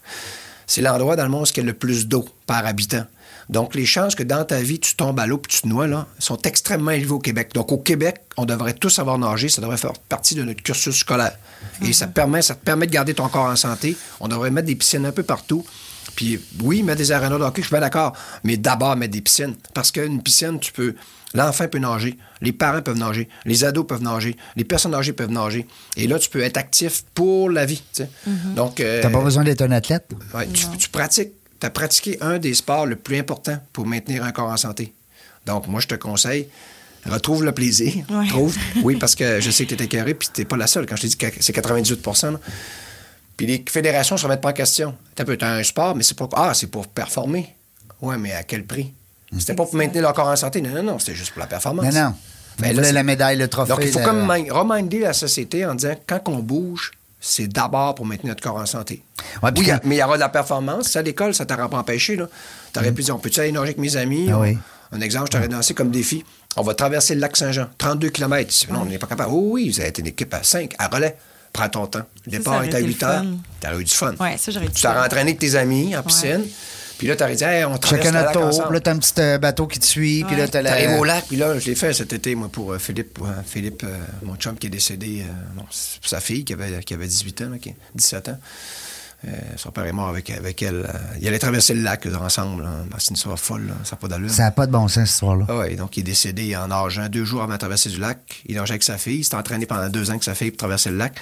[0.66, 3.06] C'est l'endroit dans le monde où il y a le plus d'eau par habitant.
[3.50, 5.88] Donc, les chances que dans ta vie, tu tombes à l'eau puis tu te noies,
[5.88, 7.52] là, sont extrêmement élevées au Québec.
[7.56, 9.50] Donc, au Québec, on devrait tous savoir nager.
[9.50, 11.36] Ça devrait faire partie de notre cursus scolaire.
[11.84, 13.98] Et ça, permet, ça te permet de garder ton corps en santé.
[14.20, 15.66] On devrait mettre des piscines un peu partout.
[16.16, 18.14] Puis, oui, mettre des arénas de hockey, je suis bien d'accord.
[18.44, 19.56] Mais d'abord, mettre des piscines.
[19.74, 20.94] Parce qu'une piscine, tu peux.
[21.36, 25.30] L'enfant peut nager, les parents peuvent nager, les ados peuvent nager, les personnes âgées peuvent
[25.30, 25.68] nager.
[25.96, 27.84] Et là, tu peux être actif pour la vie.
[27.94, 28.10] tu sais.
[28.56, 30.08] Donc, euh, T'as pas besoin d'être un athlète?
[30.34, 31.34] Ouais, tu, tu pratiques.
[31.60, 34.94] Tu as pratiqué un des sports le plus important pour maintenir un corps en santé.
[35.46, 36.48] Donc, moi, je te conseille,
[37.06, 37.94] retrouve le plaisir.
[38.10, 38.28] Ouais.
[38.28, 38.56] Trouve.
[38.84, 40.86] Oui, parce que je sais que tu étais carré, puis tu pas la seule.
[40.86, 42.40] Quand je t'ai dit que c'est 98 là.
[43.38, 44.96] Puis les fédérations ne se remettent pas en question.
[45.16, 46.30] Tu as un sport, mais c'est pour.
[46.34, 47.56] Ah, c'est pour performer.
[48.02, 48.92] Oui, mais à quel prix?
[49.38, 50.62] C'était pas pour maintenir leur corps en santé.
[50.62, 51.94] Non, non, non, c'était juste pour la performance.
[51.94, 52.16] Non, non.
[52.60, 53.70] Ben là, la médaille, le trophée.
[53.70, 57.96] Donc, il faut comme mi- reminder la société en disant quand on bouge, c'est d'abord
[57.96, 59.04] pour maintenir notre corps en santé.
[59.44, 60.88] Ouais, oui, mais il y aura de la performance.
[60.90, 62.16] Ça, à l'école, ça t'aurait pas empêché.
[62.74, 64.28] Tu aurais pu dire on peut-tu aller nager avec mes amis?
[64.28, 64.32] Mm.
[64.34, 64.58] Ah On- oui.
[64.92, 66.24] Un exemple, je t'aurais lancé comme défi.
[66.58, 68.52] On va traverser le lac Saint-Jean, 32 km.
[68.72, 69.30] Non, on n'est pas capable.
[69.32, 71.16] Oh oui, vous avez été une équipe à 5, à relais.
[71.54, 72.02] Prends ton temps.
[72.26, 73.24] Le départ ça est à été le 8 heures.
[73.24, 73.38] fun.
[73.60, 74.14] T'aurais eu du fun.
[74.20, 76.44] Ouais, ça, j'aurais Tu dit t'aurais entraîné avec tes amis en piscine.
[77.00, 78.66] Puis là, dit, Hey, on traverse Chacun notre tour.
[78.68, 80.26] Puis là, t'as un petit euh, bateau qui te suit.
[80.28, 80.72] Puis là, t'as la...
[80.72, 83.30] T'arrives au lac, puis là, je l'ai fait cet été, moi, pour euh, Philippe, ouais,
[83.48, 85.62] Philippe euh, mon chum qui est décédé, euh,
[86.02, 88.38] sa fille qui avait, qui avait 18 ans, là, qui- 17 ans.
[89.28, 90.86] Euh, son père est mort avec, avec elle.
[90.86, 92.64] euh, il allait traverser le lac ensemble.
[92.64, 94.30] Ben, c'est une histoire folle, là, ça n'a pas d'allure.
[94.30, 95.46] Ça n'a pas de bon sens, cette histoire-là.
[95.50, 98.44] Ah ouais, donc il est décédé en nageant deux jours avant de traverser du lac.
[98.46, 99.20] Il nageait avec sa fille.
[99.20, 101.16] Il s'est entraîné pendant deux ans avec sa fille pour traverser le lac.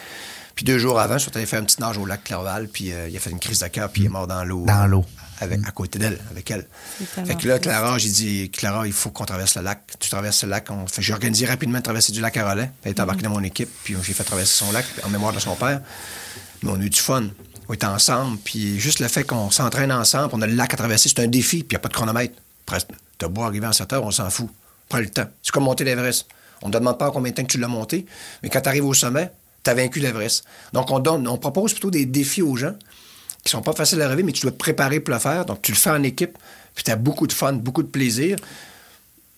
[0.54, 2.92] Puis deux jours avant, je suis allé faire un petit nage au lac Clerval, puis
[2.92, 4.66] euh, il a fait une crise de cœur, puis il est mort dans l'eau.
[4.66, 5.06] Dans l'eau.
[5.40, 6.66] Avec, à côté d'elle, avec elle.
[6.98, 7.60] Fait que là.
[7.60, 9.82] Clara, j'ai dit, Clara, il faut qu'on traverse le lac.
[10.00, 10.72] Tu traverses le lac.
[10.72, 10.88] On...
[10.88, 12.72] Fait, j'ai organisé rapidement de traverser du lac à relais.
[12.84, 15.40] Elle est embarquée dans mon équipe, puis j'ai fait traverser son lac en mémoire de
[15.40, 15.82] son père.
[16.64, 17.26] Mais on a eu du fun.
[17.70, 20.78] On était ensemble, puis juste le fait qu'on s'entraîne ensemble, on a le lac à
[20.78, 22.34] traverser, c'est un défi, puis il n'y a pas de chronomètre.
[23.18, 24.50] T'as beau arriver en 7 heures, on s'en fout.
[24.90, 25.28] Prends le temps.
[25.42, 26.28] C'est comme monter l'Everest.
[26.62, 28.06] On ne te demande pas en combien de temps que tu l'as monté,
[28.42, 29.32] mais quand tu arrives au sommet,
[29.64, 30.46] tu as vaincu l'Everest.
[30.74, 32.76] Donc, on, donne, on propose plutôt des défis aux gens
[33.44, 35.46] qui sont pas faciles à relever, mais tu dois te préparer pour le faire.
[35.46, 36.38] Donc, tu le fais en équipe,
[36.74, 38.38] puis tu as beaucoup de fun, beaucoup de plaisir.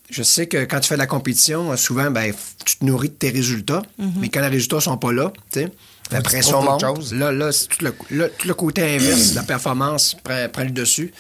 [0.10, 2.34] je sais que quand tu fais de la compétition, souvent, ben,
[2.66, 3.82] tu te nourris de tes résultats,
[4.18, 5.72] mais quand les résultats sont pas là, tu sais,
[6.12, 7.12] la pression monte.
[7.12, 10.72] Là, là, c'est tout le, le- tout le côté inverse, la performance prend, prend le
[10.72, 11.14] dessus.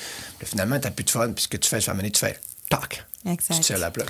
[0.43, 3.05] Finalement, tu n'as plus de fun, puis ce que tu fais, donné, tu fais tac.
[3.25, 3.55] Exact.
[3.55, 4.07] Tu tires la plaque.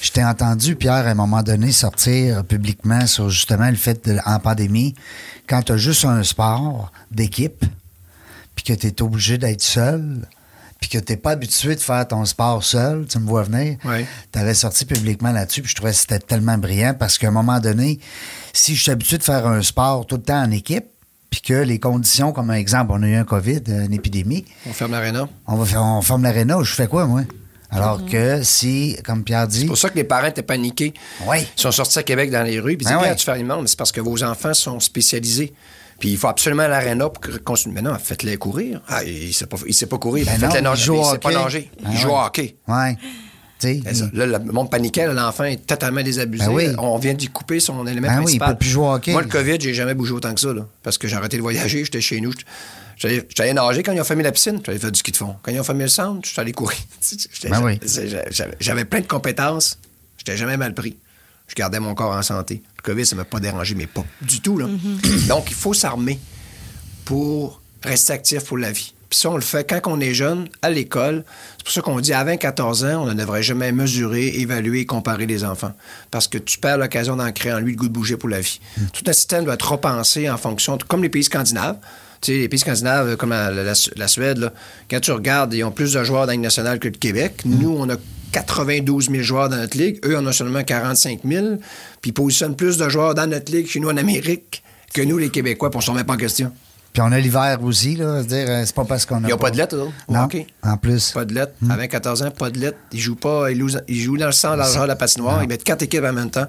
[0.00, 4.18] Je t'ai entendu, Pierre, à un moment donné, sortir publiquement sur justement le fait de,
[4.24, 4.94] en pandémie,
[5.48, 7.64] quand tu as juste un sport d'équipe,
[8.54, 10.20] puis que tu es obligé d'être seul,
[10.82, 13.76] puis que tu n'es pas habitué de faire ton sport seul, tu me vois venir,
[13.84, 14.04] Ouais.
[14.32, 17.30] tu avais sorti publiquement là-dessus, puis je trouvais que c'était tellement brillant parce qu'à un
[17.30, 18.00] moment donné,
[18.52, 20.84] si je suis habitué de faire un sport tout le temps en équipe,
[21.30, 24.72] puis que les conditions, comme un exemple, on a eu un COVID, une épidémie, On
[24.74, 25.28] ferme l'aréna.
[25.46, 27.22] on va faire, on forme l'aréna, je fais quoi, moi?
[27.70, 30.92] Alors que si, comme Pierre dit, C'est pour ça que les parents étaient paniqués.
[31.26, 31.38] Oui.
[31.56, 32.76] Ils sont sortis à Québec dans les rues.
[32.76, 33.16] Puis ils Ben disaient, oui.
[33.16, 35.54] tu fais le monde, c'est parce que vos enfants sont spécialisés.
[36.02, 37.76] Puis il faut absolument l'aréna pour que- continuer.
[37.76, 38.80] Mais non, faites-les courir.
[38.88, 40.26] Ah, il ne sait, pas- il sait pas courir.
[40.26, 40.86] Ben faites-les nager.
[40.92, 41.38] il au sait pas hockey.
[41.44, 41.70] nager.
[41.80, 42.14] Ben il joue ouais.
[42.14, 42.56] au hockey.
[42.66, 42.96] Ouais.
[43.60, 43.70] Ça.
[43.70, 45.06] il- Là, le monde paniquait.
[45.06, 46.44] L'enfant est totalement désabusé.
[46.46, 46.66] Ben oui.
[46.78, 48.48] On vient d'y couper son élément Ben oui, il principal.
[48.54, 49.12] peut plus jouer au hockey.
[49.12, 50.52] Moi, le COVID, j'ai jamais bougé autant que ça.
[50.52, 51.84] Là, parce que j'ai arrêté de voyager.
[51.84, 52.32] J'étais chez nous.
[52.96, 54.60] J'allais j'allais nager quand ils ont fermé la piscine.
[54.66, 55.36] J'allais faire du ski de fond.
[55.42, 56.76] Quand ils ont fermé le centre, je suis allé courir.
[57.00, 57.78] J'étais- oui.
[58.58, 59.78] J'avais plein de compétences.
[60.18, 60.96] J'étais jamais mal pris.
[61.52, 62.62] Je gardais mon corps en santé.
[62.78, 64.56] Le COVID, ça m'a pas dérangé, mais pas du tout.
[64.56, 64.66] Là.
[65.28, 66.18] Donc, il faut s'armer
[67.04, 68.94] pour rester actif pour la vie.
[69.10, 71.24] Puis ça, on le fait quand on est jeune, à l'école.
[71.58, 74.86] C'est pour ça qu'on dit à 20-14 ans, on ne devrait jamais mesurer, évaluer et
[74.86, 75.72] comparer les enfants.
[76.10, 78.40] Parce que tu perds l'occasion d'en créer en lui le goût de bouger pour la
[78.40, 78.58] vie.
[78.94, 81.76] Tout un système doit être repensé en fonction, comme les pays scandinaves.
[82.22, 84.54] Tu sais, les pays scandinaves, comme la, Suède, là,
[84.88, 87.42] quand tu regardes, ils ont plus de joueurs dans nationale que le Québec.
[87.44, 87.96] Nous, on a
[88.32, 89.98] 92 000 joueurs dans notre ligue.
[90.04, 91.46] Eux, on a seulement 45 000.
[92.00, 94.62] Puis ils positionnent plus de joueurs dans notre ligue chez nous en Amérique
[94.92, 96.52] que nous, les Québécois, puis on ne se remet pas en question.
[96.92, 98.22] Puis on a l'hiver aussi, là.
[98.22, 99.28] C'est-à-dire, euh, c'est pas parce qu'on a.
[99.28, 100.28] Ils n'ont pas de lettres, eux au Non.
[100.62, 101.10] En plus.
[101.12, 101.54] Pas de lettres.
[101.70, 102.78] À 20-14 ans, pas de lettres.
[102.92, 103.50] Ils jouent pas.
[103.50, 105.42] Ils jouent, ils jouent dans le sang, l'argent, la patinoire.
[105.42, 106.46] Ils mettent quatre équipes en même temps.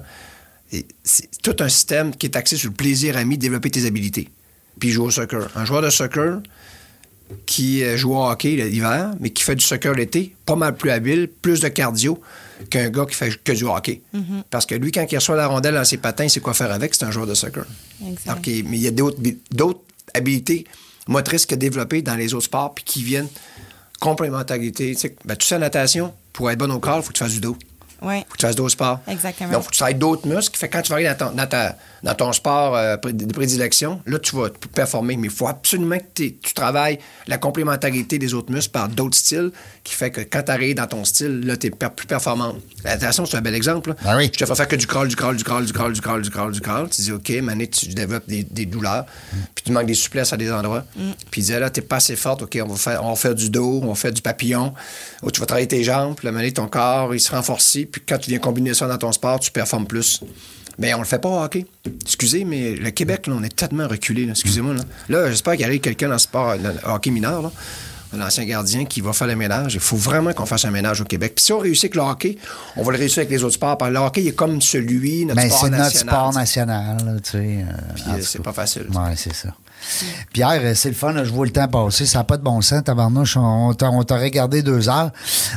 [0.72, 3.86] Et C'est tout un système qui est axé sur le plaisir ami de développer tes
[3.86, 4.28] habilités.
[4.78, 5.48] Puis ils jouent au soccer.
[5.56, 6.40] Un joueur de soccer
[7.46, 10.90] qui euh, joue au hockey l'hiver, mais qui fait du soccer l'été, pas mal plus
[10.90, 12.20] habile, plus de cardio
[12.70, 14.02] qu'un gars qui fait que du hockey.
[14.50, 16.70] Parce que lui, quand il reçoit la rondelle dans ses patins, il sait quoi faire
[16.70, 17.64] avec, c'est un joueur de soccer.
[18.06, 18.28] Exact.
[18.28, 19.80] Alors qu'il- mais il y a d'autres
[20.14, 20.64] habilités
[21.08, 23.28] motrices que développées dans les autres sports puis qui viennent
[24.00, 24.94] complémentarité.
[24.94, 27.18] Tu sais, ben, tu sais, en natation, pour être bon au corps, il faut que
[27.18, 27.56] tu fasses du dos.
[28.02, 28.18] Oui.
[28.28, 29.00] faut que tu fasses d'autres sports.
[29.08, 29.50] Exactement.
[29.52, 30.58] Donc, faut que tu travailles d'autres muscles.
[30.58, 34.00] Fait que quand tu vas aller dans dans ta- dans ton sport euh, de prédilection,
[34.06, 35.16] là, tu vas performer.
[35.16, 39.50] Mais il faut absolument que tu travailles la complémentarité des autres muscles par d'autres styles,
[39.82, 42.54] qui fait que quand tu arrives dans ton style, là, tu es plus performant.
[42.84, 43.94] La natation, c'est un bel exemple.
[44.04, 44.30] Ben oui.
[44.32, 46.22] Je te fais faire que du crawl, du crawl, du crawl, du crawl, du crawl,
[46.22, 46.88] du crawl, du crawl.
[46.90, 49.06] Tu dis, OK, mané, tu développes des, des douleurs,
[49.54, 50.84] puis tu manques des souplesses à des endroits.
[51.30, 53.34] Puis il disait, là, t'es pas assez forte, OK, on va, faire, on va faire
[53.34, 54.74] du dos, on va faire du papillon,
[55.22, 58.02] ou tu vas travailler tes jambes, puis là, mané, ton corps, il se renforce, puis
[58.06, 60.20] quand tu viens combiner ça dans ton sport, tu performes plus.
[60.78, 61.66] Mais on le fait pas au hockey.
[62.02, 64.28] Excusez, mais le Québec, là, on est tellement reculé.
[64.28, 64.74] Excusez-moi.
[64.74, 67.50] Là, là j'espère qu'il arrive quelqu'un dans le sport, dans le hockey mineur, là,
[68.16, 69.74] un ancien gardien qui va faire le ménage.
[69.74, 71.32] Il faut vraiment qu'on fasse un ménage au Québec.
[71.34, 72.38] Puis si on réussit avec le hockey,
[72.76, 73.76] on va le réussir avec les autres sports.
[73.76, 76.14] Parce que le hockey il est comme celui, notre Ben, sport c'est notre national.
[76.14, 77.38] sport national, tu sais.
[77.38, 78.86] euh, euh, c'est pas facile.
[78.94, 79.48] Ouais, c'est ça.
[80.32, 82.06] Pierre, euh, c'est le fun, là, je vois le temps passer.
[82.06, 83.36] Ça n'a pas de bon sens, tabarnouche.
[83.36, 85.10] On t'a- on t'a regardé deux heures.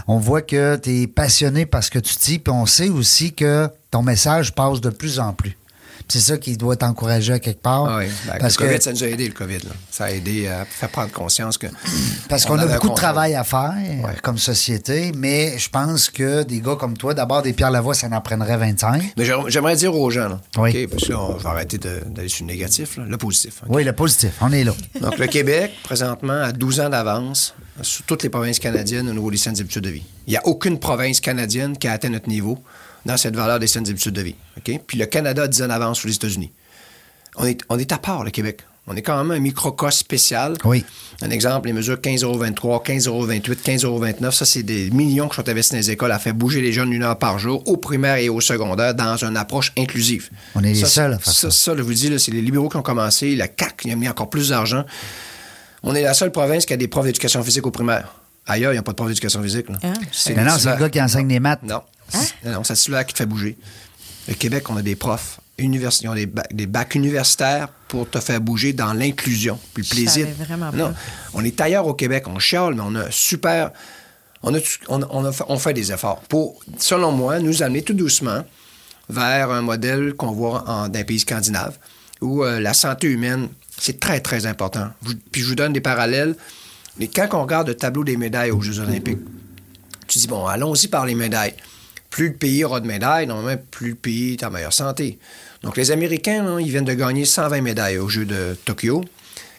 [0.07, 3.34] On voit que tu es passionné par ce que tu dis, puis on sait aussi
[3.34, 5.57] que ton message passe de plus en plus.
[6.09, 7.85] C'est ça qui doit t'encourager à quelque part.
[7.85, 8.05] Ah oui.
[8.27, 9.57] Ben, parce le COVID, que ça nous a aidé, le COVID.
[9.59, 9.71] là.
[9.91, 11.67] Ça a aidé à faire prendre conscience que.
[12.29, 13.75] Parce on qu'on a beaucoup de travail à faire
[14.23, 18.07] comme société, mais je pense que des gars comme toi, d'abord des Pierre Lavoie, ça
[18.07, 19.13] en prendrait 25.
[19.17, 20.85] Mais j'aimerais dire aux gens, là, Oui.
[20.85, 23.61] OK, parce va arrêter d'aller sur le négatif, là, le positif.
[23.67, 24.73] Oui, le positif, on est là.
[25.01, 29.29] Donc, le Québec, présentement, a 12 ans d'avance sur toutes les provinces canadiennes au niveau
[29.29, 30.03] des saines habitudes de vie.
[30.25, 32.57] Il n'y a aucune province canadienne qui a atteint notre niveau
[33.08, 34.36] dans cette valeur des saines habitudes de vie.
[34.58, 34.80] OK?
[34.86, 36.51] Puis le Canada a 10 ans d'avance sur les États-Unis.
[37.38, 38.62] On est, on est à part, le Québec.
[38.89, 40.53] On est quand même un microcosme spécial.
[40.64, 40.86] Oui.
[41.22, 43.41] Un exemple, les mesures 15,23 15,28
[43.82, 46.72] 15,29 ça, c'est des millions qui sont investis dans les écoles à faire bouger les
[46.72, 50.30] jeunes une heure par jour, au primaire et au secondaire, dans une approche inclusive.
[50.55, 51.51] On est les Ça, seuls à faire ça.
[51.51, 53.36] Ça, je vous dis, là, c'est les libéraux qui ont commencé.
[53.36, 54.86] La CAQ, il a mis encore plus d'argent.
[55.84, 58.14] On est la seule province qui a des profs d'éducation physique au primaire.
[58.45, 59.68] Ailleurs, il n'y a pas de profs d'éducation physique.
[59.70, 59.80] là.
[59.84, 59.93] Ah.
[60.14, 61.64] C'est les non, c'est le gars qui enseigne les maths.
[61.64, 61.82] Non.
[62.45, 63.58] Non, non, c'est le titulaire qui te fait bouger.
[64.28, 68.10] Le Québec, on a des profs univers- ils ont des, bacs, des bacs universitaires pour
[68.10, 70.28] te faire bouger dans l'inclusion, puis le plaisir.
[70.38, 70.93] vraiment non,
[71.34, 73.72] on est ailleurs au Québec, on chiale, mais on a super.
[74.43, 77.82] On, a, on, on a fait, on fait des efforts pour, selon moi, nous amener
[77.82, 78.43] tout doucement
[79.10, 81.78] vers un modèle qu'on voit en, les pays scandinaves,
[82.22, 83.47] où euh, la santé humaine,
[83.80, 84.89] c'est très, très important.
[85.32, 86.36] Puis je vous donne des parallèles.
[86.99, 89.20] Mais quand on regarde le tableau des médailles aux Jeux olympiques,
[90.08, 91.53] tu dis, bon, allons-y par les médailles.
[92.10, 95.20] Plus le pays aura de médailles, normalement, plus le pays est en meilleure santé.
[95.62, 99.03] Donc, les Américains, ils viennent de gagner 120 médailles aux Jeux de Tokyo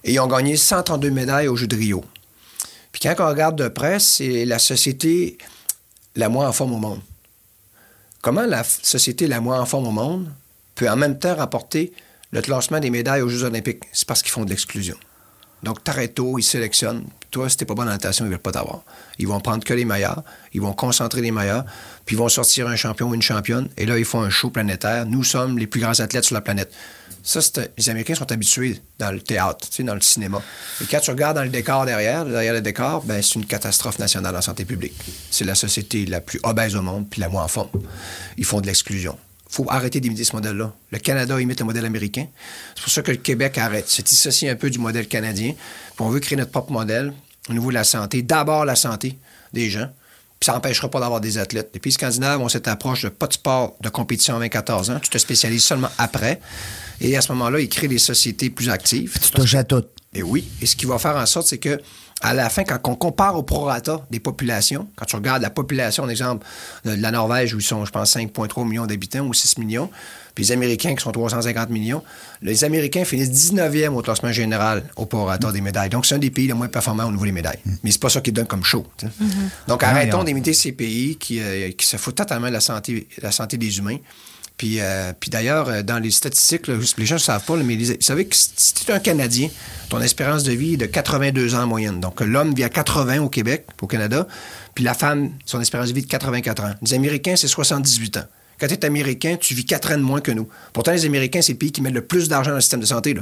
[0.05, 2.05] et ils ont gagné 132 médailles aux Jeux de Rio.
[2.93, 5.39] Puis quand on regarde de près, c'est la société
[6.17, 7.01] la moins en forme au monde.
[8.23, 10.29] Comment la société la moins en forme au monde
[10.75, 11.93] peut en même temps rapporter
[12.33, 13.85] le classement des médailles aux Jeux olympiques?
[13.93, 14.97] C'est parce qu'ils font de l'exclusion.
[15.63, 17.05] Donc, Tareto, ils sélectionnent.
[17.31, 18.83] Toi, si t'es pas bon en natation, ils veulent pas t'avoir.
[19.18, 20.22] Ils vont prendre que les meilleurs,
[20.55, 21.64] ils vont concentrer les meilleurs,
[22.07, 24.51] puis ils vont sortir un champion ou une championne, et là, ils font un show
[24.51, 25.05] planétaire.
[25.05, 26.72] Nous sommes les plus grands athlètes sur la planète.
[27.22, 27.41] Ça,
[27.76, 30.41] les Américains sont habitués dans le théâtre, tu sais, dans le cinéma.
[30.81, 33.99] Et quand tu regardes dans le décor derrière, derrière le décor, ben, c'est une catastrophe
[33.99, 34.95] nationale en santé publique.
[35.31, 37.70] C'est la société la plus obèse au monde, puis la moins en forme.
[38.39, 39.18] Ils font de l'exclusion.
[39.49, 40.75] Faut arrêter d'imiter ce modèle-là.
[40.91, 42.27] Le Canada imite le modèle américain.
[42.75, 43.87] C'est pour ça que le Québec arrête.
[43.89, 45.53] C'est dissocié un peu du modèle canadien.
[45.53, 47.13] Puis on veut créer notre propre modèle
[47.49, 48.23] au niveau de la santé.
[48.23, 49.19] D'abord, la santé
[49.53, 49.89] des gens.
[50.39, 51.71] Puis ça n'empêchera pas d'avoir des athlètes.
[51.75, 55.01] Les pays scandinaves ont cette approche de pas de sport de compétition à 24 ans.
[55.01, 56.41] Tu te spécialises seulement après.
[57.01, 59.19] Et à ce moment-là, ils créent des sociétés plus actives.
[59.21, 59.85] Tu touches à tout.
[60.15, 60.47] Et oui.
[60.61, 61.81] Et ce qui va faire en sorte, c'est que
[62.21, 66.03] à la fin, quand on compare au prorata des populations, quand tu regardes la population,
[66.03, 66.47] par exemple,
[66.85, 69.89] de la Norvège, où ils sont, je pense, 5,3 millions d'habitants ou 6 millions,
[70.35, 72.03] puis les Américains qui sont 350 millions,
[72.43, 75.91] les Américains finissent 19e au classement général au prorata des médailles.
[75.91, 77.59] Donc, c'est un des pays les moins performants au niveau des médailles.
[77.85, 78.85] Mais c'est pas ça qui donne comme show.
[79.01, 79.09] sais.
[79.69, 83.07] Donc, Ah, arrêtons d'imiter ces pays qui, euh, qui se foutent totalement de la santé,
[83.23, 83.99] la santé des humains.
[84.59, 87.95] Puis, euh, puis d'ailleurs, euh, dans les statistiques, les gens ne savent pas, mais les-
[87.95, 89.49] vous savez que si tu es un Canadien,
[89.89, 92.01] ton espérance de vie est de 82 ans en moyenne.
[92.01, 94.27] Donc, l'homme vit à 80 au Québec, au Canada,
[94.75, 96.75] puis la femme, son espérance de vie est de 84 ans.
[96.83, 98.25] Les Américains, c'est 78 ans.
[98.61, 100.49] Quand tu es Américain, tu vis 4 ans de moins que nous.
[100.73, 102.87] Pourtant, les Américains, c'est le pays qui met le plus d'argent dans le système de
[102.87, 103.15] santé.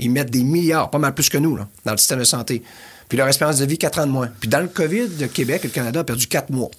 [0.00, 2.62] Ils mettent des milliards, pas mal plus que nous, dans le système de santé.
[3.08, 4.28] Puis leur espérance de vie, 4 ans de moins.
[4.40, 6.70] Puis dans le COVID, le Québec et le Canada ont perdu 4 mois.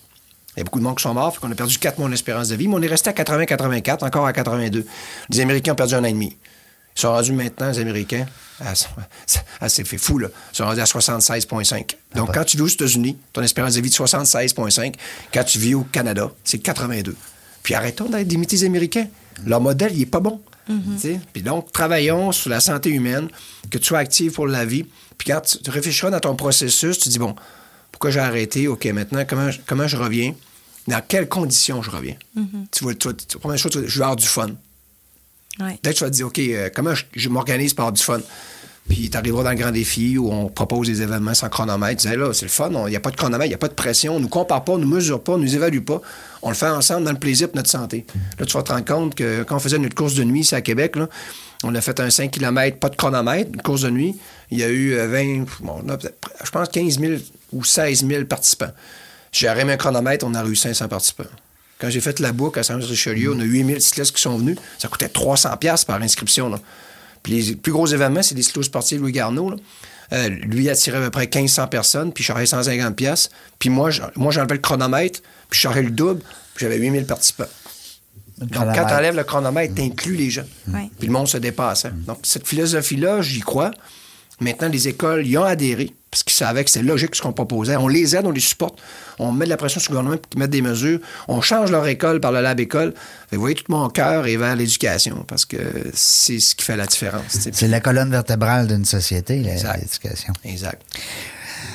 [0.58, 2.10] Il y a beaucoup de monde qui sont morts, fait qu'on a perdu 4 mois
[2.10, 4.86] d'espérance de vie, mais on est resté à 80-84, encore à 82.
[5.30, 6.36] Les Américains ont perdu un an et demi.
[6.95, 8.26] Ils sont rendus maintenant, les Américains,
[8.60, 8.72] à,
[9.62, 10.30] à- c'est fait fou, là.
[10.51, 11.91] Ils sont rendus à 76,5.
[12.16, 14.95] Donc, quand tu vis aux États-Unis, ton espérance de vie est de 76,5.
[15.32, 17.16] Quand tu vis au Canada, c'est 82.
[17.62, 19.05] Puis arrêtons d'être d'imiter les Américains.
[19.45, 20.41] Leur modèle, il est pas bon.
[20.97, 21.20] Sais?
[21.34, 23.28] Puis donc, travaillons sur la santé humaine,
[23.70, 24.86] que tu sois actif pour la vie.
[25.20, 27.36] Puis quand tu réfléchiras dans ton processus, tu dis, bon,
[27.91, 28.68] pourquoi j'ai arrêté?
[28.68, 30.34] OK, maintenant, comment, comment je reviens?
[30.88, 32.16] Dans quelles conditions je reviens?
[32.72, 34.48] Tu vas, tu vas- tu- première chose, tu je vais avoir du fun.
[35.60, 35.80] Ouais.
[35.82, 38.04] Peut-être que tu vas te dire, OK, euh, comment je, je m'organise pour avoir du
[38.04, 38.20] fun?
[38.88, 42.02] Puis tu arriveras dans le grand défi où on propose des événements sans chronomètre.
[42.04, 43.58] Tu dis, là, c'est le fun, il n'y a pas de chronomètre, il n'y a
[43.58, 45.44] pas de pression, on ne nous compare pas, on ne nous mesure pas, on ne
[45.44, 46.00] nous évalue pas.
[46.42, 48.06] On le fait ensemble dans le plaisir pour notre santé.
[48.40, 50.56] Là, tu vas te rendre compte que quand on faisait notre course de nuit ici
[50.56, 51.10] à Québec, là,
[51.64, 54.16] on a fait un 5 km, pas de chronomètre, une course de nuit.
[54.52, 56.16] Il y a eu euh, 20, bon, on a peut-être,
[56.46, 57.14] je pense 15 000
[57.52, 58.72] ou 16 000 participants.
[59.32, 61.24] J'ai arrêté un chronomètre, on a eu 500 participants.
[61.80, 64.58] Quand j'ai fait la boucle à Saint-Richelieu, on a 8000 cyclistes qui sont venus.
[64.80, 66.50] Ça coûtait 300 pièces par inscription.
[66.50, 66.60] Là.
[67.22, 69.52] Puis les plus gros événements, c'est les cyclo-sportifs Louis Garneau.
[69.52, 69.58] là.
[70.14, 73.30] Euh, lui attirait à peu près 1500 personnes, puis chargeais 150 pièces.
[73.60, 75.20] Puis moi, je- moi j'enlevais le chronomètre,
[75.50, 76.22] puis je chargeais le double,
[76.56, 77.44] puis j'avais 8000 participants.
[78.38, 80.46] Donc, quand tu enlèves le chronomètre, tu inclus les gens.
[80.98, 81.86] Puis le monde se dépasse.
[81.86, 81.92] hein.
[82.06, 83.72] Donc, cette philosophie-là, j'y crois.
[84.40, 87.76] Maintenant, les écoles y ont adhéré parce qu'ils savaient que c'était logique ce qu'on proposait.
[87.76, 88.80] On les aide, on les supporte.
[89.20, 91.00] On met de la pression sur le gouvernement pour qu'ils mettent des mesures.
[91.28, 92.94] On change leur école par le lab école.
[93.32, 95.58] Vous voyez, tout mon cœur est vers l'éducation parce que
[95.94, 97.24] c'est ce qui fait la différence.
[97.52, 100.34] C'est la colonne vertébrale d'une société, l'éducation.
[100.44, 100.82] Exact.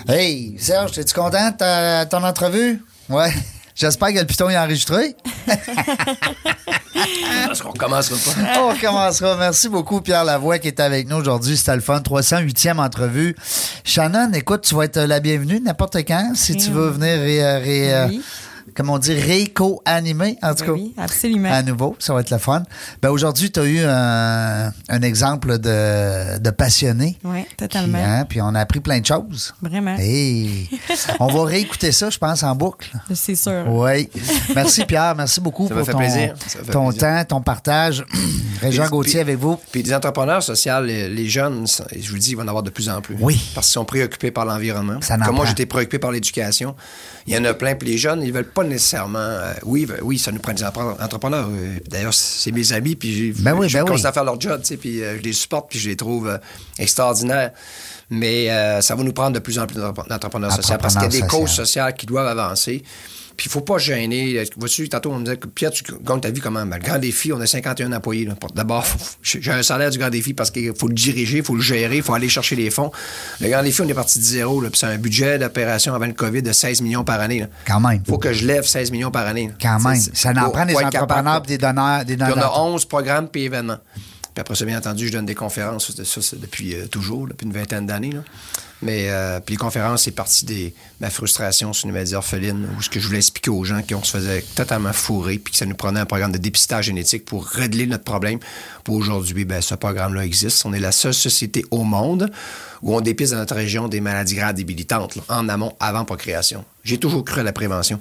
[0.08, 2.82] Hey, Serge, es-tu content de ton entrevue?
[3.08, 3.32] Ouais.
[3.82, 5.16] J'espère que le piton est enregistré.
[7.46, 8.60] Parce qu'on commencera pas.
[8.62, 9.36] On commencera.
[9.36, 11.56] Merci beaucoup, Pierre Lavoie, qui est avec nous aujourd'hui.
[11.56, 11.98] C'était le fun.
[11.98, 13.34] 308e entrevue.
[13.84, 17.92] Shannon, écoute, tu vas être la bienvenue n'importe quand si tu veux venir ré, ré-
[17.94, 18.22] euh, Oui.
[18.74, 20.72] Comment on dit, réco-animer, en tout Ben cas.
[20.72, 21.50] oui, absolument.
[21.52, 22.62] À nouveau, ça va être le fun.
[23.00, 27.18] Ben, aujourd'hui, tu as eu un, un exemple de, de passionné.
[27.24, 27.98] Oui, Qui, totalement.
[27.98, 29.54] hein, puis on a appris plein de choses.
[29.62, 29.96] Vraiment.
[29.98, 30.68] Hey.
[31.20, 32.90] on va réécouter ça, je pense, en boucle.
[33.14, 33.64] C'est sûr.
[33.68, 34.08] Oui.
[34.54, 35.14] Merci, Pierre.
[35.16, 36.34] Merci beaucoup Ça pour ton, plaisir.
[36.70, 37.00] Ton plaisir.
[37.08, 38.04] temps, ton partage.
[38.60, 39.58] Régent Gauthier puis- avec vous.
[39.72, 42.62] Puis des entrepreneurs sociaux, les, les jeunes, je vous le dis, ils vont en avoir
[42.62, 43.16] de plus en plus.
[43.20, 43.40] Oui.
[43.54, 45.00] Parce qu'ils sont préoccupés par l'environnement.
[45.24, 46.74] Comme moi, j'étais préoccupé par l'éducation.
[47.26, 47.74] Il y en a plein.
[47.74, 49.18] Puis les jeunes, ils veulent pas nécessairement.
[49.18, 51.48] euh, oui, ben, oui, ça nous prend des entrepreneurs.
[51.50, 52.94] Euh, D'ailleurs, c'est mes amis.
[52.96, 54.04] Puis Ben oui, je ben oui.
[54.06, 54.60] à faire leur job.
[54.62, 55.70] tu sais, Puis euh, je les supporte.
[55.70, 56.38] Puis je les trouve
[56.78, 57.50] extraordinaires.
[58.10, 58.48] Mais
[58.82, 61.08] ça va nous prendre de plus en plus d'entre- d'entrepreneurs sociaux parce qu'il y a
[61.08, 62.82] des causes sociales qui doivent avancer.
[63.36, 64.42] Puis il faut pas gêner.
[64.56, 66.64] Vois-tu, tantôt, on me disait que Pierre, tu gagnes ta vie comment?
[66.66, 68.28] Ben, le grand défi, on a 51 employés.
[68.54, 68.86] D'abord,
[69.22, 71.96] j'ai un salaire du grand défi parce qu'il faut le diriger, il faut le gérer,
[71.96, 72.90] il faut aller chercher les fonds.
[73.40, 74.60] Le grand défi, on est parti de zéro.
[74.60, 77.40] là, Puis c'est un budget d'opération avant le COVID de 16 millions par année.
[77.40, 77.46] là.
[77.66, 78.02] Quand même.
[78.06, 79.48] faut que je lève 16 millions par année.
[79.48, 79.54] là.
[79.60, 80.00] Quand même.
[80.12, 82.04] Ça en faut- prend des entrepreneurs et des donneurs.
[82.04, 82.62] Des Puis on a donneurs.
[82.64, 83.78] 11 programmes puis événements.
[84.34, 85.92] Puis après ça, bien entendu, je donne des conférences.
[86.04, 88.12] Ça, c'est depuis euh, toujours, depuis une vingtaine d'années.
[88.82, 92.82] Mais euh, puis les conférences, c'est parti de ma frustration sur une maladie orpheline, où
[92.82, 95.66] ce que je voulais expliquer aux gens qu'on se faisait totalement fourrer, puis que ça
[95.66, 98.40] nous prenait un programme de dépistage génétique pour régler notre problème.
[98.82, 100.66] Pour aujourd'hui, ben, ce programme-là existe.
[100.66, 102.30] On est la seule société au monde
[102.82, 106.64] où on dépiste dans notre région des maladies graves débilitantes, là, en amont, avant procréation.
[106.82, 108.00] J'ai toujours cru à la prévention.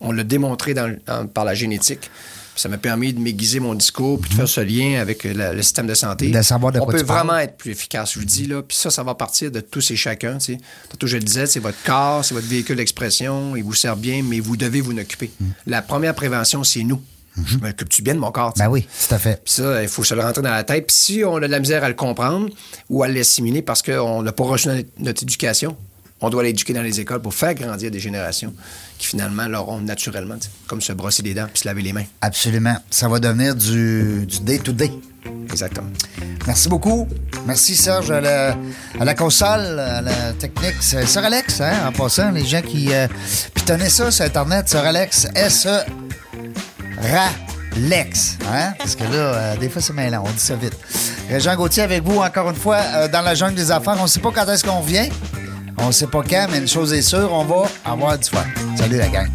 [0.00, 0.96] On l'a démontré dans-
[1.34, 2.10] par la génétique.
[2.54, 5.52] Ça m'a permis de m'aiguiser mon discours puis de faire ce lien avec euh, la-
[5.54, 6.30] le système de santé.
[6.30, 7.26] De savoir de On quoi peut parles.
[7.26, 8.46] vraiment être plus efficace, je vous le dis.
[8.46, 8.62] Là.
[8.62, 10.38] Puis ça, ça va partir de tous et chacun.
[10.38, 10.58] tu sais.
[10.90, 14.22] Tantôt, je le disais, c'est votre corps, c'est votre véhicule d'expression, il vous sert bien,
[14.22, 15.30] mais vous devez vous en occuper.
[15.66, 17.00] La première prévention, c'est nous.
[17.46, 18.52] Je m'occupe-tu bien de mon corps?
[18.52, 18.64] tu sais?
[18.66, 19.40] Ben oui, tout à fait.
[19.42, 20.86] Puis ça, il faut se le rentrer dans la tête.
[20.88, 22.50] Puis si on a de la misère à le comprendre
[22.90, 25.74] ou à l'assimiler parce qu'on n'a pas reçu notre, notre éducation,
[26.22, 28.54] on doit l'éduquer dans les écoles pour faire grandir des générations
[28.98, 32.04] qui finalement l'auront naturellement, comme se brosser les dents puis se laver les mains.
[32.20, 32.76] Absolument.
[32.90, 34.92] Ça va devenir du day-to-day.
[35.44, 35.90] Exactement.
[36.46, 37.06] Merci beaucoup.
[37.46, 38.56] Merci Serge à la,
[38.98, 40.76] à la console, à la technique.
[40.80, 43.06] C'est Sir Alex, hein, en passant, les gens qui euh,
[43.54, 45.84] pitonnaient ça sur Internet, Sir Alex, S-E
[47.00, 48.38] Ralex.
[48.50, 48.74] Hein?
[48.78, 50.76] Parce que là, euh, des fois, c'est mêlant, on dit ça vite.
[51.38, 53.96] Jean Gauthier avec vous, encore une fois, euh, dans la jungle des affaires.
[53.98, 55.08] On ne sait pas quand est-ce qu'on vient.
[55.82, 58.44] On ne sait pas quand, mais une chose est sûre, on va avoir du fun.
[58.76, 59.28] Salut la gang.